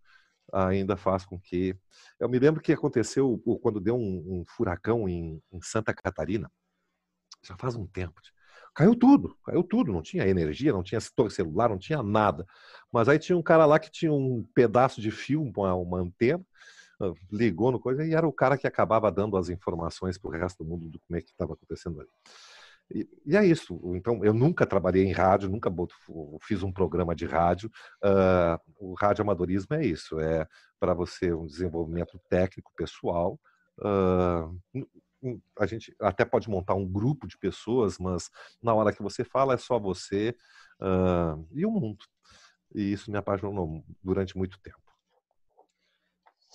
ainda 0.55 0.95
faz 0.95 1.25
com 1.25 1.39
que. 1.39 1.75
Eu 2.19 2.29
me 2.29 2.39
lembro 2.39 2.61
que 2.61 2.71
aconteceu 2.71 3.41
quando 3.61 3.79
deu 3.79 3.95
um, 3.95 4.39
um 4.39 4.45
furacão 4.47 5.07
em, 5.09 5.41
em, 5.51 5.61
Santa 5.61 5.93
Catarina, 5.93 6.49
já 7.43 7.57
faz 7.57 7.75
um 7.75 7.85
tempo. 7.85 8.21
Caiu 8.73 8.95
tudo, 8.95 9.37
caiu 9.45 9.63
tudo, 9.63 9.91
não 9.91 10.01
tinha 10.01 10.27
energia, 10.27 10.73
não 10.73 10.83
tinha 10.83 10.99
celular, 11.29 11.69
não 11.69 11.77
tinha 11.77 12.01
nada. 12.03 12.45
Mas 12.91 13.07
aí 13.07 13.19
tinha 13.19 13.37
um 13.37 13.43
cara 13.43 13.65
lá 13.65 13.79
que 13.79 13.89
tinha 13.89 14.11
um 14.11 14.45
pedaço 14.53 14.99
de 15.01 15.11
fio, 15.11 15.41
uma, 15.41 15.73
uma 15.75 15.99
antena, 15.99 16.45
ah, 16.99 17.13
ligou 17.31 17.71
no 17.71 17.79
coisa 17.79 18.05
e 18.05 18.13
era 18.13 18.27
o 18.27 18.33
cara 18.33 18.57
que 18.57 18.67
acabava 18.67 19.11
dando 19.11 19.37
as 19.37 19.49
informações 19.49 20.17
para 20.17 20.29
o 20.29 20.31
resto 20.31 20.63
do 20.63 20.69
mundo 20.69 20.89
do 20.89 20.99
como 20.99 21.17
é 21.17 21.21
que 21.21 21.31
estava 21.31 21.53
acontecendo 21.53 22.01
ali. 22.01 22.09
E, 22.91 23.07
e, 23.25 23.35
é 23.35 23.45
isso. 23.45 23.79
Então, 23.95 24.23
eu 24.23 24.33
nunca 24.33 24.65
trabalhei 24.65 25.03
em 25.03 25.11
rádio, 25.11 25.49
nunca 25.49 25.71
fiz 26.41 26.63
um 26.63 26.71
programa 26.71 27.15
de 27.15 27.25
rádio. 27.25 27.71
Uh, 28.03 28.91
o 28.91 28.93
radioamadorismo 28.93 29.75
é 29.75 29.85
isso, 29.85 30.19
é 30.19 30.47
para 30.79 30.93
você 30.93 31.33
um 31.33 31.45
desenvolvimento 31.45 32.19
técnico 32.29 32.71
pessoal. 32.75 33.39
Uh, 33.79 34.87
a 35.57 35.65
gente 35.65 35.95
até 35.99 36.23
pode 36.23 36.49
montar 36.49 36.75
um 36.75 36.87
grupo 36.87 37.27
de 37.27 37.37
pessoas, 37.37 37.97
mas 37.97 38.29
na 38.61 38.73
hora 38.73 38.93
que 38.93 39.01
você 39.01 39.23
fala 39.23 39.55
é 39.55 39.57
só 39.57 39.79
você 39.79 40.35
uh, 40.79 41.47
e 41.51 41.65
o 41.65 41.71
mundo. 41.71 42.05
E 42.73 42.91
isso 42.91 43.09
me 43.09 43.17
apaixonou 43.17 43.83
durante 44.03 44.37
muito 44.37 44.59
tempo. 44.59 44.84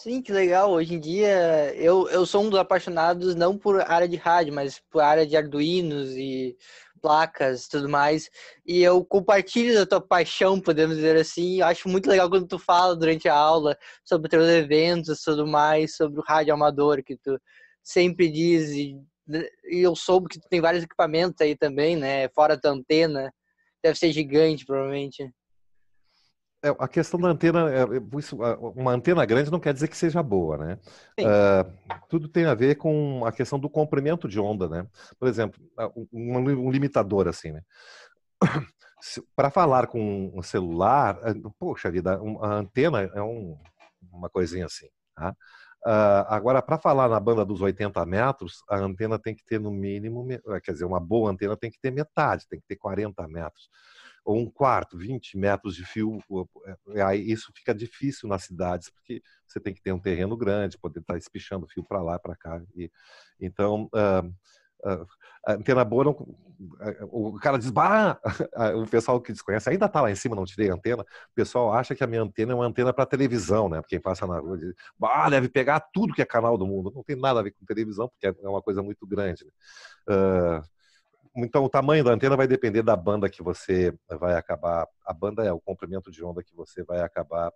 Sim, 0.02 0.22
que 0.22 0.32
legal. 0.32 0.70
Hoje 0.72 0.94
em 0.94 0.98
dia, 0.98 1.74
eu, 1.74 2.08
eu 2.08 2.24
sou 2.24 2.42
um 2.42 2.48
dos 2.48 2.58
apaixonados 2.58 3.34
não 3.34 3.58
por 3.58 3.82
área 3.82 4.08
de 4.08 4.16
rádio, 4.16 4.54
mas 4.54 4.80
por 4.90 5.02
área 5.02 5.26
de 5.26 5.36
arduinos 5.36 6.16
e 6.16 6.56
placas 7.02 7.68
tudo 7.68 7.86
mais. 7.86 8.30
E 8.66 8.80
eu 8.82 9.04
compartilho 9.04 9.74
da 9.74 9.84
tua 9.84 10.00
paixão, 10.00 10.58
podemos 10.58 10.96
dizer 10.96 11.16
assim. 11.16 11.60
Eu 11.60 11.66
acho 11.66 11.86
muito 11.86 12.08
legal 12.08 12.30
quando 12.30 12.46
tu 12.46 12.58
fala 12.58 12.96
durante 12.96 13.28
a 13.28 13.34
aula 13.34 13.76
sobre 14.02 14.30
teus 14.30 14.48
eventos 14.48 15.22
tudo 15.22 15.46
mais, 15.46 15.94
sobre 15.96 16.18
o 16.18 16.24
rádio 16.26 16.54
amador, 16.54 17.02
que 17.02 17.14
tu 17.18 17.38
sempre 17.82 18.30
diz. 18.30 18.70
E, 18.70 18.96
e 19.70 19.80
eu 19.80 19.94
soube 19.94 20.28
que 20.30 20.40
tu 20.40 20.48
tem 20.48 20.62
vários 20.62 20.82
equipamentos 20.82 21.38
aí 21.42 21.54
também, 21.54 21.94
né? 21.94 22.26
Fora 22.30 22.56
da 22.56 22.70
antena. 22.70 23.30
Deve 23.82 23.98
ser 23.98 24.12
gigante, 24.12 24.64
provavelmente. 24.64 25.30
É, 26.62 26.68
a 26.78 26.86
questão 26.86 27.18
da 27.18 27.28
antena, 27.28 27.70
é, 27.72 27.80
é, 27.80 27.86
uma 28.74 28.92
antena 28.92 29.24
grande 29.24 29.50
não 29.50 29.58
quer 29.58 29.72
dizer 29.72 29.88
que 29.88 29.96
seja 29.96 30.22
boa, 30.22 30.58
né? 30.58 30.78
Uh, 31.18 31.98
tudo 32.08 32.28
tem 32.28 32.44
a 32.44 32.54
ver 32.54 32.74
com 32.74 33.24
a 33.24 33.32
questão 33.32 33.58
do 33.58 33.70
comprimento 33.70 34.28
de 34.28 34.38
onda, 34.38 34.68
né? 34.68 34.86
Por 35.18 35.26
exemplo, 35.26 35.58
um, 36.12 36.38
um 36.38 36.70
limitador 36.70 37.28
assim, 37.28 37.52
né? 37.52 37.62
Para 39.34 39.50
falar 39.50 39.86
com 39.86 40.30
um 40.34 40.42
celular, 40.42 41.18
poxa 41.58 41.90
vida, 41.90 42.20
a 42.42 42.54
antena 42.54 43.00
é 43.14 43.22
um, 43.22 43.56
uma 44.12 44.28
coisinha 44.28 44.66
assim, 44.66 44.88
tá? 45.14 45.34
Uh, 45.86 46.28
agora, 46.28 46.60
para 46.60 46.76
falar 46.76 47.08
na 47.08 47.18
banda 47.18 47.42
dos 47.42 47.62
80 47.62 48.04
metros, 48.04 48.62
a 48.68 48.76
antena 48.76 49.18
tem 49.18 49.34
que 49.34 49.42
ter 49.42 49.58
no 49.58 49.70
mínimo, 49.70 50.28
quer 50.62 50.72
dizer, 50.72 50.84
uma 50.84 51.00
boa 51.00 51.30
antena 51.30 51.56
tem 51.56 51.70
que 51.70 51.80
ter 51.80 51.90
metade, 51.90 52.46
tem 52.46 52.60
que 52.60 52.66
ter 52.66 52.76
40 52.76 53.26
metros 53.26 53.70
ou 54.24 54.38
um 54.38 54.50
quarto, 54.50 54.96
20 54.96 55.36
metros 55.36 55.74
de 55.74 55.84
fio, 55.84 56.18
é, 56.94 57.02
aí 57.02 57.30
isso 57.30 57.52
fica 57.54 57.74
difícil 57.74 58.28
nas 58.28 58.44
cidades, 58.44 58.90
porque 58.90 59.22
você 59.46 59.58
tem 59.60 59.74
que 59.74 59.82
ter 59.82 59.92
um 59.92 59.98
terreno 59.98 60.36
grande, 60.36 60.78
poder 60.78 61.00
estar 61.00 61.14
tá 61.14 61.18
espichando 61.18 61.66
fio 61.66 61.84
para 61.84 62.02
lá, 62.02 62.18
para 62.18 62.36
cá. 62.36 62.62
E, 62.76 62.90
então, 63.40 63.88
uh, 63.94 64.26
uh, 64.88 65.06
a 65.46 65.52
antena 65.52 65.84
boa, 65.84 66.04
não, 66.04 66.36
o 67.10 67.38
cara 67.38 67.58
diz, 67.58 67.70
bah, 67.70 68.20
o 68.76 68.86
pessoal 68.86 69.20
que 69.20 69.32
desconhece 69.32 69.70
ainda 69.70 69.86
está 69.86 70.00
lá 70.02 70.10
em 70.10 70.14
cima, 70.14 70.36
não 70.36 70.44
tirei 70.44 70.70
a 70.70 70.74
antena, 70.74 71.02
o 71.02 71.34
pessoal 71.34 71.72
acha 71.72 71.94
que 71.94 72.04
a 72.04 72.06
minha 72.06 72.22
antena 72.22 72.52
é 72.52 72.54
uma 72.54 72.66
antena 72.66 72.92
para 72.92 73.06
televisão, 73.06 73.68
né? 73.68 73.80
Quem 73.88 74.00
passa 74.00 74.26
na 74.26 74.38
rua 74.38 74.58
diz, 74.58 74.74
bah, 74.98 75.30
deve 75.30 75.48
pegar 75.48 75.80
tudo 75.92 76.12
que 76.12 76.20
é 76.20 76.26
canal 76.26 76.58
do 76.58 76.66
mundo. 76.66 76.92
Não 76.94 77.02
tem 77.02 77.16
nada 77.16 77.40
a 77.40 77.42
ver 77.42 77.52
com 77.52 77.64
televisão, 77.64 78.08
porque 78.08 78.26
é 78.26 78.48
uma 78.48 78.60
coisa 78.60 78.82
muito 78.82 79.06
grande. 79.06 79.44
Né? 79.44 79.50
Uh, 80.14 80.79
então, 81.44 81.64
o 81.64 81.68
tamanho 81.68 82.04
da 82.04 82.12
antena 82.12 82.36
vai 82.36 82.46
depender 82.46 82.82
da 82.82 82.96
banda 82.96 83.28
que 83.28 83.42
você 83.42 83.94
vai 84.18 84.34
acabar. 84.34 84.86
A 85.04 85.12
banda 85.12 85.44
é 85.44 85.52
o 85.52 85.60
comprimento 85.60 86.10
de 86.10 86.24
onda 86.24 86.42
que 86.42 86.54
você 86.54 86.82
vai 86.82 87.00
acabar 87.00 87.52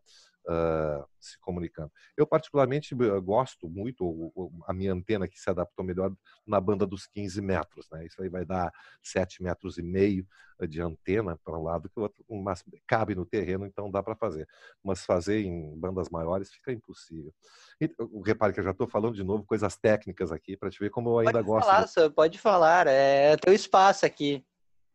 uh, 0.49 1.05
se 1.19 1.39
comunicando. 1.41 1.91
Eu, 2.17 2.27
particularmente, 2.27 2.95
gosto 3.23 3.69
muito, 3.69 4.33
a 4.67 4.73
minha 4.73 4.93
antena 4.93 5.29
que 5.29 5.39
se 5.39 5.49
adaptou 5.49 5.85
melhor 5.85 6.13
na 6.47 6.61
banda 6.61 6.87
dos 6.87 7.07
15 7.07 7.41
metros. 7.41 7.89
Né? 7.91 8.07
Isso 8.07 8.23
aí 8.23 8.29
vai 8.29 8.45
dar 8.45 8.73
7 9.03 9.43
metros 9.43 9.79
e 9.79 9.83
meio 9.83 10.27
de 10.69 10.81
antena 10.81 11.37
para 11.45 11.59
um 11.59 11.63
lado 11.63 11.89
que 11.89 11.99
o 11.99 12.03
outro, 12.03 12.25
mas 12.31 12.65
cabe 12.87 13.15
no 13.15 13.27
terreno, 13.27 13.67
então 13.67 13.91
dá 13.91 14.03
para 14.03 14.15
fazer. 14.15 14.47
Mas 14.83 15.05
fazer 15.05 15.41
em 15.43 15.79
bandas 15.79 16.09
maiores 16.09 16.53
fica 16.53 16.73
impossível. 16.73 17.35
E, 17.81 17.91
repare 18.25 18.53
que 18.53 18.61
eu 18.61 18.65
já 18.65 18.71
estou 18.71 18.87
falando 18.87 19.15
de 19.15 19.25
novo 19.25 19.45
coisas 19.45 19.77
técnicas 19.77 20.31
aqui 20.31 20.57
para 20.57 20.71
te 20.71 20.79
ver 20.79 20.91
como 20.91 21.11
eu 21.11 21.19
ainda 21.19 21.33
pode 21.33 21.47
gosto. 21.47 21.67
Falar, 21.67 21.85
de... 21.85 22.15
Pode 22.15 22.39
falar, 22.39 22.87
é 22.87 23.37
teu 23.37 23.53
espaço 23.53 24.07
aqui. 24.07 24.45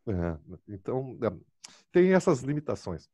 É, 0.08 0.38
então, 0.68 1.18
é, 1.22 1.32
tem 1.92 2.14
essas 2.14 2.42
limitações. 2.42 3.10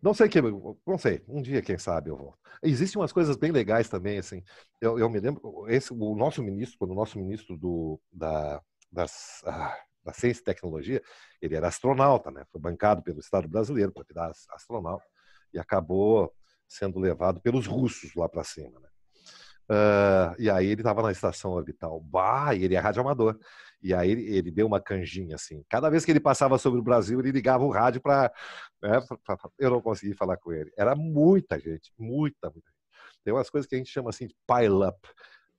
Não 0.00 0.14
sei 0.14 0.28
que, 0.28 0.40
não 0.40 0.98
sei. 0.98 1.24
Um 1.26 1.42
dia, 1.42 1.60
quem 1.60 1.78
sabe, 1.78 2.10
eu 2.10 2.16
volto. 2.16 2.38
Existem 2.62 3.00
umas 3.00 3.12
coisas 3.12 3.36
bem 3.36 3.50
legais 3.50 3.88
também, 3.88 4.18
assim. 4.18 4.42
Eu, 4.80 4.98
eu 4.98 5.08
me 5.10 5.18
lembro, 5.18 5.66
esse, 5.68 5.92
o 5.92 6.14
nosso 6.14 6.42
ministro, 6.42 6.78
quando 6.78 6.92
o 6.92 6.94
nosso 6.94 7.18
ministro 7.18 7.56
do, 7.56 8.00
da, 8.12 8.60
das, 8.92 9.42
ah, 9.44 9.76
da 10.04 10.12
ciência 10.12 10.40
e 10.40 10.44
tecnologia, 10.44 11.02
ele 11.42 11.56
era 11.56 11.68
astronauta, 11.68 12.30
né? 12.30 12.44
Foi 12.50 12.60
bancado 12.60 13.02
pelo 13.02 13.20
Estado 13.20 13.48
brasileiro 13.48 13.92
para 13.92 14.04
virar 14.08 14.32
astronauta 14.50 15.04
e 15.52 15.58
acabou 15.58 16.32
sendo 16.66 16.98
levado 16.98 17.40
pelos 17.40 17.66
russos 17.66 18.14
lá 18.14 18.28
para 18.28 18.44
cima, 18.44 18.78
né? 18.80 18.88
Uh, 19.70 20.34
e 20.38 20.48
aí 20.48 20.66
ele 20.66 20.80
estava 20.80 21.02
na 21.02 21.12
estação 21.12 21.50
orbital. 21.50 22.00
Bah, 22.00 22.54
e 22.54 22.64
ele 22.64 22.74
é 22.74 22.78
radioamador. 22.78 23.38
E 23.82 23.94
aí 23.94 24.10
ele, 24.10 24.50
deu 24.50 24.66
uma 24.66 24.80
canjinha 24.80 25.36
assim. 25.36 25.64
Cada 25.68 25.88
vez 25.88 26.04
que 26.04 26.10
ele 26.10 26.20
passava 26.20 26.58
sobre 26.58 26.80
o 26.80 26.82
Brasil, 26.82 27.20
ele 27.20 27.30
ligava 27.30 27.64
o 27.64 27.70
rádio 27.70 28.00
para. 28.00 28.32
Né, 28.82 29.00
eu 29.58 29.70
não 29.70 29.80
consegui 29.80 30.14
falar 30.14 30.36
com 30.36 30.52
ele. 30.52 30.72
Era 30.76 30.96
muita 30.96 31.58
gente, 31.58 31.92
muita, 31.96 32.50
muita 32.50 32.70
gente. 32.70 32.78
Tem 33.24 33.32
umas 33.32 33.50
coisas 33.50 33.68
que 33.68 33.74
a 33.74 33.78
gente 33.78 33.90
chama 33.90 34.10
assim 34.10 34.26
de 34.26 34.34
pile-up. 34.46 34.98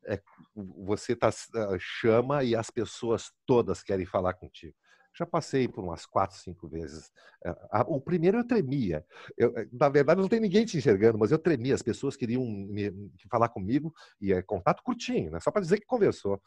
É, 0.05 0.21
você 0.55 1.15
tá, 1.15 1.29
ah, 1.29 1.77
chama 1.79 2.43
e 2.43 2.55
as 2.55 2.69
pessoas 2.69 3.31
todas 3.45 3.83
querem 3.83 4.05
falar 4.05 4.33
contigo. 4.33 4.75
Já 5.17 5.25
passei 5.25 5.67
por 5.67 5.83
umas 5.83 6.05
quatro, 6.05 6.37
cinco 6.37 6.67
vezes. 6.67 7.11
É, 7.43 7.53
o 7.87 7.99
primeiro 7.99 8.39
eu 8.39 8.47
tremia. 8.47 9.05
Eu, 9.37 9.57
é, 9.57 9.67
na 9.71 9.89
verdade, 9.89 10.21
não 10.21 10.29
tem 10.29 10.39
ninguém 10.39 10.65
te 10.65 10.77
enxergando, 10.77 11.17
mas 11.17 11.31
eu 11.31 11.39
tremia. 11.39 11.75
As 11.75 11.81
pessoas 11.81 12.15
queriam 12.15 12.43
me, 12.45 12.91
falar 13.29 13.49
comigo 13.49 13.93
e 14.21 14.31
é 14.31 14.41
contato 14.41 14.83
curtinho, 14.83 15.31
né? 15.31 15.39
só 15.39 15.51
para 15.51 15.61
dizer 15.61 15.79
que 15.79 15.85
conversou. 15.85 16.41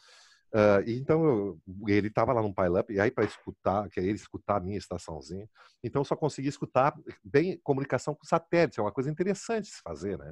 Uh, 0.55 0.85
então 0.87 1.25
eu, 1.25 1.59
ele 1.89 2.09
estava 2.09 2.33
lá 2.33 2.43
no 2.43 2.55
pile-up, 2.55 2.93
e 2.93 3.01
aí 3.01 3.11
para 3.11 3.25
escutar, 3.25 3.89
querer 3.89 4.13
escutar 4.13 4.57
a 4.57 4.61
minha 4.61 4.77
estaçãozinha, 4.77 5.49
então 5.83 6.03
eu 6.03 6.05
só 6.05 6.15
consegui 6.15 6.49
escutar 6.49 6.95
bem 7.25 7.59
comunicação 7.65 8.15
com 8.15 8.25
satélite, 8.25 8.79
é 8.79 8.83
uma 8.83 8.93
coisa 8.93 9.11
interessante 9.11 9.69
se 9.69 9.81
fazer, 9.81 10.19
né? 10.19 10.31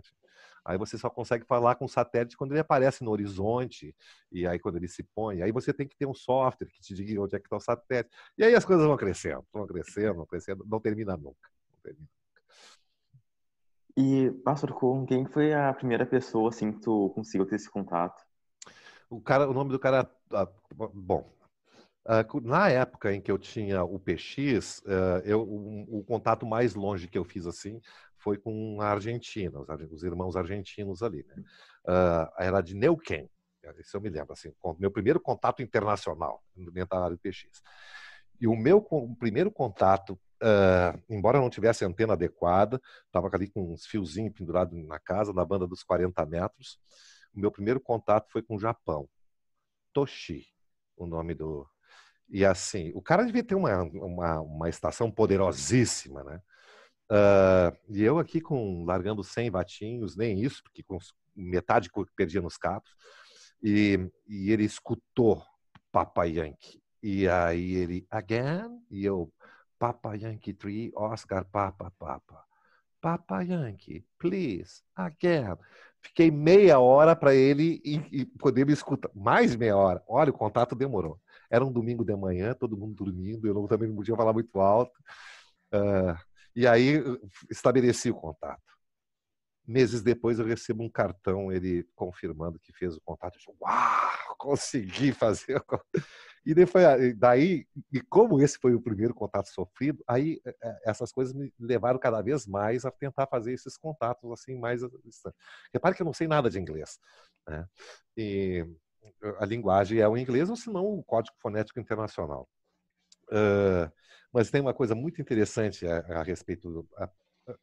Aí 0.62 0.76
você 0.76 0.98
só 0.98 1.08
consegue 1.08 1.46
falar 1.46 1.74
com 1.76 1.86
o 1.86 1.88
satélite 1.88 2.36
quando 2.36 2.52
ele 2.52 2.60
aparece 2.60 3.02
no 3.02 3.10
horizonte, 3.10 3.96
e 4.30 4.46
aí 4.46 4.58
quando 4.58 4.76
ele 4.76 4.88
se 4.88 5.02
põe. 5.02 5.42
Aí 5.42 5.50
você 5.50 5.72
tem 5.72 5.88
que 5.88 5.96
ter 5.96 6.06
um 6.06 6.14
software 6.14 6.68
que 6.68 6.80
te 6.80 6.94
diga 6.94 7.22
onde 7.22 7.34
é 7.34 7.38
que 7.38 7.46
está 7.46 7.56
o 7.56 7.60
satélite. 7.60 8.14
E 8.36 8.44
aí 8.44 8.54
as 8.54 8.64
coisas 8.64 8.86
vão 8.86 8.96
crescendo, 8.96 9.44
vão 9.52 9.66
crescendo, 9.66 10.14
vão 10.16 10.26
crescendo, 10.26 10.66
não 10.68 10.78
termina 10.78 11.16
nunca. 11.16 11.48
Não 11.72 11.80
termina. 11.82 12.08
E, 13.96 14.30
Pastor, 14.44 14.72
com 14.74 15.04
quem 15.06 15.26
foi 15.26 15.52
a 15.52 15.72
primeira 15.72 16.06
pessoa 16.06 16.50
assim 16.50 16.72
que 16.72 16.80
tu 16.80 17.10
conseguiu 17.14 17.46
ter 17.46 17.56
esse 17.56 17.70
contato? 17.70 18.22
O 19.10 19.20
cara, 19.20 19.50
o 19.50 19.52
nome 19.52 19.72
do 19.72 19.78
cara, 19.78 20.08
ah, 20.32 20.48
bom, 20.94 21.28
ah, 22.06 22.24
na 22.42 22.68
época 22.70 23.12
em 23.12 23.20
que 23.20 23.30
eu 23.30 23.36
tinha 23.36 23.82
o 23.82 23.98
PX, 23.98 24.82
ah, 24.86 25.20
eu, 25.24 25.42
o, 25.42 26.04
contato 26.04 26.46
mais 26.46 26.74
longe 26.74 27.08
que 27.08 27.18
eu 27.18 27.24
fiz 27.24 27.44
assim 27.46 27.80
foi 28.16 28.38
com 28.38 28.80
a 28.80 28.86
Argentina, 28.86 29.58
os, 29.58 29.92
os 29.92 30.02
irmãos 30.04 30.36
argentinos 30.36 31.02
ali. 31.02 31.26
Né? 31.26 31.44
Era 32.38 32.60
de 32.60 32.74
Neuquén, 32.74 33.28
isso 33.78 33.96
eu 33.96 34.00
me 34.00 34.08
lembro, 34.08 34.32
assim, 34.32 34.52
meu 34.78 34.90
primeiro 34.90 35.20
contato 35.20 35.62
internacional 35.62 36.42
dentro 36.54 36.90
da 36.90 37.04
área 37.04 37.16
do 37.16 37.18
PX. 37.18 37.62
E 38.40 38.46
o 38.46 38.56
meu 38.56 38.86
o 38.90 39.16
primeiro 39.16 39.50
contato, 39.50 40.18
uh, 40.42 40.98
embora 41.08 41.40
não 41.40 41.50
tivesse 41.50 41.84
antena 41.84 42.14
adequada, 42.14 42.80
estava 43.04 43.28
ali 43.34 43.48
com 43.48 43.72
uns 43.72 43.86
fiozinhos 43.86 44.32
pendurados 44.32 44.74
na 44.86 44.98
casa, 44.98 45.32
na 45.32 45.44
banda 45.44 45.66
dos 45.66 45.82
40 45.82 46.24
metros, 46.24 46.78
o 47.34 47.40
meu 47.40 47.50
primeiro 47.50 47.80
contato 47.80 48.30
foi 48.30 48.42
com 48.42 48.56
o 48.56 48.60
Japão. 48.60 49.08
Toshi, 49.92 50.46
o 50.96 51.06
nome 51.06 51.34
do... 51.34 51.66
E 52.28 52.44
assim, 52.44 52.92
o 52.94 53.02
cara 53.02 53.24
devia 53.24 53.42
ter 53.42 53.56
uma, 53.56 53.82
uma, 53.82 54.40
uma 54.40 54.68
estação 54.68 55.10
poderosíssima, 55.10 56.22
né? 56.22 56.40
Uh, 57.10 57.76
e 57.88 58.02
eu 58.04 58.20
aqui 58.20 58.40
com 58.40 58.84
largando 58.84 59.24
100 59.24 59.50
batinhos, 59.50 60.16
nem 60.16 60.40
isso, 60.40 60.62
porque 60.62 60.84
com 60.84 60.96
metade 61.34 61.90
que 61.90 62.04
perdia 62.14 62.40
nos 62.40 62.56
capos. 62.56 62.94
E, 63.62 63.98
e 64.28 64.52
ele 64.52 64.64
escutou 64.64 65.42
Papa 65.90 66.24
Yankee. 66.24 66.80
E 67.02 67.28
aí 67.28 67.74
ele, 67.74 68.06
again? 68.10 68.80
E 68.90 69.04
eu, 69.04 69.32
Papa 69.78 70.14
Yankee 70.14 70.54
3, 70.54 70.92
Oscar 70.94 71.44
Papa 71.50 71.90
Papa. 71.98 72.44
Papa 73.00 73.42
Yankee, 73.42 74.04
please, 74.18 74.82
again. 74.94 75.56
Fiquei 76.02 76.30
meia 76.30 76.78
hora 76.78 77.14
para 77.14 77.34
ele 77.34 77.80
e, 77.84 77.96
e, 78.20 78.26
poder 78.26 78.66
me 78.66 78.72
escutar. 78.72 79.10
Mais 79.14 79.54
meia 79.54 79.76
hora. 79.76 80.02
Olha, 80.08 80.30
o 80.30 80.34
contato 80.34 80.74
demorou. 80.74 81.20
Era 81.50 81.64
um 81.64 81.72
domingo 81.72 82.04
de 82.04 82.14
manhã, 82.16 82.54
todo 82.54 82.76
mundo 82.76 82.94
dormindo. 82.94 83.46
Eu 83.46 83.66
também 83.68 83.88
não 83.88 83.96
podia 83.96 84.16
falar 84.16 84.32
muito 84.32 84.60
alto. 84.60 84.98
Uh, 85.72 86.16
e 86.56 86.66
aí 86.66 87.02
estabeleci 87.50 88.10
o 88.10 88.14
contato. 88.14 88.62
Meses 89.66 90.02
depois 90.02 90.38
eu 90.38 90.46
recebo 90.46 90.82
um 90.82 90.90
cartão, 90.90 91.52
ele 91.52 91.86
confirmando 91.94 92.58
que 92.58 92.72
fez 92.72 92.96
o 92.96 93.00
contato. 93.02 93.38
Eu 93.46 93.54
Uau, 93.60 94.36
consegui 94.38 95.12
fazer. 95.12 95.62
E 96.44 96.54
depois, 96.54 96.84
daí, 97.18 97.66
e 97.92 98.00
como 98.00 98.40
esse 98.40 98.58
foi 98.58 98.74
o 98.74 98.80
primeiro 98.80 99.14
contato 99.14 99.48
sofrido, 99.48 100.02
aí 100.08 100.40
é, 100.44 100.56
é, 100.62 100.80
essas 100.86 101.12
coisas 101.12 101.34
me 101.34 101.52
levaram 101.58 101.98
cada 101.98 102.22
vez 102.22 102.46
mais 102.46 102.84
a 102.84 102.90
tentar 102.90 103.26
fazer 103.26 103.52
esses 103.52 103.76
contatos 103.76 104.30
assim 104.32 104.58
mais 104.58 104.80
distantes. 105.04 105.38
Repare 105.72 105.94
que 105.94 106.02
eu 106.02 106.06
não 106.06 106.14
sei 106.14 106.26
nada 106.26 106.48
de 106.48 106.58
inglês. 106.58 106.98
Né? 107.46 107.66
E 108.16 108.66
a 109.38 109.44
linguagem 109.44 109.98
é 109.98 110.08
o 110.08 110.16
inglês 110.16 110.48
ou 110.48 110.56
se 110.56 110.70
não 110.70 110.86
o 110.86 111.04
código 111.04 111.36
fonético 111.40 111.78
internacional. 111.78 112.48
Uh, 113.28 113.90
mas 114.32 114.50
tem 114.50 114.60
uma 114.60 114.74
coisa 114.74 114.94
muito 114.94 115.20
interessante 115.20 115.86
a, 115.86 115.98
a 116.20 116.22
respeito, 116.22 116.70
do, 116.70 116.88
a, 116.96 117.08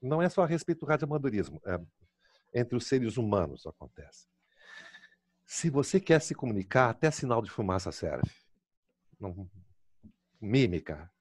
não 0.01 0.21
é 0.21 0.29
só 0.29 0.43
a 0.43 0.47
respeito 0.47 0.81
do 0.81 0.85
radioamadorismo. 0.85 1.59
É, 1.65 1.79
entre 2.53 2.75
os 2.75 2.87
seres 2.87 3.17
humanos 3.17 3.65
acontece. 3.65 4.27
Se 5.45 5.69
você 5.69 5.99
quer 5.99 6.21
se 6.21 6.35
comunicar, 6.35 6.89
até 6.89 7.09
sinal 7.09 7.41
de 7.41 7.49
fumaça 7.49 7.91
serve. 7.91 8.29
Não, 9.19 9.49
mímica. 10.39 11.11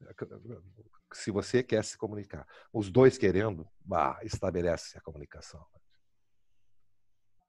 Se 1.13 1.31
você 1.31 1.63
quer 1.63 1.85
se 1.85 1.97
comunicar, 1.97 2.47
os 2.73 2.91
dois 2.91 3.17
querendo, 3.17 3.67
bah, 3.81 4.19
estabelece 4.23 4.99
a 4.99 5.01
comunicação. 5.01 5.65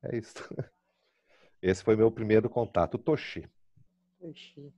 É 0.04 0.18
isso. 0.18 0.34
Esse 1.62 1.84
foi 1.84 1.96
meu 1.96 2.12
primeiro 2.12 2.50
contato, 2.50 2.98
Toshi. 2.98 3.50
Toshi. 4.20 4.72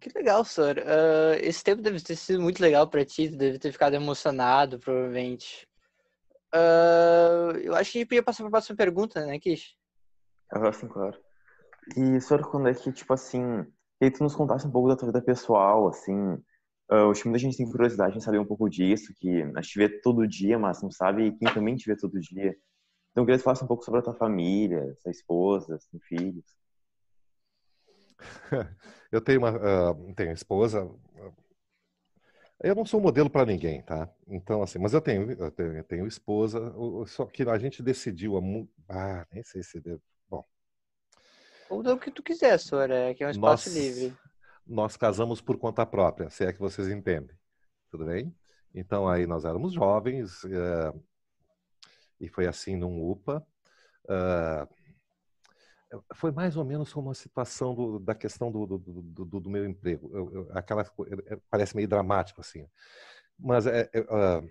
Que 0.00 0.10
legal, 0.14 0.42
senhor. 0.44 0.78
Uh, 0.78 1.36
esse 1.42 1.62
tempo 1.62 1.82
deve 1.82 2.00
ter 2.02 2.16
sido 2.16 2.40
muito 2.40 2.58
legal 2.60 2.88
para 2.88 3.04
ti, 3.04 3.28
deve 3.28 3.58
ter 3.58 3.70
ficado 3.70 3.94
emocionado, 3.94 4.78
provavelmente. 4.78 5.68
Uh, 6.54 7.52
eu 7.62 7.74
acho 7.74 7.92
que 7.92 7.98
a 7.98 8.00
gente 8.00 8.08
podia 8.08 8.22
passar 8.22 8.38
para 8.38 8.48
a 8.48 8.50
próxima 8.52 8.76
pergunta, 8.76 9.26
né, 9.26 9.38
Kish? 9.38 9.76
Ah, 10.50 10.72
sim, 10.72 10.88
claro. 10.88 11.22
E, 11.96 12.20
senhor, 12.20 12.48
quando 12.50 12.68
é 12.68 12.74
que, 12.74 12.92
tipo 12.92 13.12
assim, 13.12 13.64
que 14.00 14.10
tu 14.10 14.22
nos 14.22 14.34
contasse 14.34 14.66
um 14.66 14.70
pouco 14.70 14.88
da 14.88 14.96
tua 14.96 15.08
vida 15.08 15.22
pessoal, 15.22 15.88
assim, 15.88 16.38
o 16.90 17.12
time 17.12 17.32
da 17.32 17.38
gente 17.38 17.56
tem 17.56 17.70
curiosidade 17.70 18.16
em 18.16 18.20
saber 18.20 18.38
um 18.38 18.46
pouco 18.46 18.68
disso, 18.68 19.14
que 19.16 19.42
a 19.42 19.60
gente 19.62 19.78
vê 19.78 19.88
todo 20.00 20.26
dia, 20.26 20.58
mas 20.58 20.82
não 20.82 20.90
sabe 20.90 21.32
quem 21.38 21.52
também 21.52 21.76
te 21.76 21.88
vê 21.88 21.96
todo 21.96 22.20
dia. 22.20 22.56
Então, 23.10 23.22
eu 23.22 23.26
queria 23.26 23.36
que 23.38 23.42
tu 23.42 23.44
falasse 23.44 23.64
um 23.64 23.68
pouco 23.68 23.84
sobre 23.84 24.00
a 24.00 24.02
tua 24.02 24.14
família, 24.14 24.94
sua 25.00 25.10
esposa, 25.10 25.78
seus 25.78 26.04
filhos. 26.04 26.44
Eu 29.10 29.20
tenho 29.20 29.40
uma 29.40 29.50
uh, 29.90 30.14
tenho 30.14 30.32
esposa. 30.32 30.88
Eu 32.62 32.74
não 32.74 32.84
sou 32.84 33.00
modelo 33.00 33.30
para 33.30 33.46
ninguém, 33.46 33.82
tá? 33.82 34.08
Então, 34.28 34.62
assim, 34.62 34.78
mas 34.78 34.92
eu 34.92 35.00
tenho, 35.00 35.32
eu 35.32 35.50
tenho, 35.50 35.76
eu 35.78 35.84
tenho 35.84 36.06
esposa, 36.06 36.60
só 37.06 37.24
que 37.24 37.42
a 37.42 37.58
gente 37.58 37.82
decidiu 37.82 38.36
a. 38.36 38.40
Ah, 38.88 39.26
nem 39.32 39.42
sei 39.42 39.62
se. 39.62 39.80
Bom. 39.80 39.98
Ou 41.70 41.80
o 41.80 41.98
que 41.98 42.10
tu 42.10 42.22
quiser, 42.22 42.58
Sora, 42.58 43.10
é 43.10 43.14
que 43.14 43.22
é 43.22 43.28
um 43.28 43.30
espaço 43.30 43.68
nós, 43.68 43.78
livre. 43.78 44.16
Nós 44.66 44.96
casamos 44.96 45.40
por 45.40 45.56
conta 45.56 45.86
própria, 45.86 46.28
se 46.28 46.44
é 46.44 46.52
que 46.52 46.58
vocês 46.58 46.88
entendem. 46.88 47.36
Tudo 47.88 48.06
bem? 48.06 48.34
Então, 48.74 49.08
aí 49.08 49.24
nós 49.26 49.44
éramos 49.44 49.72
jovens, 49.72 50.42
uh, 50.44 51.02
e 52.20 52.28
foi 52.28 52.46
assim 52.46 52.76
num 52.76 53.08
UPA. 53.08 53.46
Uh, 54.04 54.80
foi 56.14 56.32
mais 56.32 56.56
ou 56.56 56.64
menos 56.64 56.92
como 56.92 57.10
a 57.10 57.14
situação 57.14 57.74
do, 57.74 57.98
da 58.00 58.14
questão 58.14 58.50
do, 58.50 58.66
do, 58.66 58.78
do, 58.78 59.40
do 59.40 59.50
meu 59.50 59.64
emprego. 59.64 60.10
Eu, 60.12 60.32
eu, 60.32 60.50
aquela 60.52 60.84
parece 61.48 61.74
meio 61.74 61.88
dramático 61.88 62.40
assim, 62.40 62.66
mas 63.38 63.66
é, 63.66 63.88
é, 63.92 64.00
uh, 64.00 64.48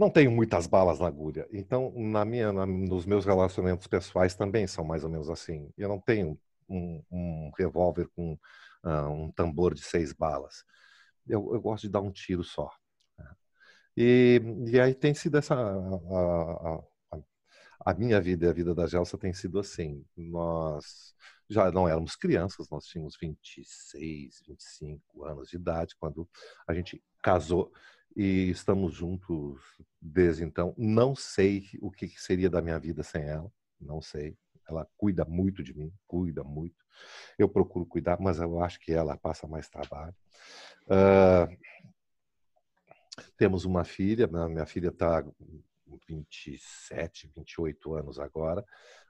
não 0.00 0.10
tenho 0.10 0.30
muitas 0.30 0.66
balas 0.66 0.98
na 0.98 1.06
agulha. 1.06 1.46
Então, 1.52 1.92
na 1.94 2.24
minha, 2.24 2.50
na, 2.50 2.64
nos 2.64 3.04
meus 3.04 3.26
relacionamentos 3.26 3.86
pessoais 3.86 4.34
também 4.34 4.66
são 4.66 4.82
mais 4.82 5.04
ou 5.04 5.10
menos 5.10 5.28
assim. 5.28 5.70
Eu 5.76 5.90
não 5.90 6.00
tenho 6.00 6.40
um, 6.66 7.02
um 7.12 7.50
revólver 7.58 8.08
com 8.16 8.32
uh, 8.82 9.08
um 9.10 9.30
tambor 9.30 9.74
de 9.74 9.82
seis 9.82 10.14
balas. 10.14 10.64
Eu, 11.28 11.52
eu, 11.52 11.60
gosto 11.60 11.82
de 11.82 11.90
dar 11.90 12.00
um 12.00 12.10
tiro 12.10 12.42
só. 12.42 12.70
Né. 13.18 13.30
E, 13.94 14.40
e 14.68 14.80
aí 14.80 14.94
tem 14.94 15.12
sido 15.12 15.36
essa 15.36 15.54
a, 15.54 16.80
a, 17.12 17.20
a 17.84 17.94
minha 17.94 18.18
vida 18.22 18.46
e 18.46 18.48
a 18.48 18.54
vida 18.54 18.74
da 18.74 18.86
Gelsa 18.86 19.18
tem 19.18 19.34
sido 19.34 19.58
assim. 19.58 20.02
Nós 20.16 21.14
já 21.46 21.70
não 21.70 21.86
éramos 21.86 22.16
crianças, 22.16 22.70
nós 22.70 22.86
tínhamos 22.86 23.18
26, 23.20 24.42
25 24.48 25.24
anos 25.26 25.50
de 25.50 25.56
idade 25.56 25.94
quando 26.00 26.26
a 26.66 26.72
gente 26.72 27.02
casou 27.22 27.70
e 28.16 28.50
estamos 28.50 28.94
juntos 28.94 29.60
desde 30.00 30.44
então. 30.44 30.74
Não 30.76 31.14
sei 31.14 31.66
o 31.80 31.90
que 31.90 32.08
seria 32.08 32.50
da 32.50 32.60
minha 32.60 32.78
vida 32.78 33.02
sem 33.02 33.22
ela, 33.22 33.50
não 33.80 34.00
sei. 34.00 34.36
Ela 34.68 34.86
cuida 34.96 35.24
muito 35.24 35.62
de 35.62 35.74
mim, 35.74 35.92
cuida 36.06 36.44
muito. 36.44 36.76
Eu 37.38 37.48
procuro 37.48 37.86
cuidar, 37.86 38.20
mas 38.20 38.38
eu 38.38 38.62
acho 38.62 38.78
que 38.80 38.92
ela 38.92 39.16
passa 39.16 39.46
mais 39.46 39.68
trabalho. 39.68 40.14
Uh, 40.86 41.56
temos 43.36 43.64
uma 43.64 43.84
filha, 43.84 44.26
né? 44.26 44.48
minha 44.48 44.66
filha 44.66 44.88
está 44.88 45.24
27, 46.08 47.30
28 47.36 47.94
anos 47.94 48.18
agora. 48.18 48.64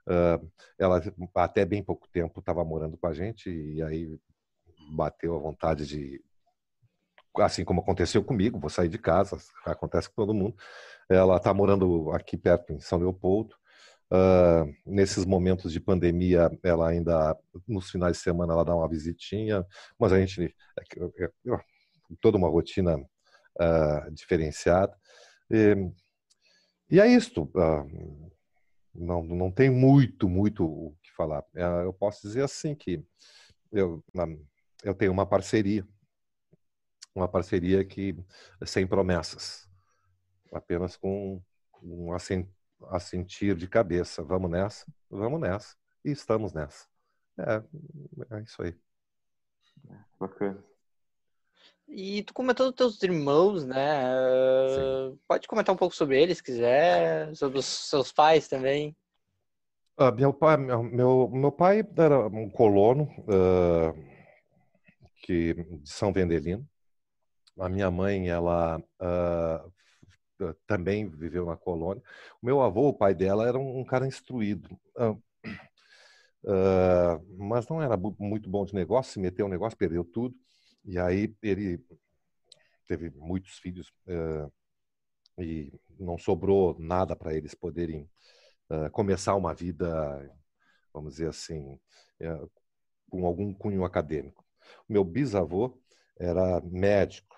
Uh, 0.07 0.51
ela, 0.79 1.03
até 1.35 1.65
bem 1.65 1.83
pouco 1.83 2.09
tempo, 2.09 2.41
estava 2.41 2.65
morando 2.65 2.97
com 2.97 3.07
a 3.07 3.13
gente 3.13 3.51
e 3.51 3.83
aí 3.83 4.19
bateu 4.93 5.37
a 5.37 5.39
vontade 5.39 5.87
de. 5.87 6.23
Assim 7.39 7.65
como 7.65 7.81
aconteceu 7.81 8.25
comigo, 8.25 8.59
vou 8.59 8.71
sair 8.71 8.89
de 8.89 8.99
casa, 8.99 9.37
acontece 9.65 10.09
com 10.09 10.17
todo 10.17 10.35
mundo. 10.35 10.57
Ela 11.09 11.37
está 11.37 11.55
morando 11.55 12.11
aqui 12.13 12.37
perto, 12.37 12.73
em 12.73 12.81
São 12.81 12.99
Leopoldo. 12.99 13.55
Uh, 14.13 14.67
nesses 14.85 15.25
momentos 15.25 15.73
de 15.73 15.79
pandemia, 15.79 16.51
ela 16.65 16.89
ainda, 16.89 17.39
nos 17.69 17.91
finais 17.91 18.17
de 18.17 18.23
semana, 18.23 18.53
ela 18.53 18.65
dá 18.65 18.75
uma 18.75 18.89
visitinha, 18.89 19.65
mas 19.97 20.13
a 20.13 20.19
gente, 20.19 20.53
é, 20.77 21.25
é, 21.25 21.27
é, 21.27 21.59
toda 22.21 22.37
uma 22.37 22.49
rotina 22.49 22.97
uh, 22.99 24.11
diferenciada. 24.13 24.93
E, 25.49 25.77
e 26.91 27.01
é 27.01 27.07
isto. 27.07 27.49
Ah, 27.57 27.85
não, 28.93 29.23
não 29.23 29.51
tem 29.51 29.71
muito, 29.71 30.29
muito 30.29 30.65
o 30.65 30.97
que 31.03 31.13
falar. 31.17 31.45
Eu 31.85 31.93
posso 31.93 32.27
dizer 32.27 32.43
assim 32.43 32.75
que 32.75 33.05
eu, 33.73 34.03
eu 34.83 34.95
tenho 34.95 35.13
uma 35.13 35.25
parceria, 35.25 35.87
uma 37.15 37.29
parceria 37.29 37.85
que 37.85 38.17
sem 38.65 38.87
promessas, 38.87 39.69
apenas 40.53 40.97
com 40.97 41.43
um 41.83 42.13
assentir 42.89 43.55
de 43.57 43.69
cabeça. 43.69 44.23
Vamos 44.23 44.51
nessa, 44.51 44.87
vamos 45.11 45.41
nessa. 45.41 45.77
E 46.05 46.11
estamos 46.11 46.53
nessa. 46.53 46.87
É, 47.39 47.63
é 48.37 48.43
isso 48.43 48.63
aí. 48.63 48.77
Bacana. 50.19 50.63
E 51.89 52.23
tu 52.23 52.33
comentou 52.33 52.67
dos 52.67 52.77
teus 52.77 53.03
irmãos, 53.03 53.65
né? 53.65 54.05
Sim. 54.69 55.19
Pode 55.27 55.49
comentar 55.49 55.75
um 55.75 55.79
pouco 55.79 55.95
sobre 55.95 56.23
eles, 56.23 56.37
se 56.37 56.43
quiser, 56.43 57.35
sobre 57.35 57.59
os 57.59 57.67
seus 57.67 58.13
pais 58.13 58.47
também. 58.47 58.97
Uh, 59.99 60.15
meu 60.15 60.33
pai, 60.33 60.57
meu, 60.57 61.29
meu 61.29 61.53
pai 61.53 61.85
era 61.97 62.27
um 62.29 62.49
colono 62.49 63.05
uh, 63.23 63.93
que 65.25 65.55
de 65.55 65.91
São 65.91 66.13
Vendelino. 66.13 66.67
A 67.61 67.69
minha 67.69 67.91
mãe, 67.91 68.29
ela 68.29 68.79
uh, 68.79 70.55
também 70.67 71.09
viveu 71.09 71.47
na 71.47 71.57
colônia. 71.57 72.03
O 72.43 72.47
meu 72.47 72.61
avô, 72.63 72.89
o 72.89 72.95
pai 72.95 73.15
dela, 73.15 73.47
era 73.47 73.59
um, 73.59 73.85
cara 73.85 74.07
instruído. 74.07 74.69
mas 77.37 77.69
não 77.69 77.83
era 77.83 77.97
muito 78.19 78.49
bom 78.49 78.65
de 78.65 78.75
negócio, 78.75 79.13
se 79.13 79.21
meteu 79.21 79.47
no 79.47 79.53
negócio, 79.53 79.79
perdeu 79.79 80.05
tudo. 80.05 80.35
E 80.85 80.99
aí 80.99 81.35
ele 81.43 81.85
teve 82.87 83.11
muitos 83.11 83.59
filhos 83.59 83.93
uh, 84.09 84.53
e 85.39 85.73
não 85.99 86.19
sobrou 86.19 86.77
nada 86.79 87.15
para 87.15 87.35
eles 87.35 87.55
poderem 87.55 88.11
uh, 88.69 88.91
começar 88.91 89.37
uma 89.37 89.55
vida, 89.55 90.29
vamos 90.93 91.15
dizer 91.15 91.29
assim, 91.29 91.79
uh, 92.21 92.51
com 93.09 93.25
algum 93.25 93.55
cunho 93.55 93.85
acadêmico. 93.85 94.45
O 94.89 94.93
meu 94.93 95.05
bisavô 95.05 95.79
era 96.19 96.61
médico. 96.63 97.37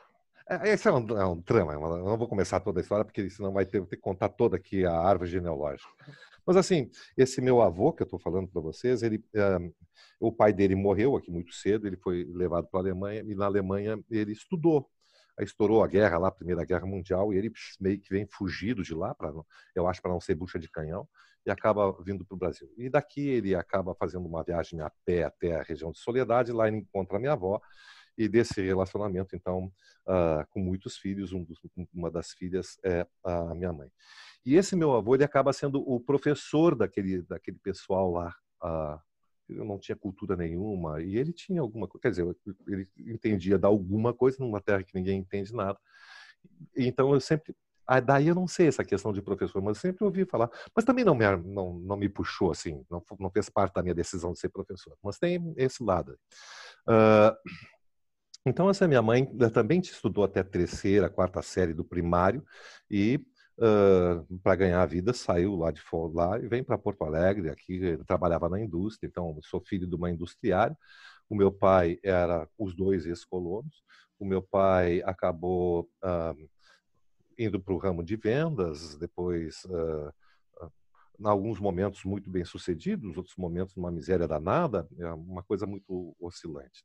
É, 0.49 0.71
esse 0.71 0.89
é 0.89 0.93
um, 0.93 1.07
é 1.19 1.27
um 1.27 1.41
trama, 1.41 1.75
eu 1.75 1.81
não 1.81 2.17
vou 2.17 2.29
começar 2.29 2.61
toda 2.61 2.81
a 2.81 2.83
história, 2.83 3.05
porque 3.05 3.29
senão 3.31 3.53
vai 3.53 3.65
ter, 3.65 3.81
ter 3.87 3.97
que 3.97 4.03
contar 4.03 4.29
toda 4.29 4.57
aqui 4.57 4.85
a 4.85 4.93
árvore 4.93 5.31
genealógica. 5.31 5.89
Mas 6.45 6.57
assim, 6.57 6.91
esse 7.17 7.41
meu 7.41 7.63
avô 7.63 7.93
que 7.93 8.03
eu 8.03 8.05
estou 8.05 8.19
falando 8.19 8.49
para 8.49 8.61
vocês, 8.61 9.03
ele, 9.03 9.19
uh, 9.19 9.75
o 10.19 10.33
pai 10.33 10.53
dele 10.53 10.75
morreu 10.75 11.17
aqui 11.17 11.31
muito 11.31 11.53
cedo, 11.55 11.87
ele 11.87 11.97
foi 11.97 12.25
levado 12.33 12.67
para 12.69 12.81
a 12.81 12.83
Alemanha 12.83 13.23
e 13.23 13.35
na 13.35 13.47
Alemanha 13.47 13.99
ele 14.11 14.33
estudou. 14.33 14.89
Aí 15.39 15.47
estourou 15.47 15.83
a 15.83 15.87
guerra 15.87 16.19
lá, 16.19 16.29
a 16.29 16.33
Primeira 16.33 16.65
Guerra 16.65 16.87
Mundial, 16.87 17.33
e 17.33 17.39
ele 17.39 17.51
meio 17.81 17.99
que 17.99 18.11
vem 18.11 18.27
fugido 18.27 18.83
de 18.83 18.95
lá, 18.95 19.15
para 19.15 19.33
eu 19.75 19.87
acho 19.87 20.03
para 20.03 20.11
não 20.11 20.21
ser 20.21 20.35
bucha 20.35 20.59
de 20.59 20.69
canhão, 20.69 21.09
e 21.47 21.51
acaba 21.51 21.93
vindo 22.03 22.25
para 22.25 22.35
o 22.35 22.39
Brasil. 22.39 22.69
E 22.77 22.91
daqui 22.91 23.29
ele 23.29 23.55
acaba 23.55 23.95
fazendo 23.95 24.27
uma 24.27 24.45
viagem 24.45 24.81
a 24.81 24.91
pé 25.07 25.25
até 25.25 25.57
a 25.57 25.63
região 25.63 25.91
de 25.91 25.99
Soledade, 25.99 26.53
lá 26.53 26.69
ele 26.69 26.79
encontra 26.79 27.17
a 27.17 27.21
minha 27.21 27.33
avó, 27.33 27.61
e 28.17 28.29
desse 28.29 28.61
relacionamento, 28.61 29.35
então, 29.35 29.73
uh, 30.07 30.47
com 30.51 30.61
muitos 30.61 30.97
filhos, 30.97 31.33
um 31.33 31.43
dos, 31.43 31.59
uma 31.93 32.11
das 32.11 32.33
filhas 32.33 32.79
é 32.85 33.07
a 33.25 33.55
minha 33.55 33.73
mãe. 33.73 33.91
E 34.45 34.57
esse 34.57 34.75
meu 34.75 34.93
avô, 34.95 35.15
ele 35.15 35.25
acaba 35.25 35.53
sendo 35.53 35.81
o 35.89 36.01
professor 36.01 36.75
daquele, 36.75 37.23
daquele 37.23 37.59
pessoal 37.59 38.11
lá. 38.11 38.35
Uh, 38.63 39.01
não 39.49 39.79
tinha 39.79 39.97
cultura 39.97 40.37
nenhuma, 40.37 41.03
e 41.03 41.17
ele 41.17 41.33
tinha 41.33 41.61
alguma 41.61 41.87
coisa, 41.87 42.03
quer 42.03 42.11
dizer, 42.11 42.37
ele 42.67 42.89
entendia 42.99 43.59
de 43.59 43.67
alguma 43.67 44.15
coisa 44.15 44.39
numa 44.41 44.61
terra 44.61 44.83
que 44.83 44.95
ninguém 44.95 45.19
entende 45.19 45.53
nada. 45.53 45.79
Então 46.75 47.13
eu 47.13 47.21
sempre 47.21 47.55
ah, 47.87 48.01
daí 48.01 48.29
eu 48.29 48.35
não 48.35 48.47
sei 48.47 48.69
essa 48.69 48.85
questão 48.85 49.13
de 49.13 49.21
professor, 49.21 49.61
mas 49.61 49.77
eu 49.77 49.81
sempre 49.81 50.05
ouvi 50.05 50.25
falar. 50.25 50.49
Mas 50.75 50.85
também 50.85 51.05
não 51.05 51.15
me, 51.15 51.25
não, 51.37 51.75
não 51.75 51.97
me 51.97 52.09
puxou 52.09 52.51
assim, 52.51 52.85
não, 52.91 53.05
não 53.19 53.31
fez 53.31 53.51
parte 53.51 53.75
da 53.75 53.83
minha 53.83 53.95
decisão 53.95 54.33
de 54.33 54.39
ser 54.39 54.49
professor. 54.49 54.97
Mas 55.03 55.19
tem 55.19 55.53
esse 55.57 55.83
lado. 55.83 56.17
Uh, 56.89 57.37
então, 58.45 58.69
essa 58.69 58.89
minha 58.89 59.03
mãe 59.03 59.27
também 59.53 59.81
estudou 59.81 60.25
até 60.25 60.41
a 60.41 60.45
terceira, 60.45 61.09
quarta 61.09 61.43
série 61.43 61.73
do 61.73 61.85
primário 61.85 62.45
e 62.91 63.25
uh, 63.59 64.39
para 64.41 64.57
ganhar 64.57 64.83
a 64.83 64.87
vida, 64.87 65.13
saiu 65.13 65.55
lá 65.57 65.71
de 65.71 65.81
lá 66.13 66.39
e 66.39 66.49
vem 66.49 66.65
para 66.65 66.79
Porto 66.79 67.05
Alegre. 67.05 67.51
Aqui 67.51 67.97
trabalhava 68.07 68.49
na 68.49 68.61
indústria, 68.61 69.09
então 69.09 69.39
sou 69.43 69.61
filho 69.61 69.87
de 69.87 69.95
uma 69.95 70.11
industriária. 70.11 70.77
O 71.29 71.35
meu 71.35 71.53
pai 71.53 71.99
era 72.03 72.49
os 72.59 72.75
dois 72.75 73.07
ex-colonos. 73.07 73.83
O 74.19 74.25
meu 74.25 74.43
pai 74.43 75.03
acabou 75.05 75.89
uh, 76.05 76.49
indo 77.39 77.61
para 77.61 77.75
o 77.75 77.79
ramo 77.79 78.03
de 78.05 78.17
vendas, 78.17 78.97
depois, 78.97 79.65
uh, 79.65 80.13
em 81.19 81.27
alguns 81.27 81.59
momentos 81.61 82.05
muito 82.05 82.31
bem 82.31 82.45
sucedidos, 82.45 83.17
outros 83.17 83.37
momentos 83.37 83.75
numa 83.77 83.91
miséria 83.91 84.29
danada, 84.29 84.89
é 84.99 85.13
uma 85.13 85.43
coisa 85.43 85.67
muito 85.67 86.15
oscilante. 86.21 86.85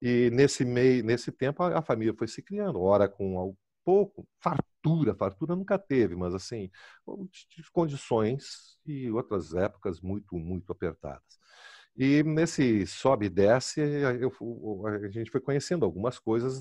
E 0.00 0.30
nesse 0.30 0.64
meio, 0.64 1.04
nesse 1.04 1.32
tempo, 1.32 1.62
a, 1.62 1.78
a 1.78 1.82
família 1.82 2.14
foi 2.16 2.28
se 2.28 2.42
criando, 2.42 2.80
ora 2.80 3.08
com 3.08 3.56
pouco, 3.84 4.26
fartura, 4.40 5.14
fartura 5.14 5.54
nunca 5.56 5.78
teve, 5.78 6.16
mas 6.16 6.34
assim, 6.34 6.70
condições 7.72 8.78
e 8.84 9.10
outras 9.10 9.54
épocas 9.54 10.00
muito, 10.00 10.36
muito 10.36 10.72
apertadas. 10.72 11.22
E 11.96 12.22
nesse 12.22 12.86
sobe 12.86 13.26
e 13.26 13.28
desce, 13.30 13.80
eu, 13.80 14.30
a 14.86 15.08
gente 15.08 15.30
foi 15.30 15.40
conhecendo 15.40 15.84
algumas 15.84 16.18
coisas 16.18 16.60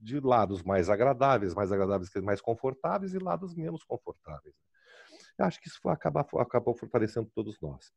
de 0.00 0.20
lados 0.20 0.62
mais 0.62 0.88
agradáveis, 0.88 1.54
mais 1.54 1.72
agradáveis, 1.72 2.10
mais 2.22 2.40
confortáveis 2.40 3.14
e 3.14 3.18
lados 3.18 3.54
menos 3.54 3.82
confortáveis. 3.82 4.54
Eu 5.38 5.46
acho 5.46 5.60
que 5.60 5.68
isso 5.68 5.80
acabou 5.88 6.76
fortalecendo 6.76 7.28
todos 7.34 7.58
nós. 7.60 7.92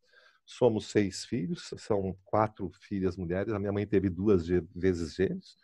Somos 0.50 0.88
seis 0.88 1.26
filhos, 1.26 1.74
são 1.78 2.18
quatro 2.24 2.72
filhas 2.80 3.18
mulheres. 3.18 3.54
A 3.54 3.60
minha 3.60 3.74
mãe 3.74 3.86
teve 3.86 4.10
duas 4.10 4.48
vezes 4.48 5.14
gêmeos. 5.14 5.58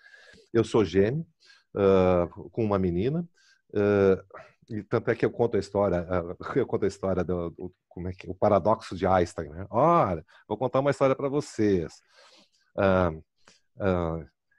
Eu 0.51 0.65
sou 0.65 0.83
gêmeo, 0.83 1.25
uh, 1.73 2.49
com 2.49 2.65
uma 2.65 2.77
menina. 2.77 3.25
Uh, 3.69 4.21
e 4.69 4.83
tanto 4.83 5.09
é 5.09 5.15
que 5.15 5.25
eu 5.25 5.31
conto 5.31 5.55
a 5.55 5.59
história, 5.59 6.01
uh, 6.01 6.37
eu 6.59 6.67
conto 6.67 6.83
a 6.83 6.87
história 6.87 7.23
do, 7.23 7.49
do, 7.51 7.73
como 7.87 8.09
é 8.09 8.11
que 8.11 8.29
o 8.29 8.35
paradoxo 8.35 8.93
de 8.93 9.07
Einstein, 9.07 9.49
né? 9.49 9.65
Olha, 9.69 10.25
vou 10.47 10.57
contar 10.57 10.81
uma 10.81 10.91
história 10.91 11.15
para 11.15 11.29
vocês. 11.29 12.01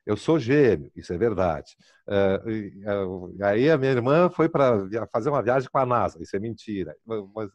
Eu 0.06 0.16
sou 0.16 0.38
gêmeo, 0.38 0.90
isso 0.94 1.12
é 1.12 1.18
verdade. 1.18 1.76
aí 3.42 3.70
a 3.70 3.78
minha 3.78 3.92
irmã 3.92 4.28
foi 4.28 4.48
para 4.48 4.86
fazer 5.10 5.30
uma 5.30 5.42
viagem 5.42 5.68
com 5.70 5.78
a 5.78 5.86
NASA, 5.86 6.22
isso 6.22 6.36
é 6.36 6.38
mentira. 6.38 6.94
Mas 7.34 7.50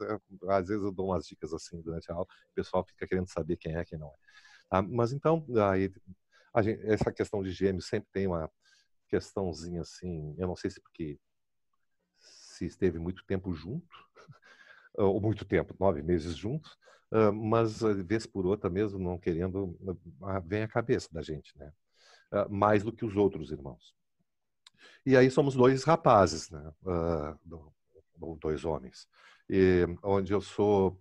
às 0.49 0.67
vezes 0.67 0.83
eu 0.83 0.91
dou 0.91 1.07
umas 1.07 1.25
dicas 1.25 1.53
assim 1.53 1.81
durante 1.81 2.11
a 2.11 2.15
aula, 2.15 2.25
o 2.25 2.55
pessoal 2.55 2.83
fica 2.85 3.07
querendo 3.07 3.27
saber 3.29 3.57
quem 3.57 3.75
é, 3.75 3.85
quem 3.85 3.99
não 3.99 4.07
é. 4.07 4.13
Tá? 4.69 4.81
Mas 4.81 5.11
então, 5.13 5.45
aí, 5.69 5.91
gente, 6.63 6.85
essa 6.87 7.11
questão 7.11 7.43
de 7.43 7.51
gêmeos 7.51 7.87
sempre 7.87 8.09
tem 8.11 8.27
uma 8.27 8.49
questãozinha 9.07 9.81
assim, 9.81 10.35
eu 10.37 10.47
não 10.47 10.55
sei 10.55 10.69
se 10.71 10.81
porque 10.81 11.19
se 12.19 12.65
esteve 12.65 12.99
muito 12.99 13.23
tempo 13.25 13.53
junto, 13.53 13.87
ou 14.97 15.21
muito 15.21 15.45
tempo, 15.45 15.75
nove 15.79 16.01
meses 16.01 16.35
juntos, 16.35 16.77
mas 17.33 17.81
vez 18.05 18.25
por 18.25 18.45
outra 18.45 18.69
mesmo 18.69 18.99
não 18.99 19.17
querendo, 19.19 19.77
vem 20.45 20.63
a 20.63 20.67
cabeça 20.67 21.09
da 21.11 21.21
gente, 21.21 21.57
né? 21.57 21.71
Mais 22.49 22.84
do 22.84 22.91
que 22.91 23.05
os 23.05 23.15
outros 23.15 23.51
irmãos. 23.51 23.93
E 25.05 25.15
aí 25.17 25.30
somos 25.32 25.55
dois 25.55 25.84
rapazes, 25.84 26.49
né? 26.49 26.71
Ou 28.21 28.38
dois 28.38 28.65
homens. 28.65 29.07
E, 29.49 29.86
onde 30.03 30.34
eu 30.34 30.41
sou 30.41 30.99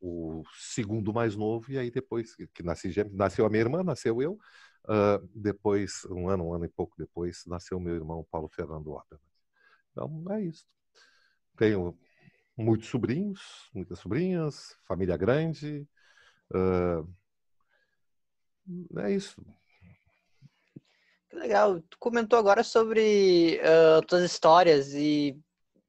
o 0.00 0.42
segundo 0.54 1.12
mais 1.12 1.36
novo, 1.36 1.72
e 1.72 1.78
aí 1.78 1.90
depois 1.90 2.34
que 2.36 2.62
nasci, 2.62 2.92
nasceu 3.12 3.44
a 3.44 3.50
minha 3.50 3.62
irmã, 3.62 3.82
nasceu 3.82 4.22
eu, 4.22 4.38
Uh, 4.88 5.20
depois, 5.34 6.06
um 6.06 6.30
ano, 6.30 6.46
um 6.46 6.54
ano 6.54 6.64
e 6.64 6.68
pouco 6.68 6.96
depois, 6.96 7.44
nasceu 7.46 7.78
meu 7.78 7.94
irmão 7.94 8.26
Paulo 8.30 8.48
Fernando 8.48 8.92
Opperman. 8.92 9.20
Então, 9.92 10.24
é 10.30 10.40
isso. 10.40 10.64
Tenho 11.58 11.94
muitos 12.56 12.88
sobrinhos, 12.88 13.68
muitas 13.74 13.98
sobrinhas, 13.98 14.78
família 14.86 15.14
grande. 15.18 15.86
Uh, 16.50 17.06
é 18.98 19.12
isso. 19.12 19.44
Legal. 21.38 21.80
Tu 21.88 21.96
comentou 22.00 22.38
agora 22.38 22.64
sobre 22.64 23.60
uh, 23.62 24.04
tuas 24.06 24.24
histórias 24.24 24.92
e, 24.92 25.38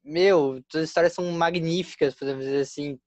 meu, 0.04 0.62
tuas 0.68 0.84
histórias 0.84 1.12
são 1.12 1.24
magníficas, 1.32 2.14
podemos 2.14 2.44
dizer 2.44 2.60
assim. 2.60 2.98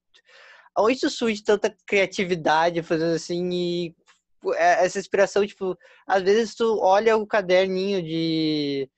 Aonde 0.75 0.99
tu 0.99 1.09
surge 1.09 1.43
tanta 1.43 1.73
criatividade, 1.87 2.81
fazendo 2.83 3.13
assim, 3.13 3.49
e 3.51 3.95
é, 4.55 4.85
essa 4.85 4.99
inspiração, 4.99 5.45
tipo, 5.47 5.77
às 6.05 6.21
vezes 6.23 6.55
tu 6.55 6.79
olha 6.81 7.15
o 7.15 7.25
caderninho 7.25 8.01
de. 8.03 8.89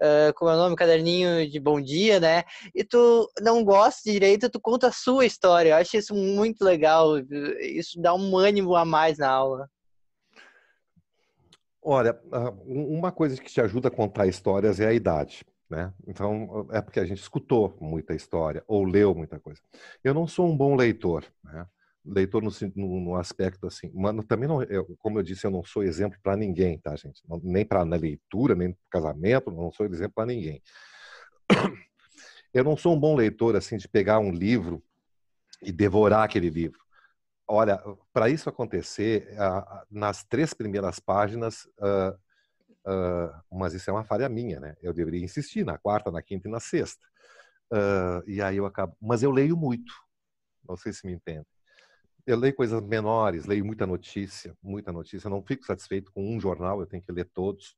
Uh, 0.00 0.34
como 0.34 0.50
é 0.50 0.54
o 0.54 0.58
nome? 0.58 0.76
Caderninho 0.76 1.48
de 1.48 1.60
bom 1.60 1.80
dia, 1.80 2.18
né? 2.18 2.44
E 2.74 2.82
tu 2.82 3.30
não 3.40 3.62
gosta 3.64 4.10
direito, 4.10 4.50
tu 4.50 4.60
conta 4.60 4.88
a 4.88 4.92
sua 4.92 5.26
história. 5.26 5.70
Eu 5.70 5.76
acho 5.76 5.96
isso 5.96 6.14
muito 6.14 6.64
legal. 6.64 7.18
Isso 7.60 8.00
dá 8.00 8.14
um 8.14 8.36
ânimo 8.36 8.74
a 8.74 8.84
mais 8.84 9.18
na 9.18 9.28
aula. 9.30 9.68
Olha, 11.84 12.18
uma 12.64 13.12
coisa 13.12 13.40
que 13.40 13.52
te 13.52 13.60
ajuda 13.60 13.88
a 13.88 13.90
contar 13.90 14.26
histórias 14.26 14.80
é 14.80 14.86
a 14.86 14.92
idade. 14.92 15.44
Né? 15.68 15.92
Então, 16.06 16.66
é 16.70 16.80
porque 16.80 16.98
a 16.98 17.04
gente 17.04 17.20
escutou 17.20 17.76
muita 17.80 18.14
história 18.14 18.64
ou 18.66 18.84
leu 18.84 19.14
muita 19.14 19.38
coisa. 19.38 19.60
Eu 20.02 20.14
não 20.14 20.26
sou 20.26 20.48
um 20.48 20.56
bom 20.56 20.74
leitor. 20.74 21.24
Né? 21.42 21.66
leitor 22.04 22.42
no, 22.42 22.50
no, 22.76 23.00
no, 23.00 23.16
aspecto 23.16 23.66
assim, 23.66 23.90
mano, 23.94 24.22
também 24.22 24.46
não, 24.46 24.62
eu, 24.64 24.84
como 24.98 25.18
eu 25.18 25.22
disse, 25.22 25.46
eu 25.46 25.50
não 25.50 25.64
sou 25.64 25.82
exemplo 25.82 26.18
para 26.22 26.36
ninguém, 26.36 26.78
tá, 26.78 26.94
gente? 26.96 27.22
Nem 27.42 27.64
para 27.64 27.84
na 27.84 27.96
leitura, 27.96 28.54
nem 28.54 28.72
para 28.72 29.00
casamento, 29.00 29.50
não 29.50 29.72
sou 29.72 29.86
exemplo 29.86 30.12
para 30.14 30.26
ninguém. 30.26 30.62
Eu 32.52 32.62
não 32.62 32.76
sou 32.76 32.94
um 32.94 33.00
bom 33.00 33.16
leitor 33.16 33.56
assim 33.56 33.76
de 33.76 33.88
pegar 33.88 34.18
um 34.20 34.30
livro 34.30 34.82
e 35.60 35.72
devorar 35.72 36.24
aquele 36.24 36.48
livro. 36.48 36.83
Olha, 37.46 37.78
para 38.12 38.28
isso 38.30 38.48
acontecer, 38.48 39.28
nas 39.90 40.24
três 40.24 40.54
primeiras 40.54 40.98
páginas, 40.98 41.68
mas 43.50 43.74
isso 43.74 43.88
é 43.90 43.92
uma 43.92 44.04
falha 44.04 44.28
minha, 44.28 44.60
né? 44.60 44.76
Eu 44.82 44.92
deveria 44.92 45.22
insistir 45.22 45.64
na 45.64 45.78
quarta, 45.78 46.10
na 46.10 46.22
quinta 46.22 46.48
e 46.48 46.50
na 46.50 46.60
sexta. 46.60 47.04
E 48.26 48.40
aí 48.42 48.56
eu 48.56 48.66
acabo, 48.66 48.96
mas 49.00 49.22
eu 49.22 49.30
leio 49.30 49.56
muito. 49.56 49.92
Não 50.68 50.76
sei 50.76 50.92
se 50.92 51.06
me 51.06 51.12
entende 51.12 51.46
eu 52.26 52.38
leio 52.38 52.54
coisas 52.54 52.80
menores, 52.82 53.46
leio 53.46 53.64
muita 53.64 53.86
notícia, 53.86 54.56
muita 54.62 54.92
notícia. 54.92 55.26
Eu 55.26 55.30
não 55.30 55.42
fico 55.42 55.64
satisfeito 55.66 56.12
com 56.12 56.24
um 56.24 56.40
jornal, 56.40 56.80
eu 56.80 56.86
tenho 56.86 57.02
que 57.02 57.12
ler 57.12 57.26
todos. 57.34 57.76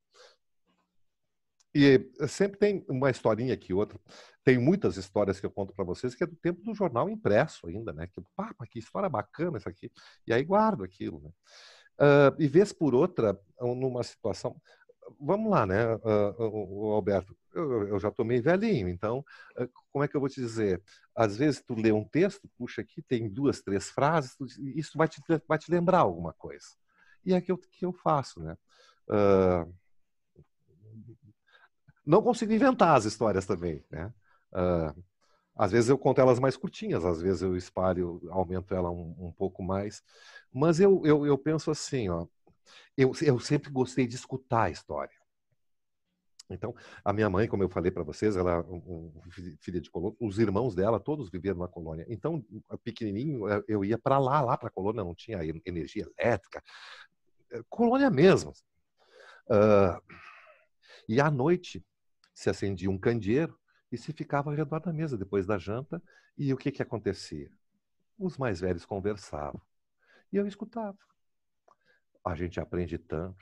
E 1.77 2.27
sempre 2.27 2.57
tem 2.57 2.83
uma 2.89 3.11
historinha 3.11 3.53
aqui, 3.53 3.71
outra. 3.71 3.99
Tem 4.43 4.57
muitas 4.57 4.97
histórias 4.97 5.39
que 5.39 5.45
eu 5.45 5.51
conto 5.51 5.75
para 5.75 5.85
vocês 5.85 6.15
que 6.15 6.23
é 6.23 6.27
do 6.27 6.35
tempo 6.35 6.63
do 6.63 6.73
jornal 6.73 7.07
impresso 7.07 7.67
ainda, 7.67 7.93
né? 7.93 8.07
Que, 8.07 8.19
pá, 8.35 8.51
que 8.67 8.79
história 8.79 9.07
bacana 9.07 9.59
isso 9.59 9.69
aqui. 9.69 9.91
E 10.25 10.33
aí 10.33 10.43
guardo 10.43 10.83
aquilo, 10.83 11.21
né? 11.21 11.29
Uh, 11.99 12.41
e 12.41 12.47
vez 12.47 12.73
por 12.73 12.95
outra, 12.95 13.39
numa 13.59 14.01
situação, 14.01 14.59
vamos 15.19 15.51
lá, 15.51 15.67
né, 15.67 15.95
uh, 15.97 16.85
Alberto? 16.93 17.35
Eu, 17.53 17.87
eu, 17.87 17.99
já 17.99 18.11
tô 18.11 18.23
meio 18.23 18.41
velhinho, 18.41 18.87
então, 18.87 19.23
uh, 19.59 19.69
como 19.91 20.03
é 20.03 20.07
que 20.07 20.15
eu 20.15 20.19
vou 20.19 20.29
te 20.29 20.39
dizer? 20.39 20.81
Às 21.15 21.37
vezes 21.37 21.61
tu 21.61 21.75
lê 21.75 21.91
um 21.91 22.03
texto, 22.03 22.49
puxa 22.57 22.81
aqui, 22.81 23.01
tem 23.03 23.29
duas, 23.29 23.61
três 23.61 23.89
frases, 23.89 24.35
tu, 24.35 24.45
isso 24.75 24.97
vai 24.97 25.07
te, 25.07 25.21
vai 25.47 25.57
te 25.57 25.71
lembrar 25.71 25.99
alguma 25.99 26.33
coisa. 26.33 26.65
E 27.23 27.33
é 27.33 27.37
aquilo 27.37 27.57
que 27.57 27.85
eu 27.85 27.93
faço, 27.93 28.39
né? 28.39 28.57
Uh, 29.09 29.73
não 32.07 32.21
consigo 32.21 32.53
inventar 32.53 32.95
as 32.95 33.05
histórias 33.05 33.45
também, 33.45 33.83
né? 33.91 34.13
às 35.55 35.71
vezes 35.71 35.89
eu 35.89 35.97
conto 35.97 36.21
elas 36.21 36.39
mais 36.39 36.55
curtinhas, 36.55 37.03
às 37.03 37.21
vezes 37.21 37.41
eu 37.41 37.55
espalho, 37.57 38.21
aumento 38.29 38.73
ela 38.73 38.89
um, 38.89 39.15
um 39.19 39.31
pouco 39.31 39.61
mais. 39.61 40.03
Mas 40.53 40.79
eu, 40.79 41.01
eu, 41.05 41.25
eu 41.25 41.37
penso 41.37 41.69
assim, 41.71 42.09
ó, 42.09 42.27
eu, 42.95 43.11
eu 43.21 43.39
sempre 43.39 43.69
gostei 43.69 44.07
de 44.07 44.15
escutar 44.15 44.63
a 44.63 44.69
história. 44.69 45.15
Então, 46.49 46.73
a 47.03 47.11
minha 47.11 47.29
mãe, 47.29 47.47
como 47.47 47.63
eu 47.63 47.69
falei 47.69 47.91
para 47.91 48.03
vocês, 48.03 48.37
ela 48.37 48.61
um, 48.67 49.11
um, 49.17 49.21
filha 49.59 49.81
de 49.81 49.89
colônia, 49.89 50.17
os 50.21 50.39
irmãos 50.39 50.73
dela 50.73 50.99
todos 50.99 51.29
viveram 51.29 51.59
na 51.59 51.67
colônia. 51.67 52.05
Então, 52.07 52.45
pequenininho, 52.83 53.41
eu 53.67 53.83
ia 53.83 53.97
para 53.97 54.17
lá, 54.17 54.39
lá 54.39 54.57
para 54.57 54.69
a 54.69 54.71
colônia, 54.71 55.03
não 55.03 55.13
tinha 55.13 55.39
energia 55.65 56.07
elétrica, 56.17 56.63
é, 57.51 57.61
colônia 57.67 58.09
mesmo. 58.09 58.53
Uh, 59.49 60.01
e 61.07 61.19
à 61.19 61.29
noite 61.29 61.83
se 62.37 62.51
acendia 62.51 62.89
um 62.89 62.99
candeeiro 62.99 63.57
e 63.91 63.97
se 63.97 64.13
ficava 64.13 64.51
ao 64.51 64.55
redor 64.55 64.79
da 64.79 64.93
mesa 64.93 65.17
depois 65.17 65.47
da 65.47 65.57
janta. 65.57 66.01
E 66.37 66.53
o 66.53 66.57
que 66.57 66.71
que 66.71 66.83
acontecia? 66.83 67.49
Os 68.17 68.37
mais 68.37 68.59
velhos 68.59 68.85
conversavam 68.85 69.59
e 70.31 70.37
eu 70.37 70.45
escutava 70.45 70.97
a 72.23 72.35
gente 72.35 72.59
aprende 72.59 72.97
tanto. 72.97 73.37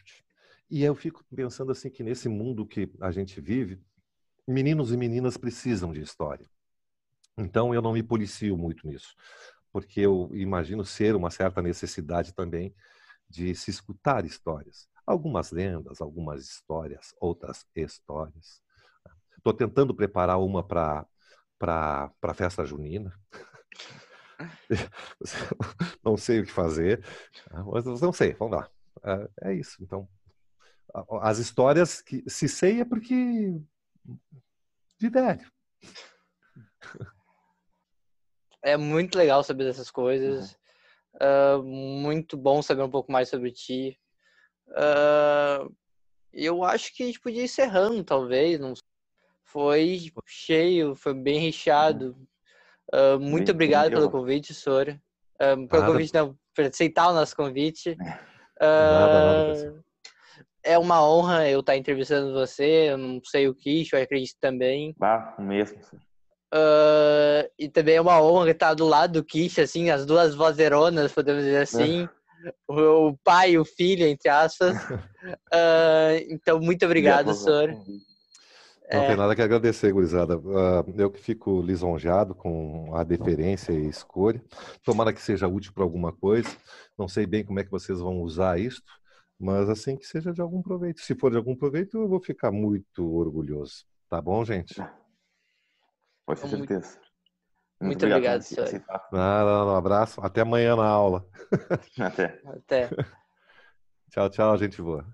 E 0.69 0.83
eu 0.83 0.95
fico 0.95 1.25
pensando 1.35 1.71
assim 1.71 1.89
que 1.89 2.03
nesse 2.03 2.29
mundo 2.29 2.65
que 2.65 2.91
a 3.01 3.11
gente 3.11 3.41
vive, 3.41 3.81
meninos 4.47 4.91
e 4.91 4.97
meninas 4.97 5.37
precisam 5.37 5.91
de 5.91 6.01
história. 6.01 6.47
Então 7.37 7.73
eu 7.73 7.81
não 7.81 7.93
me 7.93 8.03
policio 8.03 8.55
muito 8.55 8.87
nisso, 8.87 9.15
porque 9.71 10.01
eu 10.01 10.29
imagino 10.33 10.85
ser 10.85 11.15
uma 11.15 11.31
certa 11.31 11.61
necessidade 11.61 12.33
também 12.33 12.73
de 13.27 13.55
se 13.55 13.71
escutar 13.71 14.23
histórias. 14.23 14.87
Algumas 15.05 15.51
lendas, 15.51 15.99
algumas 15.99 16.43
histórias, 16.45 17.13
outras 17.19 17.65
histórias. 17.75 18.61
Estou 19.45 19.53
tentando 19.53 19.93
preparar 19.93 20.39
uma 20.39 20.63
para 20.63 21.05
a 22.19 22.33
festa 22.33 22.65
junina. 22.65 23.13
não 26.03 26.17
sei 26.17 26.39
o 26.39 26.45
que 26.45 26.51
fazer, 26.51 27.05
mas 27.63 28.01
não 28.01 28.11
sei, 28.11 28.33
vamos 28.33 28.57
lá. 28.57 28.67
É, 29.03 29.51
é 29.51 29.53
isso. 29.53 29.77
Então, 29.83 30.09
as 31.21 31.37
histórias 31.37 32.01
que 32.01 32.23
se 32.27 32.49
sei 32.49 32.81
é 32.81 32.85
porque 32.85 33.53
de 34.97 35.09
velho. 35.09 35.51
É 38.63 38.75
muito 38.75 39.15
legal 39.15 39.43
saber 39.43 39.65
dessas 39.65 39.91
coisas. 39.91 40.57
Uhum. 41.21 41.59
Uh, 41.59 41.63
muito 41.63 42.35
bom 42.35 42.63
saber 42.63 42.81
um 42.81 42.89
pouco 42.89 43.11
mais 43.11 43.29
sobre 43.29 43.51
ti. 43.51 43.95
Uh, 44.69 45.71
eu 46.33 46.63
acho 46.63 46.91
que 46.95 47.03
a 47.03 47.05
gente 47.05 47.19
podia 47.19 47.41
ir 47.41 47.45
encerrando, 47.45 48.03
talvez. 48.03 48.59
Não 48.59 48.73
foi 49.45 50.11
cheio, 50.25 50.95
foi 50.95 51.13
bem 51.13 51.39
recheado. 51.39 52.15
Uh, 52.93 53.19
muito 53.19 53.51
obrigado 53.51 53.91
pelo 53.91 54.11
convite, 54.11 54.53
Sora. 54.53 54.99
Uh, 55.35 55.67
pelo 55.67 55.81
nada. 55.81 55.93
convite, 55.93 56.13
não, 56.13 56.37
por 56.53 56.65
aceitar 56.65 57.09
o 57.09 57.13
nosso 57.13 57.35
convite. 57.35 57.91
Uh, 57.91 58.63
nada, 58.63 59.53
nada, 59.53 59.85
é 60.63 60.77
uma 60.77 61.07
honra 61.07 61.47
eu 61.47 61.59
estar 61.59 61.77
entrevistando 61.77 62.33
você. 62.33 62.89
Eu 62.89 62.97
não 62.97 63.21
sei 63.23 63.47
o 63.47 63.55
que, 63.55 63.87
eu 63.91 64.01
acredito 64.01 64.37
também. 64.39 64.95
Ah, 64.99 65.35
mesmo. 65.39 65.79
Uh, 66.53 67.47
e 67.57 67.69
também 67.69 67.95
é 67.95 68.01
uma 68.01 68.21
honra 68.21 68.51
estar 68.51 68.73
do 68.73 68.85
lado 68.85 69.13
do 69.13 69.23
Kish, 69.23 69.59
assim, 69.59 69.89
as 69.89 70.05
duas 70.05 70.33
vozeronas, 70.33 71.11
podemos 71.11 71.43
dizer 71.43 71.61
assim. 71.61 72.09
o 72.67 73.15
pai 73.23 73.51
e 73.51 73.59
o 73.59 73.65
filho, 73.65 74.05
entre 74.07 74.29
aspas. 74.29 74.75
Uh, 74.83 76.17
então, 76.29 76.59
muito 76.59 76.85
obrigado, 76.85 77.33
senhor. 77.33 77.75
Não 78.91 79.01
é... 79.01 79.07
tem 79.07 79.15
nada 79.15 79.35
que 79.35 79.41
agradecer, 79.41 79.91
gurizada. 79.91 80.37
Uh, 80.37 80.93
eu 80.95 81.09
que 81.09 81.19
fico 81.19 81.61
lisonjeado 81.61 82.35
com 82.35 82.95
a 82.95 83.03
deferência 83.03 83.71
e 83.71 83.87
escolha. 83.87 84.41
Tomara 84.83 85.11
que 85.11 85.21
seja 85.21 85.47
útil 85.47 85.73
para 85.73 85.83
alguma 85.83 86.11
coisa. 86.13 86.49
Não 86.97 87.07
sei 87.07 87.25
bem 87.25 87.43
como 87.43 87.59
é 87.59 87.63
que 87.63 87.71
vocês 87.71 87.99
vão 87.99 88.21
usar 88.21 88.59
isto, 88.59 88.91
mas 89.39 89.69
assim 89.69 89.97
que 89.97 90.05
seja 90.05 90.31
de 90.31 90.41
algum 90.41 90.61
proveito. 90.61 91.01
Se 91.01 91.15
for 91.15 91.31
de 91.31 91.37
algum 91.37 91.55
proveito, 91.55 91.97
eu 91.97 92.07
vou 92.07 92.19
ficar 92.19 92.51
muito 92.51 93.11
orgulhoso. 93.15 93.85
Tá 94.07 94.21
bom, 94.21 94.45
gente? 94.45 94.75
Pode 96.25 96.41
ter 96.41 96.47
certeza. 96.49 96.99
Muito, 97.81 98.03
muito 98.03 98.05
obrigado, 98.05 98.41
senhor. 98.41 98.67
Nada, 99.11 99.65
um 99.65 99.75
abraço. 99.75 100.21
Até 100.21 100.41
amanhã 100.41 100.75
na 100.75 100.87
aula. 100.87 101.27
Até. 101.99 102.41
Até. 102.45 102.89
tchau, 104.09 104.29
tchau, 104.29 104.57
gente 104.57 104.81
boa. 104.81 105.05